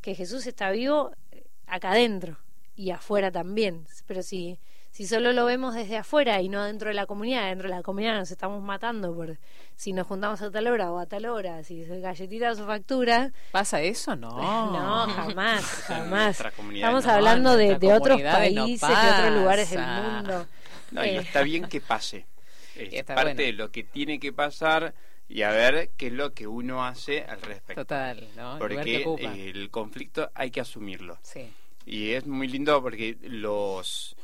que 0.00 0.16
Jesús 0.16 0.44
está 0.48 0.72
vivo 0.72 1.12
eh, 1.30 1.44
acá 1.68 1.92
adentro 1.92 2.36
y 2.74 2.90
afuera 2.90 3.30
también. 3.30 3.86
Pero 4.08 4.24
si, 4.24 4.58
si 4.90 5.06
solo 5.06 5.32
lo 5.32 5.44
vemos 5.44 5.76
desde 5.76 5.98
afuera 5.98 6.42
y 6.42 6.48
no 6.48 6.64
dentro 6.64 6.88
de 6.88 6.94
la 6.94 7.06
comunidad, 7.06 7.48
dentro 7.48 7.68
de 7.68 7.76
la 7.76 7.84
comunidad 7.84 8.18
nos 8.18 8.32
estamos 8.32 8.60
matando 8.60 9.14
por 9.14 9.38
si 9.76 9.92
nos 9.92 10.08
juntamos 10.08 10.42
a 10.42 10.50
tal 10.50 10.66
hora 10.66 10.90
o 10.90 10.98
a 10.98 11.06
tal 11.06 11.26
hora, 11.26 11.62
si 11.62 11.82
es 11.82 12.02
galletitas 12.02 12.58
o 12.58 12.66
factura. 12.66 13.30
¿Pasa 13.52 13.80
eso? 13.80 14.16
No. 14.16 14.32
No, 14.72 15.06
jamás, 15.14 15.64
jamás. 15.86 16.40
Estamos 16.40 17.06
no. 17.06 17.12
hablando 17.12 17.56
de, 17.56 17.74
otros 17.94 18.20
no 18.20 18.32
países, 18.32 18.88
de 18.88 19.10
otros 19.12 19.32
lugares 19.32 19.70
del 19.70 19.86
mundo. 19.86 20.46
No, 20.90 21.04
y 21.04 21.10
Eh, 21.10 21.18
está 21.18 21.42
bien 21.42 21.68
que 21.68 21.80
pase. 21.80 22.26
Es 22.86 22.92
Está 22.94 23.14
parte 23.14 23.34
bueno. 23.34 23.42
de 23.46 23.52
lo 23.52 23.70
que 23.70 23.84
tiene 23.84 24.18
que 24.20 24.32
pasar 24.32 24.94
y 25.28 25.42
a 25.42 25.50
ver 25.50 25.90
qué 25.96 26.06
es 26.08 26.12
lo 26.12 26.32
que 26.32 26.46
uno 26.46 26.84
hace 26.84 27.22
al 27.24 27.40
respecto. 27.42 27.82
Total, 27.82 28.28
¿no? 28.36 28.54
El 28.58 28.68
lugar 28.70 28.84
que 28.84 29.00
Porque 29.04 29.50
el 29.50 29.70
conflicto 29.70 30.30
hay 30.34 30.50
que 30.50 30.60
asumirlo. 30.60 31.18
Sí. 31.22 31.50
Y 31.86 32.10
es 32.12 32.26
muy 32.26 32.48
lindo 32.48 32.80
porque 32.82 33.16
los, 33.22 34.16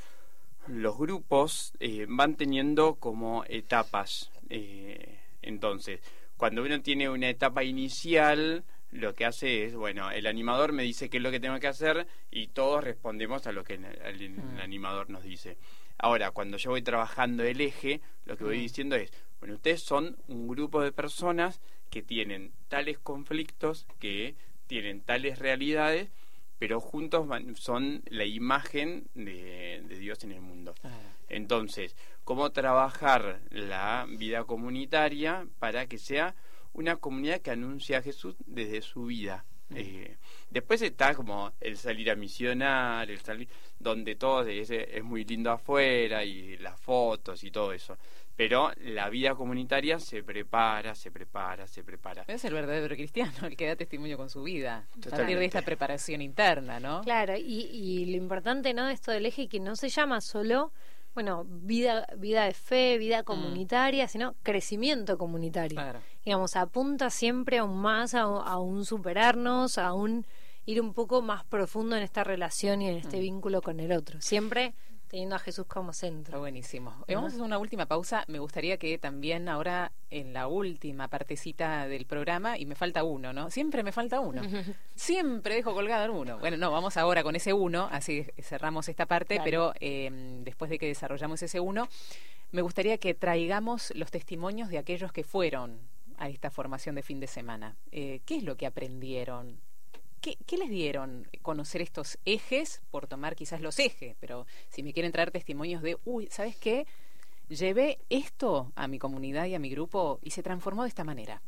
los 0.66 0.96
grupos 0.98 1.72
eh, 1.80 2.06
van 2.08 2.36
teniendo 2.36 2.94
como 2.96 3.44
etapas. 3.48 4.30
eh, 4.50 5.18
entonces, 5.42 6.00
cuando 6.36 6.62
uno 6.62 6.80
tiene 6.80 7.08
una 7.08 7.28
etapa 7.28 7.62
inicial, 7.64 8.64
lo 8.92 9.14
que 9.14 9.24
hace 9.26 9.64
es, 9.64 9.74
bueno, 9.74 10.10
el 10.10 10.26
animador 10.26 10.72
me 10.72 10.82
dice 10.82 11.10
qué 11.10 11.18
es 11.18 11.22
lo 11.22 11.30
que 11.30 11.40
tengo 11.40 11.58
que 11.60 11.66
hacer 11.66 12.06
y 12.30 12.48
todos 12.48 12.82
respondemos 12.82 13.46
a 13.46 13.52
lo 13.52 13.62
que 13.64 13.74
el, 13.74 13.84
el- 13.84 14.22
el 14.22 14.30
Mm. 14.30 14.58
animador 14.60 15.10
nos 15.10 15.22
dice. 15.24 15.56
Ahora, 15.98 16.30
cuando 16.32 16.56
yo 16.56 16.70
voy 16.70 16.82
trabajando 16.82 17.44
el 17.44 17.60
eje, 17.60 18.00
lo 18.24 18.36
que 18.36 18.44
voy 18.44 18.58
diciendo 18.58 18.96
es, 18.96 19.12
bueno, 19.40 19.54
ustedes 19.54 19.82
son 19.82 20.16
un 20.28 20.48
grupo 20.48 20.80
de 20.82 20.92
personas 20.92 21.60
que 21.90 22.02
tienen 22.02 22.52
tales 22.68 22.98
conflictos, 22.98 23.86
que 24.00 24.34
tienen 24.66 25.00
tales 25.02 25.38
realidades, 25.38 26.10
pero 26.58 26.80
juntos 26.80 27.26
van- 27.28 27.54
son 27.56 28.02
la 28.06 28.24
imagen 28.24 29.06
de, 29.14 29.82
de 29.86 29.98
Dios 29.98 30.24
en 30.24 30.32
el 30.32 30.40
mundo. 30.40 30.74
Claro. 30.80 30.96
Entonces, 31.28 31.96
¿cómo 32.24 32.50
trabajar 32.52 33.40
la 33.50 34.06
vida 34.08 34.44
comunitaria 34.44 35.46
para 35.58 35.86
que 35.86 35.98
sea 35.98 36.34
una 36.72 36.96
comunidad 36.96 37.40
que 37.40 37.50
anuncia 37.50 37.98
a 37.98 38.02
Jesús 38.02 38.34
desde 38.46 38.82
su 38.82 39.04
vida? 39.06 39.44
Eh, 39.74 40.16
después 40.50 40.82
está 40.82 41.14
como 41.14 41.52
el 41.60 41.76
salir 41.76 42.10
a 42.10 42.16
misionar, 42.16 43.10
el 43.10 43.20
salir 43.20 43.48
donde 43.78 44.14
todo 44.14 44.46
es, 44.46 44.70
es 44.70 45.02
muy 45.02 45.24
lindo 45.24 45.50
afuera 45.50 46.24
y 46.24 46.56
las 46.58 46.78
fotos 46.80 47.42
y 47.44 47.50
todo 47.50 47.72
eso. 47.72 47.96
Pero 48.36 48.72
la 48.78 49.08
vida 49.10 49.34
comunitaria 49.36 50.00
se 50.00 50.24
prepara, 50.24 50.94
se 50.94 51.12
prepara, 51.12 51.68
se 51.68 51.84
prepara. 51.84 52.24
Es 52.26 52.44
el 52.44 52.52
verdadero 52.52 52.94
cristiano, 52.96 53.32
el 53.46 53.56
que 53.56 53.66
da 53.66 53.76
testimonio 53.76 54.16
con 54.16 54.28
su 54.28 54.42
vida. 54.42 54.78
A 54.78 54.80
partir 54.80 55.02
de 55.02 55.10
Totalmente. 55.10 55.44
esta 55.44 55.62
preparación 55.62 56.20
interna, 56.20 56.80
¿no? 56.80 57.02
Claro, 57.02 57.36
y, 57.36 57.68
y 57.72 58.06
lo 58.06 58.16
importante 58.16 58.74
¿no? 58.74 58.86
de 58.86 58.94
esto 58.94 59.12
del 59.12 59.26
eje 59.26 59.48
que 59.48 59.60
no 59.60 59.76
se 59.76 59.88
llama 59.88 60.20
solo, 60.20 60.72
bueno, 61.14 61.44
vida, 61.48 62.06
vida 62.18 62.44
de 62.44 62.54
fe, 62.54 62.98
vida 62.98 63.22
comunitaria, 63.22 64.08
sino 64.08 64.34
crecimiento 64.42 65.16
comunitario. 65.16 65.76
Claro. 65.76 66.00
Digamos, 66.24 66.56
apunta 66.56 67.10
siempre 67.10 67.58
aún 67.58 67.78
más 67.78 68.14
a, 68.14 68.22
a 68.22 68.58
un 68.58 68.84
superarnos, 68.84 69.78
a 69.78 69.92
un 69.92 70.26
ir 70.66 70.80
un 70.80 70.92
poco 70.92 71.22
más 71.22 71.44
profundo 71.44 71.96
en 71.96 72.02
esta 72.02 72.24
relación 72.24 72.82
y 72.82 72.88
en 72.88 72.96
este 72.96 73.20
vínculo 73.20 73.62
con 73.62 73.80
el 73.80 73.92
otro. 73.92 74.20
Siempre 74.20 74.74
teniendo 75.14 75.36
a 75.36 75.38
Jesús 75.38 75.66
como 75.66 75.92
Está 75.92 76.08
centro. 76.08 76.40
buenísimo. 76.40 77.04
Eh, 77.06 77.14
Vamos 77.14 77.30
a 77.30 77.34
hacer 77.36 77.46
una 77.46 77.58
última 77.58 77.86
pausa. 77.86 78.24
Me 78.26 78.40
gustaría 78.40 78.78
que 78.78 78.98
también 78.98 79.48
ahora 79.48 79.92
en 80.10 80.32
la 80.32 80.48
última 80.48 81.06
partecita 81.06 81.86
del 81.86 82.04
programa, 82.04 82.58
y 82.58 82.66
me 82.66 82.74
falta 82.74 83.04
uno, 83.04 83.32
¿no? 83.32 83.48
Siempre 83.48 83.84
me 83.84 83.92
falta 83.92 84.18
uno. 84.18 84.42
Siempre 84.96 85.54
dejo 85.54 85.72
colgado 85.72 86.12
uno. 86.12 86.38
Bueno, 86.40 86.56
no, 86.56 86.72
vamos 86.72 86.96
ahora 86.96 87.22
con 87.22 87.36
ese 87.36 87.52
uno, 87.52 87.88
así 87.92 88.26
cerramos 88.42 88.88
esta 88.88 89.06
parte, 89.06 89.40
pero 89.44 89.72
eh, 89.78 90.10
después 90.42 90.68
de 90.68 90.80
que 90.80 90.88
desarrollamos 90.88 91.40
ese 91.44 91.60
uno, 91.60 91.86
me 92.50 92.62
gustaría 92.62 92.98
que 92.98 93.14
traigamos 93.14 93.92
los 93.94 94.10
testimonios 94.10 94.68
de 94.68 94.78
aquellos 94.78 95.12
que 95.12 95.22
fueron 95.22 95.78
a 96.18 96.28
esta 96.28 96.50
formación 96.50 96.96
de 96.96 97.02
fin 97.02 97.20
de 97.20 97.28
semana. 97.28 97.76
Eh, 97.92 98.20
¿Qué 98.26 98.38
es 98.38 98.42
lo 98.42 98.56
que 98.56 98.66
aprendieron? 98.66 99.60
¿Qué, 100.24 100.38
qué 100.46 100.56
les 100.56 100.70
dieron 100.70 101.28
conocer 101.42 101.82
estos 101.82 102.16
ejes? 102.24 102.80
Por 102.90 103.06
tomar 103.06 103.36
quizás 103.36 103.60
los 103.60 103.78
ejes, 103.78 104.16
pero 104.20 104.46
si 104.70 104.82
me 104.82 104.94
quieren 104.94 105.12
traer 105.12 105.30
testimonios 105.30 105.82
de, 105.82 105.98
uy, 106.06 106.28
¿sabes 106.30 106.56
qué? 106.56 106.86
Llevé 107.50 107.98
esto 108.08 108.72
a 108.74 108.88
mi 108.88 108.98
comunidad 108.98 109.44
y 109.44 109.54
a 109.54 109.58
mi 109.58 109.68
grupo 109.68 110.20
y 110.22 110.30
se 110.30 110.42
transformó 110.42 110.84
de 110.84 110.88
esta 110.88 111.04
manera. 111.04 111.42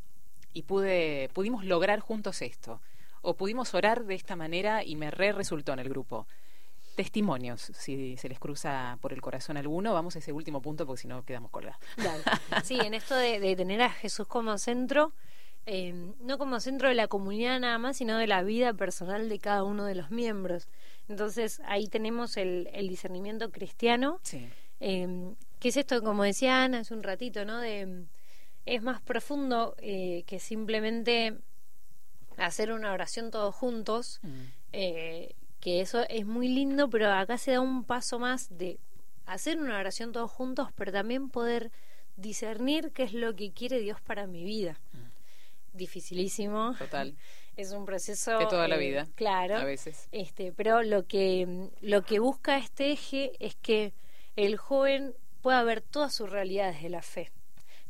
Y 0.52 0.64
pude, 0.64 1.30
pudimos 1.32 1.64
lograr 1.64 2.00
juntos 2.00 2.42
esto. 2.42 2.82
O 3.22 3.32
pudimos 3.32 3.72
orar 3.72 4.04
de 4.04 4.14
esta 4.14 4.36
manera 4.36 4.84
y 4.84 4.94
me 4.94 5.10
re 5.10 5.32
resultó 5.32 5.72
en 5.72 5.78
el 5.78 5.88
grupo. 5.88 6.26
Testimonios, 6.96 7.62
si 7.62 8.18
se 8.18 8.28
les 8.28 8.38
cruza 8.38 8.98
por 9.00 9.14
el 9.14 9.22
corazón 9.22 9.56
alguno, 9.56 9.94
vamos 9.94 10.16
a 10.16 10.18
ese 10.18 10.32
último 10.32 10.60
punto 10.60 10.84
porque 10.84 11.00
si 11.00 11.08
no 11.08 11.24
quedamos 11.24 11.50
colgados. 11.50 11.80
Dale. 11.96 12.22
Sí, 12.62 12.78
en 12.78 12.92
esto 12.92 13.14
de, 13.14 13.40
de 13.40 13.56
tener 13.56 13.80
a 13.80 13.88
Jesús 13.88 14.26
como 14.26 14.58
centro, 14.58 15.14
eh, 15.66 16.12
no 16.20 16.38
como 16.38 16.60
centro 16.60 16.88
de 16.88 16.94
la 16.94 17.08
comunidad 17.08 17.58
nada 17.60 17.78
más, 17.78 17.96
sino 17.96 18.16
de 18.18 18.26
la 18.26 18.42
vida 18.42 18.72
personal 18.72 19.28
de 19.28 19.38
cada 19.38 19.64
uno 19.64 19.84
de 19.84 19.94
los 19.96 20.10
miembros. 20.10 20.68
Entonces 21.08 21.60
ahí 21.66 21.88
tenemos 21.88 22.36
el, 22.36 22.68
el 22.72 22.88
discernimiento 22.88 23.50
cristiano, 23.50 24.20
Sí. 24.22 24.48
eh, 24.80 25.34
que 25.58 25.68
es 25.68 25.76
esto, 25.76 26.02
como 26.02 26.22
decía 26.24 26.62
Ana 26.64 26.80
hace 26.80 26.94
un 26.94 27.02
ratito, 27.02 27.44
¿no? 27.44 27.58
De, 27.58 28.04
es 28.66 28.82
más 28.82 29.00
profundo 29.00 29.74
eh, 29.78 30.24
que 30.26 30.38
simplemente 30.38 31.38
hacer 32.36 32.72
una 32.72 32.92
oración 32.92 33.30
todos 33.30 33.54
juntos, 33.54 34.20
Mm. 34.22 34.28
eh, 34.72 35.34
que 35.60 35.80
eso 35.80 36.04
es 36.08 36.26
muy 36.26 36.48
lindo, 36.48 36.88
pero 36.90 37.10
acá 37.12 37.38
se 37.38 37.52
da 37.52 37.60
un 37.60 37.84
paso 37.84 38.18
más 38.18 38.56
de 38.56 38.78
hacer 39.24 39.58
una 39.58 39.78
oración 39.78 40.12
todos 40.12 40.30
juntos, 40.30 40.68
pero 40.76 40.92
también 40.92 41.28
poder 41.30 41.70
discernir 42.16 42.92
qué 42.92 43.02
es 43.04 43.12
lo 43.12 43.34
que 43.34 43.50
quiere 43.52 43.80
Dios 43.80 44.00
para 44.00 44.26
mi 44.26 44.44
vida. 44.44 44.78
Dificilísimo. 45.76 46.74
Total. 46.78 47.14
Es 47.56 47.72
un 47.72 47.86
proceso 47.86 48.38
De 48.38 48.44
toda 48.48 48.68
la 48.68 48.76
eh, 48.76 48.78
vida, 48.80 49.06
Claro. 49.14 49.56
A 49.56 49.64
veces. 49.64 50.08
Este, 50.12 50.52
pero 50.52 50.82
lo 50.82 51.06
que 51.06 51.70
lo 51.80 52.02
que 52.02 52.18
busca 52.18 52.58
este 52.58 52.92
eje 52.92 53.32
es 53.40 53.54
que 53.54 53.94
el 54.36 54.58
joven 54.58 55.14
pueda 55.40 55.62
ver 55.62 55.80
todas 55.80 56.12
sus 56.14 56.28
realidades 56.28 56.82
de 56.82 56.90
la 56.90 57.00
fe. 57.00 57.30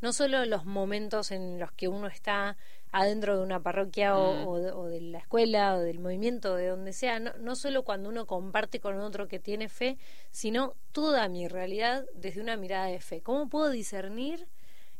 no 0.00 0.12
solo 0.12 0.44
los 0.44 0.66
momentos 0.66 1.32
en 1.32 1.58
los 1.58 1.72
que 1.72 1.88
uno 1.88 2.06
está 2.06 2.56
adentro 2.92 3.36
de 3.36 3.42
una 3.42 3.58
parroquia 3.60 4.16
o, 4.16 4.34
Mm. 4.34 4.46
o 4.46 4.58
de, 4.60 4.70
o 4.70 4.84
de 4.86 5.00
la 5.00 5.18
escuela 5.18 5.74
o 5.74 5.80
del 5.80 5.98
movimiento, 5.98 6.54
de 6.54 6.68
donde 6.68 6.92
sea, 6.92 7.18
no, 7.18 7.32
no 7.38 7.56
solo 7.56 7.82
cuando 7.82 8.08
uno 8.10 8.24
comparte 8.26 8.78
con 8.78 9.00
otro 9.00 9.26
que 9.26 9.40
tiene 9.40 9.68
fe, 9.68 9.98
sino 10.30 10.74
toda 10.92 11.28
mi 11.28 11.48
realidad 11.48 12.04
desde 12.14 12.40
una 12.40 12.56
mirada 12.56 12.86
de 12.86 13.00
fe. 13.00 13.20
¿Cómo 13.20 13.48
puedo 13.48 13.68
discernir 13.70 14.46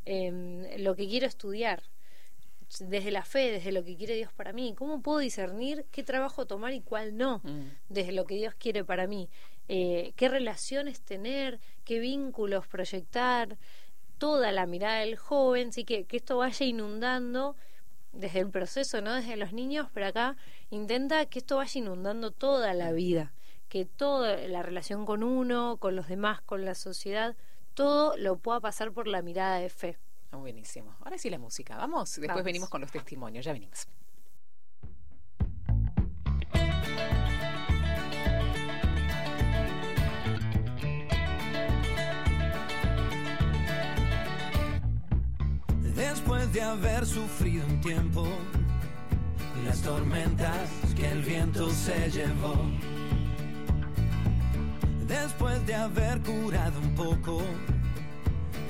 em, 0.05 0.65
lo 0.83 0.95
que 0.95 1.07
quiero 1.07 1.25
estudiar? 1.27 1.83
Desde 2.79 3.11
la 3.11 3.23
fe, 3.23 3.51
desde 3.51 3.71
lo 3.71 3.83
que 3.83 3.95
quiere 3.95 4.15
Dios 4.15 4.33
para 4.33 4.53
mí. 4.53 4.73
¿Cómo 4.77 5.01
puedo 5.01 5.19
discernir 5.19 5.85
qué 5.91 6.03
trabajo 6.03 6.45
tomar 6.45 6.73
y 6.73 6.81
cuál 6.81 7.17
no? 7.17 7.41
Mm. 7.43 7.69
desde 7.89 8.11
lo 8.11 8.25
que 8.25 8.35
Dios 8.35 8.53
quiere 8.55 8.83
para 8.83 9.07
mí. 9.07 9.29
Eh, 9.69 10.13
qué 10.15 10.29
relaciones 10.29 11.01
tener, 11.01 11.59
qué 11.83 11.99
vínculos 11.99 12.67
proyectar, 12.67 13.57
toda 14.17 14.51
la 14.51 14.65
mirada 14.65 14.99
del 14.99 15.15
joven, 15.17 15.71
sí 15.71 15.83
que, 15.83 16.05
que 16.05 16.17
esto 16.17 16.37
vaya 16.37 16.65
inundando 16.65 17.55
desde 18.13 18.39
el 18.39 18.49
proceso, 18.49 19.01
no 19.01 19.13
desde 19.13 19.37
los 19.37 19.53
niños, 19.53 19.87
pero 19.93 20.07
acá 20.07 20.35
intenta 20.69 21.25
que 21.25 21.39
esto 21.39 21.57
vaya 21.57 21.79
inundando 21.79 22.31
toda 22.31 22.73
la 22.73 22.91
vida, 22.91 23.33
que 23.69 23.85
toda 23.85 24.37
la 24.47 24.63
relación 24.63 25.05
con 25.05 25.23
uno, 25.23 25.77
con 25.77 25.95
los 25.95 26.07
demás, 26.07 26.41
con 26.41 26.65
la 26.65 26.75
sociedad, 26.75 27.35
todo 27.73 28.17
lo 28.17 28.37
pueda 28.37 28.59
pasar 28.59 28.91
por 28.91 29.07
la 29.07 29.21
mirada 29.21 29.59
de 29.59 29.69
fe. 29.69 29.97
Ah, 30.31 30.37
Buenísimo. 30.37 30.95
Ahora 31.03 31.17
sí 31.17 31.29
la 31.29 31.39
música. 31.39 31.77
Vamos, 31.77 32.09
después 32.11 32.27
Vamos. 32.29 32.43
venimos 32.43 32.69
con 32.69 32.81
los 32.81 32.91
testimonios. 32.91 33.45
Ya 33.45 33.53
venimos. 33.53 33.87
Después 45.95 46.51
de 46.53 46.61
haber 46.61 47.05
sufrido 47.05 47.65
un 47.65 47.81
tiempo, 47.81 48.27
las 49.65 49.81
tormentas 49.81 50.69
que 50.95 51.07
el 51.11 51.23
viento 51.23 51.69
se 51.71 52.09
llevó. 52.11 52.55
Después 55.07 55.65
de 55.65 55.73
haber 55.75 56.21
curado 56.21 56.79
un 56.79 56.93
poco 56.95 57.41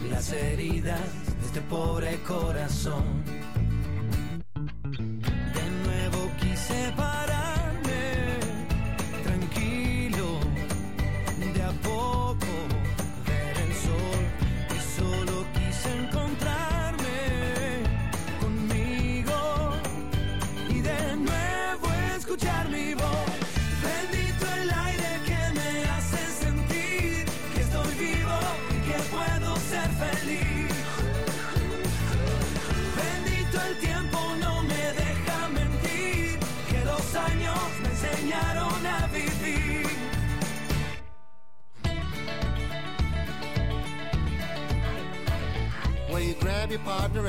las 0.09 0.31
heridas 0.31 0.99
de 1.39 1.45
este 1.45 1.61
pobre 1.61 2.19
corazón. 2.23 3.23
De 4.93 5.69
nuevo 5.85 6.31
quise 6.39 6.93
pararme, 6.95 7.46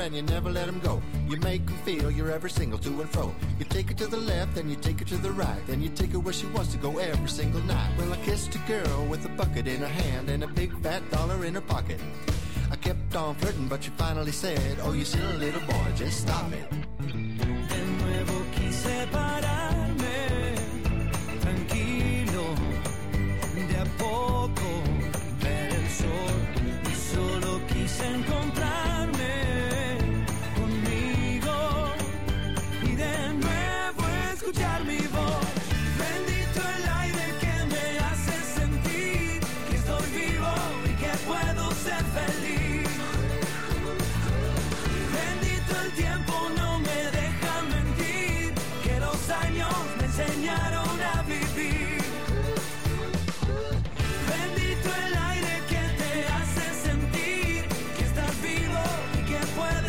and 0.09 0.15
you 0.15 0.23
never 0.23 0.49
let 0.49 0.67
him 0.67 0.79
go. 0.79 0.99
You 1.27 1.37
make 1.37 1.69
him 1.69 1.77
feel 1.85 2.09
you're 2.09 2.31
every 2.31 2.49
single 2.49 2.79
to 2.79 2.89
and 3.01 3.09
fro. 3.11 3.31
You 3.59 3.65
take 3.65 3.89
her 3.89 3.93
to 3.93 4.07
the 4.07 4.17
left, 4.17 4.55
then 4.55 4.67
you 4.67 4.75
take 4.75 4.97
her 4.99 5.05
to 5.05 5.17
the 5.17 5.31
right. 5.31 5.61
Then 5.67 5.83
you 5.83 5.89
take 5.89 6.13
her 6.13 6.19
where 6.19 6.33
she 6.33 6.47
wants 6.47 6.71
to 6.71 6.79
go 6.79 6.97
every 6.97 7.29
single 7.29 7.61
night. 7.61 7.91
Well, 7.95 8.11
I 8.11 8.17
kissed 8.17 8.55
a 8.55 8.57
girl 8.59 9.05
with 9.05 9.23
a 9.25 9.29
bucket 9.29 9.67
in 9.67 9.81
her 9.81 9.87
hand 9.87 10.29
and 10.29 10.43
a 10.43 10.47
big 10.47 10.75
fat 10.81 11.07
dollar 11.11 11.45
in 11.45 11.53
her 11.53 11.61
pocket. 11.61 11.99
I 12.71 12.75
kept 12.75 13.15
on 13.15 13.35
flirting, 13.35 13.67
but 13.67 13.83
she 13.83 13.91
finally 13.91 14.31
said, 14.31 14.79
Oh, 14.81 14.93
you 14.93 15.05
silly 15.05 15.37
little 15.37 15.61
boy, 15.61 15.85
just 15.95 16.21
stop 16.21 16.51
it. 16.53 16.78
Que 59.39 59.45
puedes 59.47 59.88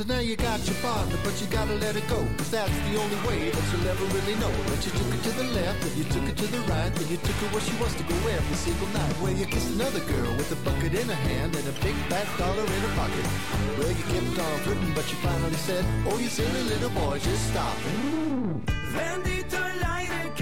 So 0.00 0.06
now 0.08 0.20
you 0.20 0.34
got 0.34 0.64
your 0.64 0.76
partner, 0.80 1.18
but 1.22 1.38
you 1.42 1.46
gotta 1.48 1.74
let 1.74 1.94
it 1.94 2.08
go. 2.08 2.16
Cause 2.38 2.50
that's 2.50 2.72
the 2.88 2.96
only 2.96 3.20
way 3.28 3.50
that 3.52 3.64
you'll 3.68 3.84
ever 3.84 4.06
really 4.16 4.32
know. 4.40 4.48
That 4.72 4.80
you 4.80 4.92
took 4.96 5.12
her 5.12 5.20
to 5.28 5.32
the 5.36 5.44
left, 5.52 5.82
then 5.84 5.92
you 5.92 6.04
took 6.04 6.24
her 6.24 6.36
to 6.40 6.46
the 6.56 6.60
right, 6.72 6.88
then 6.88 7.08
you 7.12 7.18
took 7.20 7.36
her 7.36 7.48
where 7.52 7.60
she 7.60 7.76
wants 7.76 7.96
to 8.00 8.04
go 8.08 8.16
every 8.32 8.56
single 8.56 8.88
night. 8.96 9.12
Well, 9.20 9.36
you 9.36 9.44
kissed 9.44 9.68
another 9.76 10.00
girl 10.00 10.32
with 10.40 10.56
a 10.56 10.58
bucket 10.64 10.94
in 10.96 11.06
her 11.06 11.20
hand 11.28 11.54
and 11.54 11.68
a 11.68 11.76
big 11.84 11.92
fat 12.08 12.24
dollar 12.40 12.64
in 12.64 12.80
her 12.80 12.94
pocket. 12.96 13.28
Well, 13.76 13.92
you 13.92 14.04
kept 14.08 14.40
on 14.40 14.56
flirting, 14.64 14.94
but 14.96 15.04
you 15.12 15.18
finally 15.20 15.60
said, 15.68 15.84
Oh, 16.08 16.16
you 16.16 16.32
silly 16.32 16.62
little 16.72 16.96
boy, 16.96 17.20
just 17.20 17.52
stop 17.52 17.76
it. 17.84 18.64
Bendito 18.96 19.60
el 19.60 19.84
aire 19.84 20.32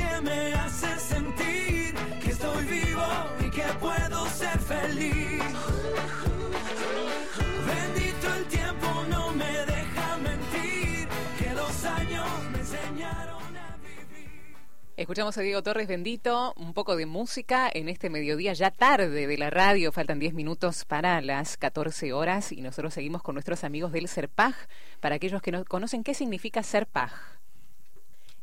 Escuchamos 14.99 15.39
a 15.39 15.43
Diego 15.43 15.63
Torres 15.63 15.87
Bendito, 15.87 16.53
un 16.57 16.75
poco 16.75 16.97
de 16.97 17.07
música 17.07 17.71
en 17.73 17.89
este 17.89 18.11
mediodía 18.11 18.53
ya 18.53 18.73
tarde 18.73 19.29
de 19.29 19.39
la 19.39 19.49
radio. 19.49 19.93
Faltan 19.93 20.19
10 20.19 20.35
minutos 20.35 20.85
para 20.85 21.21
las 21.21 21.57
14 21.57 22.13
horas 22.13 22.51
y 22.51 22.63
nosotros 22.63 22.95
seguimos 22.95 23.23
con 23.23 23.37
nuestros 23.37 23.63
amigos 23.63 23.93
del 23.93 24.09
SERPAG. 24.09 24.57
Para 24.99 25.15
aquellos 25.15 25.41
que 25.41 25.53
no 25.53 25.65
conocen, 25.65 26.03
¿qué 26.03 26.15
significa 26.15 26.65
SERPAG? 26.65 27.13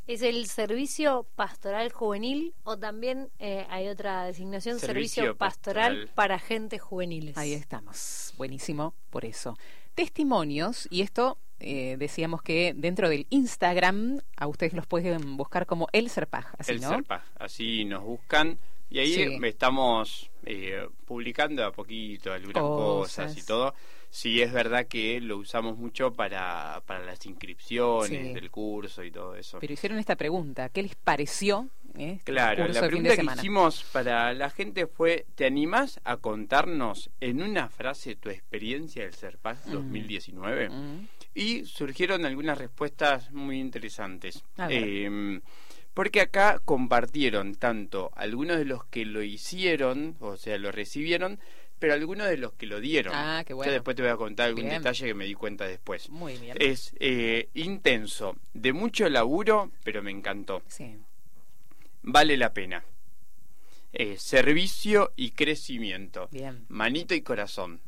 Es 0.08 0.22
el 0.22 0.46
servicio 0.46 1.28
pastoral 1.36 1.92
juvenil 1.92 2.54
o 2.64 2.78
también 2.78 3.28
eh, 3.40 3.68
hay 3.70 3.90
otra 3.90 4.24
designación, 4.24 4.80
servicio, 4.80 5.24
Servicio 5.24 5.38
pastoral, 5.38 5.92
pastoral. 5.92 6.16
para 6.16 6.36
agentes 6.36 6.82
juveniles. 6.82 7.38
Ahí 7.38 7.52
estamos. 7.52 8.34
Buenísimo, 8.38 8.94
por 9.10 9.26
eso. 9.26 9.58
Testimonios, 9.94 10.88
y 10.90 11.02
esto 11.02 11.38
eh, 11.60 11.96
decíamos 11.98 12.42
que 12.42 12.74
dentro 12.76 13.10
del 13.10 13.26
Instagram 13.30 14.20
a 14.38 14.48
ustedes 14.48 14.74
los 14.74 14.86
pueden 14.88 15.38
buscar 15.38 15.66
como 15.66 15.88
el 15.94 16.10
Serpaj, 16.10 16.48
así, 16.58 16.72
el 16.74 16.82
¿no? 16.82 17.02
Así 17.40 17.86
nos 17.86 18.04
buscan 18.04 18.58
y 18.90 19.00
ahí 19.00 19.14
Sí. 19.14 19.38
estamos 19.44 20.30
eh, 20.46 20.88
publicando 21.06 21.66
a 21.66 21.72
poquito 21.72 22.32
algunas 22.32 22.62
Cosas. 22.62 23.26
cosas. 23.28 23.38
y 23.44 23.46
todo. 23.48 23.74
Sí, 24.12 24.42
es 24.42 24.54
verdad 24.54 24.86
que 24.88 25.20
lo 25.20 25.38
usamos 25.38 25.78
mucho 25.78 26.14
para, 26.14 26.82
para 26.86 27.04
las 27.04 27.26
inscripciones 27.26 28.10
Sí. 28.28 28.34
del 28.34 28.50
curso 28.52 29.04
y 29.04 29.12
todo 29.12 29.36
eso. 29.36 29.58
Pero 29.60 29.74
hicieron 29.74 29.98
esta 30.00 30.16
pregunta, 30.16 30.70
¿qué 30.70 30.84
les 30.84 30.96
pareció 30.96 31.68
eh, 31.98 32.14
este 32.20 32.32
Claro, 32.32 32.66
curso 32.66 32.80
la 32.82 32.88
de 32.88 32.94
fin 32.94 33.04
de 33.04 33.10
pregunta 33.10 33.34
que 33.34 33.40
hicimos 33.40 33.84
para 33.92 34.34
la 34.34 34.50
gente 34.50 34.86
fue, 34.88 35.26
¿te 35.36 35.46
animás 35.46 36.00
a 36.04 36.18
contarnos 36.18 37.10
en 37.20 37.42
una 37.42 37.68
frase 37.70 38.16
tu 38.16 38.30
experiencia 38.30 39.04
del 39.04 39.14
Serpaz 39.16 39.66
Mm. 39.68 39.72
2019? 39.72 40.70
Mm, 40.70 41.08
Y 41.36 41.66
surgieron 41.66 42.26
algunas 42.26 42.58
respuestas 42.58 43.32
muy 43.32 43.60
interesantes. 43.60 44.44
Eh, 44.70 45.40
porque 45.94 46.22
acá 46.22 46.60
compartieron 46.66 47.56
tanto 47.56 48.12
algunos 48.16 48.58
de 48.58 48.66
los 48.66 48.86
que 48.86 49.06
lo 49.06 49.22
hicieron, 49.22 50.16
o 50.20 50.38
sea, 50.38 50.58
lo 50.58 50.72
recibieron, 50.72 51.40
pero 51.80 51.94
algunos 51.94 52.28
de 52.28 52.38
los 52.38 52.54
que 52.54 52.66
lo 52.66 52.80
dieron. 52.80 53.14
Ah, 53.16 53.44
qué 53.46 53.52
Yo 53.52 53.58
bueno. 53.58 53.72
después 53.72 53.96
te 53.96 54.02
voy 54.02 54.12
a 54.12 54.18
contar 54.18 54.48
algún 54.48 54.64
Bien. 54.66 54.78
detalle 54.78 55.08
que 55.08 55.14
me 55.14 55.26
di 55.26 55.34
cuenta 55.34 55.68
después. 55.68 56.10
Muy 56.10 56.38
bien. 56.38 56.58
Es 56.60 56.94
eh, 57.00 57.50
intenso, 57.54 58.38
de 58.54 58.74
mucho 58.74 59.08
laburo, 59.10 59.72
pero 59.84 60.02
me 60.02 60.12
encantó. 60.12 60.64
Sí. 60.68 60.98
Vale 62.02 62.38
la 62.38 62.54
pena. 62.54 62.84
Eh, 63.94 64.18
servicio 64.18 65.12
y 65.16 65.32
crecimiento. 65.32 66.28
Bien. 66.32 66.66
Manito 66.70 67.14
y 67.16 67.22
corazón. 67.22 67.80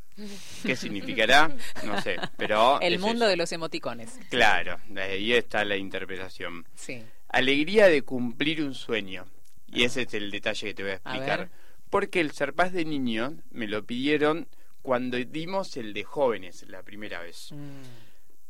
¿Qué 0.63 0.75
significará? 0.75 1.55
No 1.85 2.01
sé, 2.01 2.17
pero... 2.37 2.79
El 2.81 2.95
es 2.95 2.99
mundo 2.99 3.25
eso. 3.25 3.29
de 3.29 3.37
los 3.37 3.51
emoticones. 3.51 4.19
Claro, 4.29 4.77
ahí 4.95 5.33
está 5.33 5.63
la 5.65 5.77
interpretación. 5.77 6.65
Sí. 6.75 7.03
Alegría 7.29 7.87
de 7.87 8.01
cumplir 8.01 8.63
un 8.63 8.73
sueño. 8.73 9.25
Y 9.67 9.83
ese 9.83 10.03
es 10.03 10.13
el 10.13 10.31
detalle 10.31 10.67
que 10.67 10.73
te 10.73 10.83
voy 10.83 10.91
a 10.93 10.95
explicar. 10.95 11.49
Porque 11.89 12.19
el 12.19 12.31
Serpaz 12.31 12.71
de 12.71 12.85
niños 12.85 13.33
me 13.51 13.67
lo 13.67 13.85
pidieron 13.85 14.47
cuando 14.81 15.17
dimos 15.17 15.75
el 15.77 15.93
de 15.93 16.03
jóvenes 16.03 16.65
la 16.67 16.83
primera 16.83 17.19
vez. 17.21 17.49
Mm, 17.51 17.81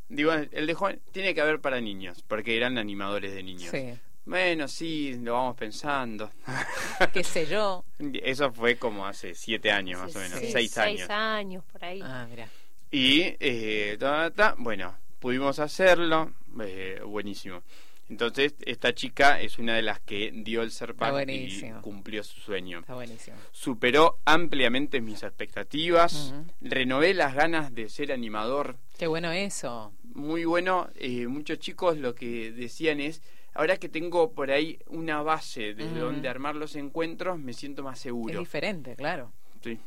Digo, 0.09 0.31
el 0.33 0.67
de 0.67 0.73
jóvenes 0.73 1.01
tiene 1.11 1.33
que 1.35 1.41
haber 1.41 1.59
para 1.59 1.81
niños, 1.81 2.23
porque 2.27 2.55
eran 2.55 2.77
animadores 2.77 3.33
de 3.33 3.43
niños. 3.43 3.71
sí. 3.71 3.93
Bueno, 4.27 4.67
sí, 4.67 5.17
lo 5.21 5.33
vamos 5.33 5.55
pensando. 5.55 6.29
¿Qué 7.13 7.23
sé 7.23 7.45
yo? 7.45 7.85
Eso 8.21 8.51
fue 8.51 8.75
como 8.75 9.05
hace 9.05 9.33
siete 9.33 9.71
años 9.71 10.01
más 10.01 10.13
o 10.15 10.19
menos, 10.19 10.39
Sí, 10.39 10.51
seis 10.51 10.77
años. 10.77 10.97
Seis 10.99 11.09
años, 11.09 11.63
por 11.71 11.85
ahí. 11.85 12.01
Ah, 12.03 12.27
mira. 12.29 12.49
Y, 12.91 13.21
eh, 13.39 13.95
ta, 13.97 14.29
ta, 14.31 14.55
bueno, 14.57 14.93
pudimos 15.19 15.59
hacerlo, 15.59 16.33
eh, 16.61 16.99
buenísimo. 17.05 17.63
Entonces, 18.09 18.55
esta 18.65 18.93
chica 18.93 19.39
es 19.39 19.59
una 19.59 19.75
de 19.75 19.81
las 19.81 20.01
que 20.01 20.31
dio 20.33 20.61
el 20.61 20.71
Serpac 20.71 21.07
Está 21.09 21.21
y 21.21 21.25
buenísimo. 21.25 21.81
cumplió 21.81 22.21
su 22.23 22.39
sueño. 22.39 22.79
Está 22.79 22.95
buenísimo. 22.95 23.37
Superó 23.51 24.19
ampliamente 24.25 24.99
mis 24.99 25.23
expectativas, 25.23 26.33
renové 26.61 27.13
las 27.13 27.33
ganas 27.33 27.73
de 27.73 27.87
ser 27.89 28.11
animador. 28.11 28.77
Qué 28.97 29.07
bueno 29.07 29.31
eso. 29.31 29.93
Muy 30.03 30.43
bueno, 30.45 30.89
eh, 30.95 31.27
muchos 31.27 31.59
chicos 31.59 31.97
lo 31.97 32.15
que 32.15 32.51
decían 32.51 32.99
es, 33.01 33.21
ahora 33.57 33.77
que 33.77 33.89
tengo 33.89 34.31
por 34.31 34.51
ahí 34.51 34.79
una 34.87 35.21
base 35.21 35.73
desde 35.73 35.91
Ujú. 35.91 35.99
donde 36.05 36.29
armar 36.29 36.55
los 36.55 36.75
encuentros, 36.75 37.37
me 37.39 37.53
siento 37.53 37.83
más 37.83 37.97
Es 37.97 38.03
seguro. 38.03 38.39
diferente, 38.39 38.95
claro. 38.95 39.31
Sí. 39.61 39.79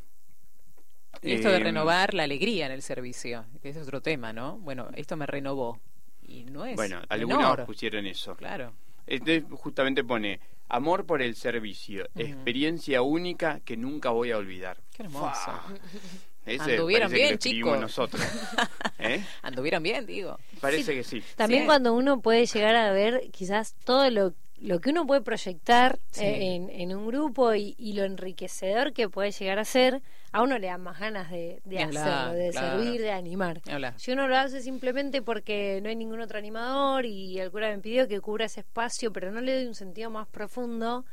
Y 1.23 1.33
esto 1.33 1.49
de 1.49 1.57
Eh, 1.57 1.61
renovar 1.61 2.15
la 2.15 2.23
alegría 2.25 2.67
en 2.67 2.73
el 2.73 2.83
servicio, 2.83 3.45
que 3.63 3.71
ese 3.71 3.81
es 3.81 3.87
otro 3.87 4.01
tema, 4.01 4.33
¿no? 4.33 4.59
Bueno, 4.59 4.89
esto 4.95 5.17
me 5.17 5.27
renovó. 5.27 5.79
Y 6.27 6.45
no 6.45 6.65
es. 6.65 6.77
Bueno, 6.77 6.97
menor, 6.97 7.07
algunos 7.11 7.67
pusieron 7.67 8.07
eso. 8.07 8.37
Claro. 8.37 8.73
Este 9.07 9.41
justamente 9.41 10.05
pone 10.05 10.39
amor 10.69 11.05
por 11.05 11.21
el 11.21 11.35
servicio, 11.35 12.07
experiencia 12.15 13.03
única 13.03 13.59
que 13.61 13.77
nunca 13.77 14.11
voy 14.11 14.31
a 14.31 14.37
olvidar. 14.39 14.79
Qué 14.93 15.03
hermoso. 15.03 15.51
Ese 16.47 16.73
Anduvieron 16.73 17.13
bien, 17.13 17.39
chicos. 17.39 17.81
nosotros. 17.81 18.23
¿Eh? 18.99 19.25
Anduvieron 19.43 19.83
bien, 19.83 20.07
digo. 20.07 20.39
Parece 20.61 20.95
que 20.95 21.05
sí. 21.05 21.23
También 21.37 21.63
Sí. 21.63 21.67
cuando 21.67 21.93
uno 21.95 22.21
puede 22.21 22.47
llegar 22.47 22.75
a 22.77 22.91
ver 22.93 23.31
quizás 23.31 23.75
todo 23.85 24.09
lo, 24.11 24.35
lo 24.59 24.81
que 24.81 24.91
uno 24.91 25.07
puede 25.07 25.21
proyectar 25.21 25.99
Sí. 26.11 26.25
eh, 26.25 26.55
en, 26.55 26.71
en 26.71 26.97
un 26.97 27.07
grupo 27.07 27.55
y, 27.55 27.75
y 27.79 27.93
lo 27.93 28.05
enriquecedor 28.05 28.93
que 28.93 29.09
puede 29.09 29.31
llegar 29.33 29.59
a 29.59 29.65
ser, 29.65 30.03
a 30.33 30.43
uno 30.43 30.59
le 30.59 30.69
da 30.69 30.79
más 30.79 30.99
ganas 30.99 31.31
de, 31.31 31.61
de 31.65 31.83
hablar, 31.83 32.09
hacerlo, 32.09 32.33
de 32.45 32.51
claro. 32.51 32.83
servir, 32.83 33.01
de 33.01 33.11
animar. 33.13 33.61
Hablar. 33.71 33.95
Si 33.99 34.11
uno 34.13 34.27
lo 34.27 34.37
hace 34.37 34.61
simplemente 34.63 35.23
porque 35.23 35.81
no 35.83 35.89
hay 35.89 35.97
ningún 35.97 36.21
otro 36.21 36.39
animador 36.39 37.05
y 37.05 37.39
el 37.39 37.51
cura 37.51 37.69
me 37.69 37.79
pidió 37.79 38.09
que 38.09 38.21
cubra 38.21 38.47
ese 38.47 38.61
espacio, 38.61 39.13
pero 39.13 39.31
no 39.31 39.41
le 39.41 39.55
doy 39.57 39.67
un 39.67 39.75
sentido 39.75 40.09
más 40.11 40.27
profundo, 40.29 41.05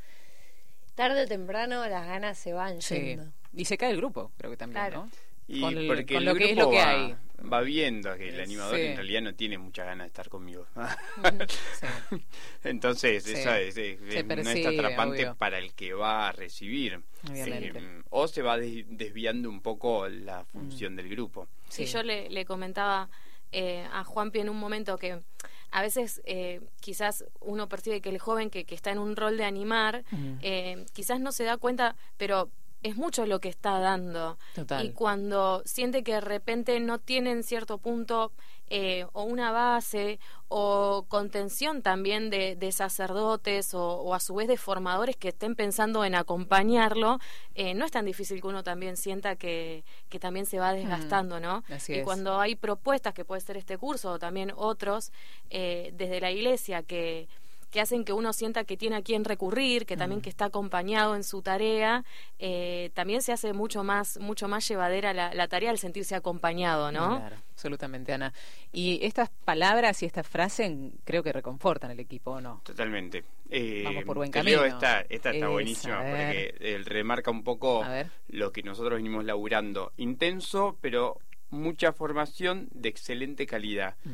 tarde 0.94 1.24
o 1.24 1.26
temprano 1.28 1.86
las 1.86 2.06
ganas 2.06 2.38
se 2.38 2.52
van 2.52 2.80
Sí. 2.80 2.94
yendo. 2.94 3.32
Y 3.54 3.64
se 3.64 3.76
cae 3.78 3.90
el 3.90 3.96
grupo, 3.96 4.30
creo 4.36 4.50
que 4.50 4.56
también, 4.56 4.82
Claro. 4.84 5.04
¿no? 5.04 5.10
Y 5.50 5.60
Con 5.62 5.78
el- 5.78 5.86
porque 5.86 6.04
con 6.06 6.16
el 6.18 6.24
lo 6.24 6.34
que 6.34 6.44
es 6.44 6.50
grupo 6.56 6.64
lo 6.66 6.70
que 6.72 6.76
va, 6.76 6.90
hay. 6.90 7.16
va 7.50 7.60
viendo 7.62 8.14
que 8.16 8.28
el 8.28 8.34
Sí. 8.36 8.40
animador 8.42 8.78
en 8.78 8.96
realidad 8.96 9.22
no 9.22 9.34
tiene 9.34 9.56
muchas 9.56 9.86
ganas 9.86 10.04
de 10.04 10.08
estar 10.08 10.28
conmigo. 10.28 10.66
Sí. 10.74 10.82
Entonces, 12.64 13.24
Sí. 13.24 13.32
eso 13.32 13.54
es, 13.54 13.76
es- 13.76 13.98
Se 13.98 14.18
es- 14.18 14.26
no 14.26 14.34
es 14.34 14.44
percibe, 14.44 14.78
atrapante 14.78 15.22
obvio. 15.22 15.34
para 15.36 15.58
el 15.58 15.72
que 15.74 15.94
va 15.94 16.28
a 16.28 16.32
recibir. 16.32 17.00
Eh, 17.32 18.02
o 18.10 18.28
se 18.28 18.42
va 18.42 18.58
des- 18.58 18.84
desviando 18.88 19.48
un 19.48 19.60
poco 19.62 20.06
la 20.08 20.42
Mm. 20.42 20.46
función 20.46 20.96
del 20.96 21.08
grupo. 21.08 21.48
Sí, 21.68 21.86
Sí. 21.86 21.92
yo 21.94 22.02
le, 22.02 22.28
le 22.30 22.44
comentaba 22.44 23.08
eh, 23.50 23.86
a 23.94 24.04
Juanpi 24.04 24.40
en 24.40 24.50
un 24.50 24.58
momento 24.58 24.98
que 24.98 25.22
a 25.70 25.80
veces 25.80 26.20
eh, 26.26 26.60
quizás 26.80 27.24
uno 27.40 27.66
percibe 27.66 28.02
que 28.02 28.10
el 28.10 28.18
joven 28.18 28.50
que, 28.50 28.64
que 28.66 28.74
está 28.74 28.90
en 28.90 28.98
un 28.98 29.16
rol 29.16 29.38
de 29.38 29.44
animar, 29.44 30.04
Ujú. 30.12 30.36
eh, 30.42 30.84
quizás 30.92 31.18
no 31.18 31.32
se 31.32 31.44
da 31.44 31.56
cuenta, 31.56 31.96
pero 32.18 32.50
es 32.82 32.96
mucho 32.96 33.26
lo 33.26 33.40
que 33.40 33.48
está 33.48 33.78
dando. 33.80 34.38
Total. 34.54 34.86
Y 34.86 34.92
cuando 34.92 35.62
siente 35.64 36.02
que 36.02 36.14
de 36.14 36.20
repente 36.20 36.78
no 36.80 36.98
tiene 36.98 37.30
en 37.32 37.42
cierto 37.42 37.78
punto 37.78 38.32
eh, 38.70 39.06
o 39.14 39.22
una 39.22 39.50
base 39.50 40.20
o 40.48 41.06
contención 41.08 41.82
también 41.82 42.28
de, 42.30 42.54
de 42.54 42.70
sacerdotes 42.70 43.72
o, 43.74 43.82
o 44.00 44.14
a 44.14 44.20
su 44.20 44.34
vez 44.34 44.46
de 44.46 44.56
formadores 44.58 45.16
que 45.16 45.28
estén 45.28 45.54
pensando 45.54 46.04
en 46.04 46.14
acompañarlo, 46.14 47.18
eh, 47.54 47.74
no 47.74 47.84
es 47.86 47.90
tan 47.90 48.04
difícil 48.04 48.40
que 48.40 48.46
uno 48.46 48.62
también 48.62 48.96
sienta 48.96 49.36
que, 49.36 49.84
que 50.08 50.18
también 50.18 50.44
se 50.46 50.58
va 50.58 50.72
desgastando, 50.72 51.40
¿no? 51.40 51.64
Mm, 51.68 51.72
Así 51.72 51.92
y 51.94 51.98
es. 51.98 52.04
cuando 52.04 52.38
hay 52.40 52.56
propuestas, 52.56 53.14
que 53.14 53.24
puede 53.24 53.40
ser 53.40 53.56
este 53.56 53.78
curso 53.78 54.12
o 54.12 54.18
también 54.18 54.52
otros, 54.54 55.12
eh, 55.50 55.90
desde 55.94 56.20
la 56.20 56.30
iglesia 56.30 56.82
que 56.82 57.28
que 57.70 57.80
hacen 57.80 58.04
que 58.04 58.12
uno 58.12 58.32
sienta 58.32 58.64
que 58.64 58.76
tiene 58.76 58.96
a 58.96 59.02
quién 59.02 59.24
recurrir, 59.24 59.86
que 59.86 59.96
también 59.96 60.20
que 60.20 60.30
está 60.30 60.46
acompañado 60.46 61.14
en 61.16 61.24
su 61.24 61.42
tarea, 61.42 62.04
eh, 62.38 62.90
también 62.94 63.22
se 63.22 63.32
hace 63.32 63.52
mucho 63.52 63.84
más 63.84 64.18
mucho 64.18 64.48
más 64.48 64.66
llevadera 64.66 65.12
la, 65.12 65.34
la 65.34 65.48
tarea 65.48 65.70
al 65.70 65.78
sentirse 65.78 66.14
acompañado, 66.14 66.90
¿no? 66.92 67.18
Claro, 67.18 67.36
absolutamente, 67.52 68.12
Ana. 68.12 68.32
Y 68.72 68.98
estas 69.02 69.30
palabras 69.44 70.02
y 70.02 70.06
esta 70.06 70.22
frase 70.22 70.92
creo 71.04 71.22
que 71.22 71.32
reconfortan 71.32 71.90
el 71.90 72.00
equipo, 72.00 72.32
¿o 72.32 72.40
no? 72.40 72.60
Totalmente. 72.64 73.24
Eh, 73.50 73.82
Vamos 73.84 74.04
por 74.04 74.16
buen 74.16 74.30
camino. 74.30 74.64
esta, 74.64 75.00
esta 75.02 75.30
está 75.30 75.36
Esa, 75.36 75.48
buenísima 75.48 75.98
porque 75.98 76.54
él 76.60 76.84
remarca 76.84 77.30
un 77.30 77.42
poco 77.44 77.84
lo 78.28 78.52
que 78.52 78.62
nosotros 78.62 78.96
venimos 78.98 79.24
laburando. 79.24 79.92
Intenso, 79.96 80.76
pero 80.80 81.18
mucha 81.50 81.92
formación 81.92 82.68
de 82.72 82.88
excelente 82.90 83.46
calidad. 83.46 83.96
Mm. 84.04 84.10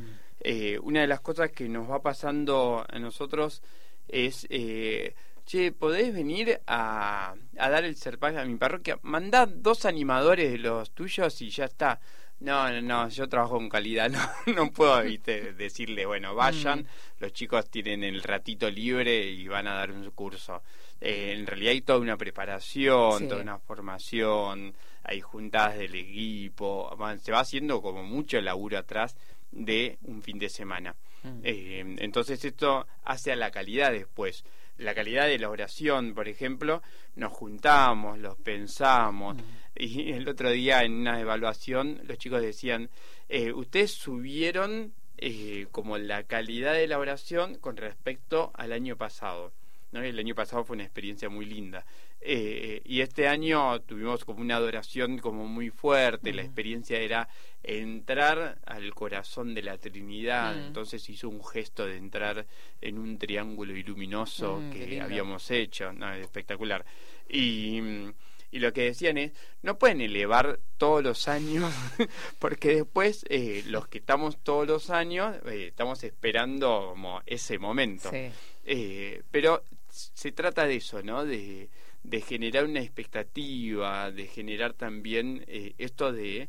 Eh, 0.47 0.79
una 0.83 1.01
de 1.01 1.07
las 1.07 1.21
cosas 1.21 1.51
que 1.53 1.69
nos 1.69 1.91
va 1.91 2.03
pasando 2.03 2.85
a 2.87 2.99
nosotros 2.99 3.63
es, 4.07 4.47
eh, 4.51 5.15
che, 5.47 5.73
¿podés 5.73 6.13
venir 6.13 6.61
a, 6.67 7.35
a 7.59 7.71
dar 7.71 7.85
el 7.85 7.97
serpaje 7.97 8.39
a 8.39 8.45
mi 8.45 8.57
parroquia? 8.57 8.99
Mandá 9.03 9.47
dos 9.47 9.87
animadores 9.87 10.53
de 10.53 10.59
los 10.59 10.91
tuyos 10.91 11.41
y 11.41 11.49
ya 11.49 11.65
está. 11.65 11.99
No, 12.41 12.71
no, 12.71 12.83
no, 12.83 13.09
yo 13.09 13.27
trabajo 13.29 13.55
con 13.55 13.71
calidad, 13.71 14.11
no, 14.47 14.53
no 14.53 14.71
puedo 14.71 15.03
¿viste? 15.03 15.55
decirle, 15.55 16.05
bueno, 16.05 16.35
vayan, 16.35 16.81
Mm. 16.81 16.87
los 17.21 17.33
chicos 17.33 17.71
tienen 17.71 18.05
el 18.05 18.23
ratito 18.23 18.69
libre 18.71 19.25
y 19.25 19.49
van 19.49 19.67
a 19.67 19.75
dar 19.75 19.91
un 19.93 20.11
curso. 20.11 20.63
Eh, 21.01 21.33
en 21.39 21.47
realidad 21.47 21.71
hay 21.73 21.81
toda 21.81 22.01
una 22.01 22.19
preparación, 22.19 23.21
Sí. 23.21 23.29
toda 23.29 23.41
una 23.41 23.59
formación, 23.59 24.75
hay 25.05 25.21
juntadas 25.21 25.79
del 25.79 25.95
equipo, 25.95 26.95
se 27.23 27.33
va 27.33 27.41
haciendo 27.41 27.81
como 27.81 28.03
mucho 28.03 28.41
laburo 28.41 28.79
atrás 28.79 29.17
de 29.55 29.99
un 30.03 30.23
fin 30.23 30.39
de 30.39 30.49
semana. 30.49 30.95
Mm. 31.23 31.41
Eh, 31.43 31.97
entonces 31.99 32.45
esto 32.45 32.87
hace 33.05 33.33
a 33.33 33.37
la 33.37 33.51
calidad 33.51 33.93
después. 33.93 34.45
La 34.77 34.95
calidad 34.95 35.27
de 35.27 35.39
la 35.39 35.51
oración, 35.51 36.15
por 36.15 36.29
ejemplo, 36.29 36.83
nos 37.15 37.33
juntamos, 37.33 38.19
los 38.19 38.37
pensamos. 38.37 39.37
Y 39.77 40.13
el 40.13 40.29
otro 40.29 40.51
día 40.51 40.83
en 40.83 40.93
una 40.93 41.21
evaluación 41.21 42.01
los 42.05 42.19
chicos 42.19 42.43
decían, 42.43 42.91
eh, 43.29 43.53
ustedes 43.53 43.93
subieron 43.93 44.93
eh, 45.19 45.67
como 45.71 45.97
la 45.97 46.25
calidad 46.25 46.75
de 46.75 46.89
la 46.89 46.99
oración 46.99 47.57
con 47.57 47.77
respecto 47.77 48.51
al 48.55 48.73
año 48.73 48.97
pasado. 48.97 49.53
¿No? 49.95 50.03
El 50.03 50.19
año 50.19 50.35
pasado 50.35 50.65
fue 50.65 50.75
una 50.75 50.83
experiencia 50.85 51.29
muy 51.29 51.47
linda. 51.47 51.87
Eh, 52.21 52.83
y 52.85 53.01
este 53.01 53.29
año 53.29 53.81
tuvimos 53.83 54.25
como 54.25 54.41
una 54.41 54.57
adoración 54.57 55.19
como 55.19 55.47
muy 55.47 55.71
fuerte, 55.71 56.33
la 56.33 56.43
Ujú. 56.43 56.47
experiencia 56.49 56.99
era 56.99 57.29
entrar 57.63 58.59
al 58.67 58.93
corazón 58.95 59.55
de 59.55 59.63
la 59.63 59.79
Trinidad, 59.79 60.55
Mm. 60.57 60.67
entonces 60.67 61.09
hizo 61.09 61.29
un 61.29 61.45
gesto 61.45 61.87
de 61.87 61.97
entrar 61.97 62.45
en 62.81 62.99
un 62.99 63.19
triángulo 63.19 63.77
iluminoso 63.77 64.61
Mm, 64.61 64.71
que 64.71 65.01
habíamos 65.01 65.51
hecho, 65.51 65.93
¿no? 65.93 66.13
espectacular. 66.15 66.85
Y, 67.29 67.81
mm, 67.81 68.13
y 68.53 68.59
lo 68.61 68.73
que 68.73 68.83
decían 68.83 69.19
es, 69.19 69.33
no 69.63 69.79
pueden 69.79 70.01
elevar 70.01 70.59
todos 70.79 71.03
los 71.03 71.29
años, 71.29 71.73
porque 72.39 72.77
después 72.77 73.25
eh, 73.29 73.65
los 73.67 73.87
que 73.89 73.99
estamos 73.99 74.39
todos 74.43 74.67
los 74.67 74.91
años 74.91 75.37
eh, 75.47 75.67
estamos 75.69 76.03
esperando 76.05 76.89
como 76.91 77.21
ese 77.27 77.59
momento. 77.59 78.11
Sí. 78.11 78.31
Eh, 78.67 79.23
pero 79.31 79.63
se 79.95 80.33
trata 80.33 80.67
de 80.67 80.77
eso, 80.77 81.03
¿no? 81.03 81.25
De, 81.25 81.69
de 82.03 82.21
generar 82.21 82.65
una 82.65 82.81
expectativa, 82.81 84.11
de 84.11 84.27
generar 84.27 84.73
también 84.75 85.45
eh, 85.47 85.75
esto 85.79 86.13
de 86.13 86.49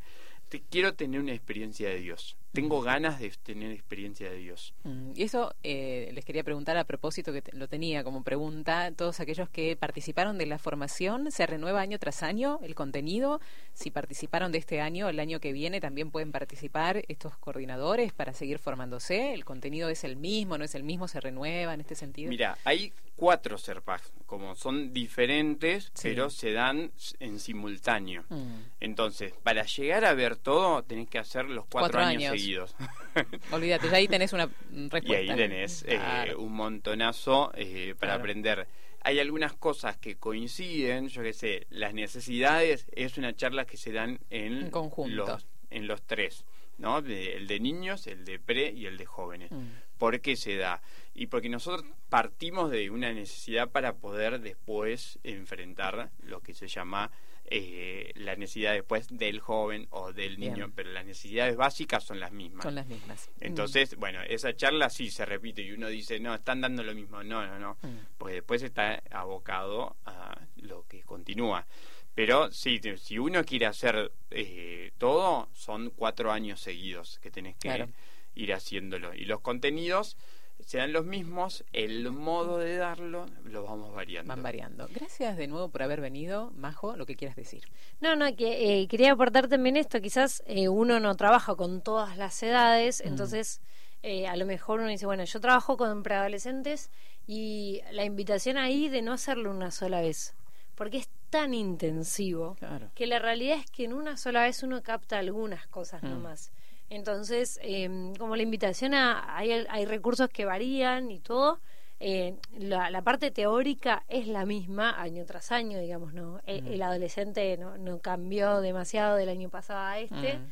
te- 0.50 0.62
quiero 0.70 0.94
tener 0.94 1.20
una 1.20 1.34
experiencia 1.34 1.90
de 1.90 2.00
Dios. 2.00 2.38
tengo 2.52 2.82
ganas 2.82 3.20
de 3.20 3.30
tener 3.44 3.72
experiencia 3.72 4.30
de 4.32 4.38
Dios. 4.38 4.74
Mm, 4.86 5.12
Y 5.16 5.24
eso 5.24 5.54
eh, 5.64 6.10
les 6.14 6.24
quería 6.24 6.44
preguntar 6.44 6.78
a 6.78 6.86
propósito, 6.86 7.34
que 7.34 7.42
te- 7.42 7.54
lo 7.56 7.68
tenía 7.68 8.04
como 8.04 8.24
pregunta, 8.24 8.92
todos 8.96 9.20
aquellos 9.20 9.50
que 9.50 9.76
participaron 9.76 10.38
de 10.38 10.46
la 10.46 10.58
formación, 10.58 11.32
¿se 11.32 11.46
renueva 11.46 11.82
año 11.82 12.00
tras 12.00 12.24
año 12.24 12.60
el 12.64 12.74
contenido? 12.76 13.42
Si 13.74 13.92
participaron 13.92 14.52
de 14.54 14.60
este 14.60 14.80
año, 14.80 15.10
el 15.10 15.20
año 15.20 15.40
que 15.42 15.52
viene 15.52 15.82
también 15.82 16.12
pueden 16.12 16.32
participar 16.32 17.04
estos 17.10 17.38
coordinadores 17.38 18.14
para 18.14 18.34
seguir 18.34 18.58
formándose. 18.60 19.34
¿El 19.34 19.44
contenido 19.44 19.90
es 19.90 20.04
el 20.06 20.16
mismo, 20.16 20.58
no 20.58 20.64
es 20.64 20.76
el 20.76 20.84
mismo, 20.84 21.10
se 21.10 21.20
renueva 21.20 21.74
en 21.74 21.82
este 21.82 21.96
sentido? 21.96 22.30
Mira, 22.30 22.58
hay 22.64 22.94
cuatro 23.16 23.58
SERPAG, 23.58 24.02
como 24.26 24.56
son 24.56 24.92
diferentes, 24.94 25.86
Sí. 25.94 26.10
pero 26.10 26.30
se 26.30 26.52
dan 26.52 26.92
en 27.20 27.40
simultáneo. 27.40 28.24
Mm. 28.30 28.56
Entonces, 28.82 29.34
para 29.44 29.64
llegar 29.64 30.04
a 30.06 30.14
ver 30.14 30.36
todo, 30.36 30.84
tenés 30.84 31.08
que 31.10 31.18
hacer 31.20 31.46
los 31.46 31.66
cuatro, 31.66 31.92
Cuatro 31.94 32.00
años, 32.02 32.24
años. 32.32 32.32
seguidos. 32.42 32.76
Olvídate, 33.52 33.90
ya 33.90 33.98
ahí 33.98 34.08
tenés 34.08 34.34
una 34.34 34.48
mm, 34.48 34.52
y 34.86 34.90
respuesta. 34.90 35.18
ahí 35.34 35.36
tenés 35.38 35.86
eh, 35.88 36.34
un 36.38 36.54
montonazo 36.54 37.52
eh, 37.56 37.96
para 38.00 38.14
Claro. 38.14 38.20
aprender. 38.22 38.68
Hay 39.02 39.20
algunas 39.20 39.54
cosas 39.54 39.98
que 39.98 40.16
coinciden, 40.16 41.10
yo 41.10 41.22
qué 41.22 41.34
sé, 41.34 41.68
las 41.70 41.94
necesidades 41.94 42.88
es 42.92 43.18
una 43.18 43.36
charla 43.36 43.66
que 43.66 43.78
se 43.78 43.92
dan 43.92 44.20
en, 44.32 44.64
En 44.64 44.72
conjunto. 44.72 45.16
los, 45.16 45.48
en 45.70 45.88
los 45.88 46.02
tres, 46.02 46.44
¿no? 46.80 47.02
De- 47.04 47.36
el 47.38 47.46
de 47.48 47.60
niños, 47.60 48.08
el 48.08 48.26
de 48.26 48.40
pre 48.40 48.72
y 48.72 48.88
el 48.88 48.98
de 48.98 49.06
jóvenes. 49.06 49.52
Mm. 49.52 49.68
¿Por 50.00 50.20
qué 50.22 50.36
se 50.36 50.56
da? 50.58 50.82
Y 51.18 51.28
porque 51.28 51.48
nosotros 51.50 51.86
partimos 52.10 52.70
de 52.70 52.90
una 52.90 53.12
necesidad 53.14 53.70
para 53.72 53.96
poder 53.96 54.42
después 54.42 55.18
enfrentar 55.24 56.12
lo 56.24 56.42
que 56.42 56.54
se 56.54 56.68
llama 56.68 57.10
eh, 57.46 58.12
la 58.16 58.36
necesidad 58.36 58.74
después 58.74 59.08
del 59.18 59.40
joven 59.40 59.88
o 59.92 60.12
del 60.12 60.36
Bien. 60.36 60.54
niño, 60.54 60.72
pero 60.76 60.92
las 60.92 61.06
necesidades 61.06 61.56
básicas 61.56 62.04
son 62.04 62.20
las 62.20 62.32
mismas. 62.34 62.64
Son 62.64 62.76
las 62.76 62.88
mismas. 62.88 63.30
Entonces, 63.40 63.96
bueno, 63.96 64.20
esa 64.28 64.56
charla 64.56 64.90
sí 64.90 65.10
se 65.10 65.26
repite 65.26 65.62
y 65.62 65.72
uno 65.72 65.88
dice, 65.88 66.20
no, 66.20 66.34
están 66.36 66.60
dando 66.60 66.84
lo 66.84 66.94
mismo. 66.94 67.24
No, 67.24 67.46
no, 67.48 67.60
no. 67.60 67.78
Mm. 67.82 67.98
Porque 68.18 68.36
después 68.36 68.62
está 68.64 69.02
abocado 69.12 69.96
a 70.06 70.38
lo 70.58 70.86
que 70.88 71.04
continúa. 71.04 71.66
Pero 72.14 72.52
sí, 72.52 72.82
si 72.98 73.20
uno 73.20 73.44
quiere 73.46 73.68
hacer 73.68 74.12
eh, 74.32 74.92
todo, 74.98 75.48
son 75.54 75.92
cuatro 75.92 76.32
años 76.32 76.60
seguidos 76.62 77.20
que 77.20 77.30
tenés 77.32 77.56
que 77.56 77.68
Claro. 77.70 77.90
ir 78.36 78.54
haciéndolo. 78.54 79.14
Y 79.14 79.26
los 79.26 79.42
contenidos 79.42 80.18
serán 80.60 80.94
los 80.94 81.06
mismos, 81.06 81.64
el 81.74 82.12
modo 82.12 82.58
de 82.58 82.78
darlo 82.78 83.26
lo 83.44 83.64
vamos 83.64 83.94
variando. 83.94 84.30
Van 84.30 84.42
variando. 84.44 84.88
Gracias 84.94 85.38
de 85.38 85.48
nuevo 85.48 85.70
por 85.70 85.84
haber 85.84 86.02
venido, 86.02 86.52
Majo, 86.56 86.96
lo 86.96 87.06
que 87.06 87.16
quieras 87.16 87.36
decir. 87.36 87.64
No, 88.02 88.16
no, 88.16 88.36
que 88.36 88.82
eh, 88.82 88.88
quería 88.88 89.12
aportar 89.12 89.48
también 89.48 89.78
esto, 89.78 90.02
quizás 90.02 90.44
eh, 90.48 90.68
uno 90.70 91.00
no 91.00 91.16
trabaja 91.16 91.56
con 91.56 91.82
todas 91.82 92.18
las 92.18 92.42
edades, 92.42 93.02
entonces 93.02 93.62
eh, 94.04 94.28
a 94.28 94.36
lo 94.36 94.46
mejor 94.46 94.80
uno 94.80 94.90
dice, 94.90 95.06
bueno, 95.06 95.24
yo 95.24 95.40
trabajo 95.40 95.78
con 95.78 96.04
preadolescentes 96.04 96.90
y 97.28 97.82
la 97.92 98.04
invitación 98.06 98.58
ahí 98.58 98.90
de 98.90 99.02
no 99.02 99.14
hacerlo 99.14 99.52
una 99.52 99.72
sola 99.72 100.02
vez, 100.02 100.34
porque 100.76 100.98
es 100.98 101.10
tan 101.30 101.54
intensivo 101.54 102.56
Claro. 102.60 102.90
que 102.96 103.08
la 103.08 103.20
realidad 103.20 103.58
es 103.58 103.70
que 103.72 103.84
en 103.86 103.94
una 103.94 104.18
sola 104.18 104.44
vez 104.44 104.64
uno 104.64 104.82
capta 104.84 105.20
algunas 105.20 105.68
cosas 105.68 106.02
Mm. 106.04 106.10
nomás. 106.10 106.52
Entonces, 106.90 107.60
eh, 107.64 108.14
como 108.20 108.36
la 108.36 108.44
invitación 108.44 108.94
a, 108.94 109.36
hay, 109.38 109.52
hay 109.52 109.86
recursos 109.86 110.30
que 110.30 110.46
varían 110.46 111.10
y 111.12 111.20
todo, 111.20 111.60
eh, 112.00 112.36
la, 112.58 112.90
la 112.90 113.02
parte 113.02 113.32
teórica 113.32 114.04
es 114.08 114.28
la 114.28 114.46
misma 114.46 115.00
año 115.02 115.26
tras 115.26 115.52
año, 115.52 115.80
digamos, 115.80 116.14
no 116.14 116.42
el, 116.46 116.68
el 116.68 116.82
adolescente 116.82 117.58
no, 117.58 117.78
no 117.78 118.00
cambió 118.00 118.60
demasiado 118.62 119.16
del 119.16 119.30
año 119.30 119.50
pasado 119.50 119.80
a 119.80 120.00
este, 120.00 120.38
Mm. 120.38 120.52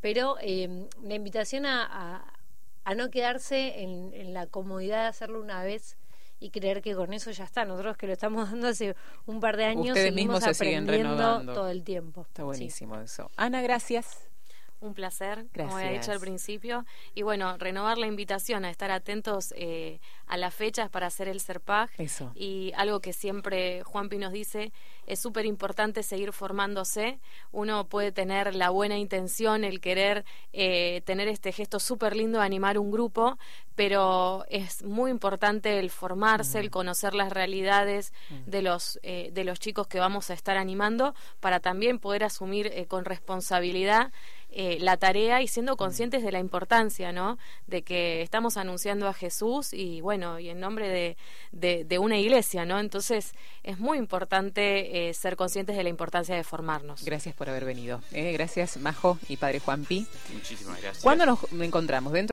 pero 0.00 0.36
eh, 0.40 0.86
la 1.02 1.14
invitación 1.14 1.64
a, 1.66 1.84
a, 1.90 2.32
a 2.84 2.94
no 2.94 3.10
quedarse 3.10 3.82
en, 3.82 4.12
en 4.14 4.34
la 4.34 4.46
comodidad 4.46 5.02
de 5.02 5.08
hacerlo 5.08 5.40
una 5.40 5.62
vez 5.64 5.96
y 6.40 6.50
creer 6.50 6.82
que 6.82 6.94
con 6.94 7.12
eso 7.12 7.30
ya 7.30 7.44
está. 7.44 7.64
Nosotros 7.64 7.96
que 7.96 8.06
lo 8.06 8.12
estamos 8.12 8.50
dando 8.50 8.68
hace 8.68 8.94
un 9.26 9.40
par 9.40 9.56
de 9.56 9.64
años 9.64 9.88
Ustedes 9.88 10.12
seguimos 10.12 10.40
mismos 10.40 10.56
se 10.56 10.64
aprendiendo 10.64 11.54
todo 11.54 11.68
el 11.68 11.82
tiempo. 11.84 12.22
Está 12.22 12.42
Sí. 12.42 12.46
buenísimo 12.46 12.96
eso. 13.00 13.30
Ana, 13.36 13.62
gracias. 13.62 14.28
Un 14.82 14.94
placer, 14.94 15.46
como 15.56 15.76
había 15.76 15.92
dicho 15.92 16.10
al 16.10 16.18
principio. 16.18 16.84
Y 17.14 17.22
bueno, 17.22 17.56
renovar 17.56 17.98
la 17.98 18.08
invitación 18.08 18.64
a 18.64 18.70
estar 18.70 18.90
atentos 18.90 19.54
eh, 19.56 20.00
a 20.26 20.36
las 20.36 20.52
fechas 20.52 20.90
para 20.90 21.06
hacer 21.06 21.28
el 21.28 21.40
CERPAG. 21.40 21.90
Eso. 21.98 22.32
Y 22.34 22.72
algo 22.76 23.00
que 23.00 23.12
siempre 23.12 23.84
Juanpi 23.84 24.18
nos 24.18 24.32
dice, 24.32 24.72
es 25.06 25.20
súper 25.20 25.46
importante 25.46 26.02
seguir 26.02 26.32
formándose. 26.32 27.20
Uno 27.52 27.86
puede 27.86 28.10
tener 28.10 28.56
la 28.56 28.70
buena 28.70 28.98
intención, 28.98 29.62
el 29.62 29.80
querer 29.80 30.24
eh, 30.52 31.02
tener 31.04 31.28
este 31.28 31.52
gesto 31.52 31.78
súper 31.78 32.16
lindo 32.16 32.40
de 32.40 32.44
animar 32.44 32.76
un 32.76 32.90
grupo, 32.90 33.38
pero 33.74 34.44
es 34.48 34.82
muy 34.82 35.10
importante 35.10 35.78
el 35.78 35.90
formarse, 35.90 36.60
el 36.60 36.70
conocer 36.70 37.14
las 37.14 37.32
realidades 37.32 38.12
de, 38.46 38.62
los, 38.62 38.98
eh, 39.02 39.30
de 39.32 39.44
los 39.44 39.58
chicos 39.58 39.86
que 39.86 39.98
vamos 39.98 40.30
a 40.30 40.34
estar 40.34 40.56
animando 40.56 41.14
para 41.40 41.60
también 41.60 41.98
poder 41.98 42.24
asumir 42.24 42.66
eh, 42.66 42.86
con 42.86 43.04
responsabilidad 43.04 44.12
eh, 44.52 44.78
la 44.80 44.96
tarea 44.96 45.42
y 45.42 45.48
siendo 45.48 45.76
conscientes 45.76 46.22
de 46.22 46.30
la 46.30 46.38
importancia, 46.38 47.10
¿no? 47.10 47.38
De 47.66 47.82
que 47.82 48.22
estamos 48.22 48.56
anunciando 48.56 49.08
a 49.08 49.14
Jesús 49.14 49.72
y 49.72 50.00
bueno, 50.00 50.38
y 50.38 50.50
en 50.50 50.60
nombre 50.60 50.88
de, 50.88 51.16
de, 51.52 51.84
de 51.84 51.98
una 51.98 52.18
iglesia, 52.18 52.64
¿no? 52.64 52.78
Entonces 52.78 53.32
es 53.62 53.78
muy 53.78 53.98
importante 53.98 55.08
eh, 55.08 55.14
ser 55.14 55.36
conscientes 55.36 55.76
de 55.76 55.82
la 55.82 55.88
importancia 55.88 56.36
de 56.36 56.44
formarnos. 56.44 57.04
Gracias 57.04 57.34
por 57.34 57.48
haber 57.48 57.64
venido. 57.64 58.00
Eh, 58.12 58.32
gracias, 58.32 58.76
Majo 58.76 59.18
y 59.28 59.36
Padre 59.36 59.60
Juanpi. 59.60 60.06
Muchísimas 60.32 60.80
gracias. 60.80 61.02
¿Cuándo 61.02 61.26
nos 61.26 61.38
encontramos? 61.52 62.12
¿Dentro 62.12 62.30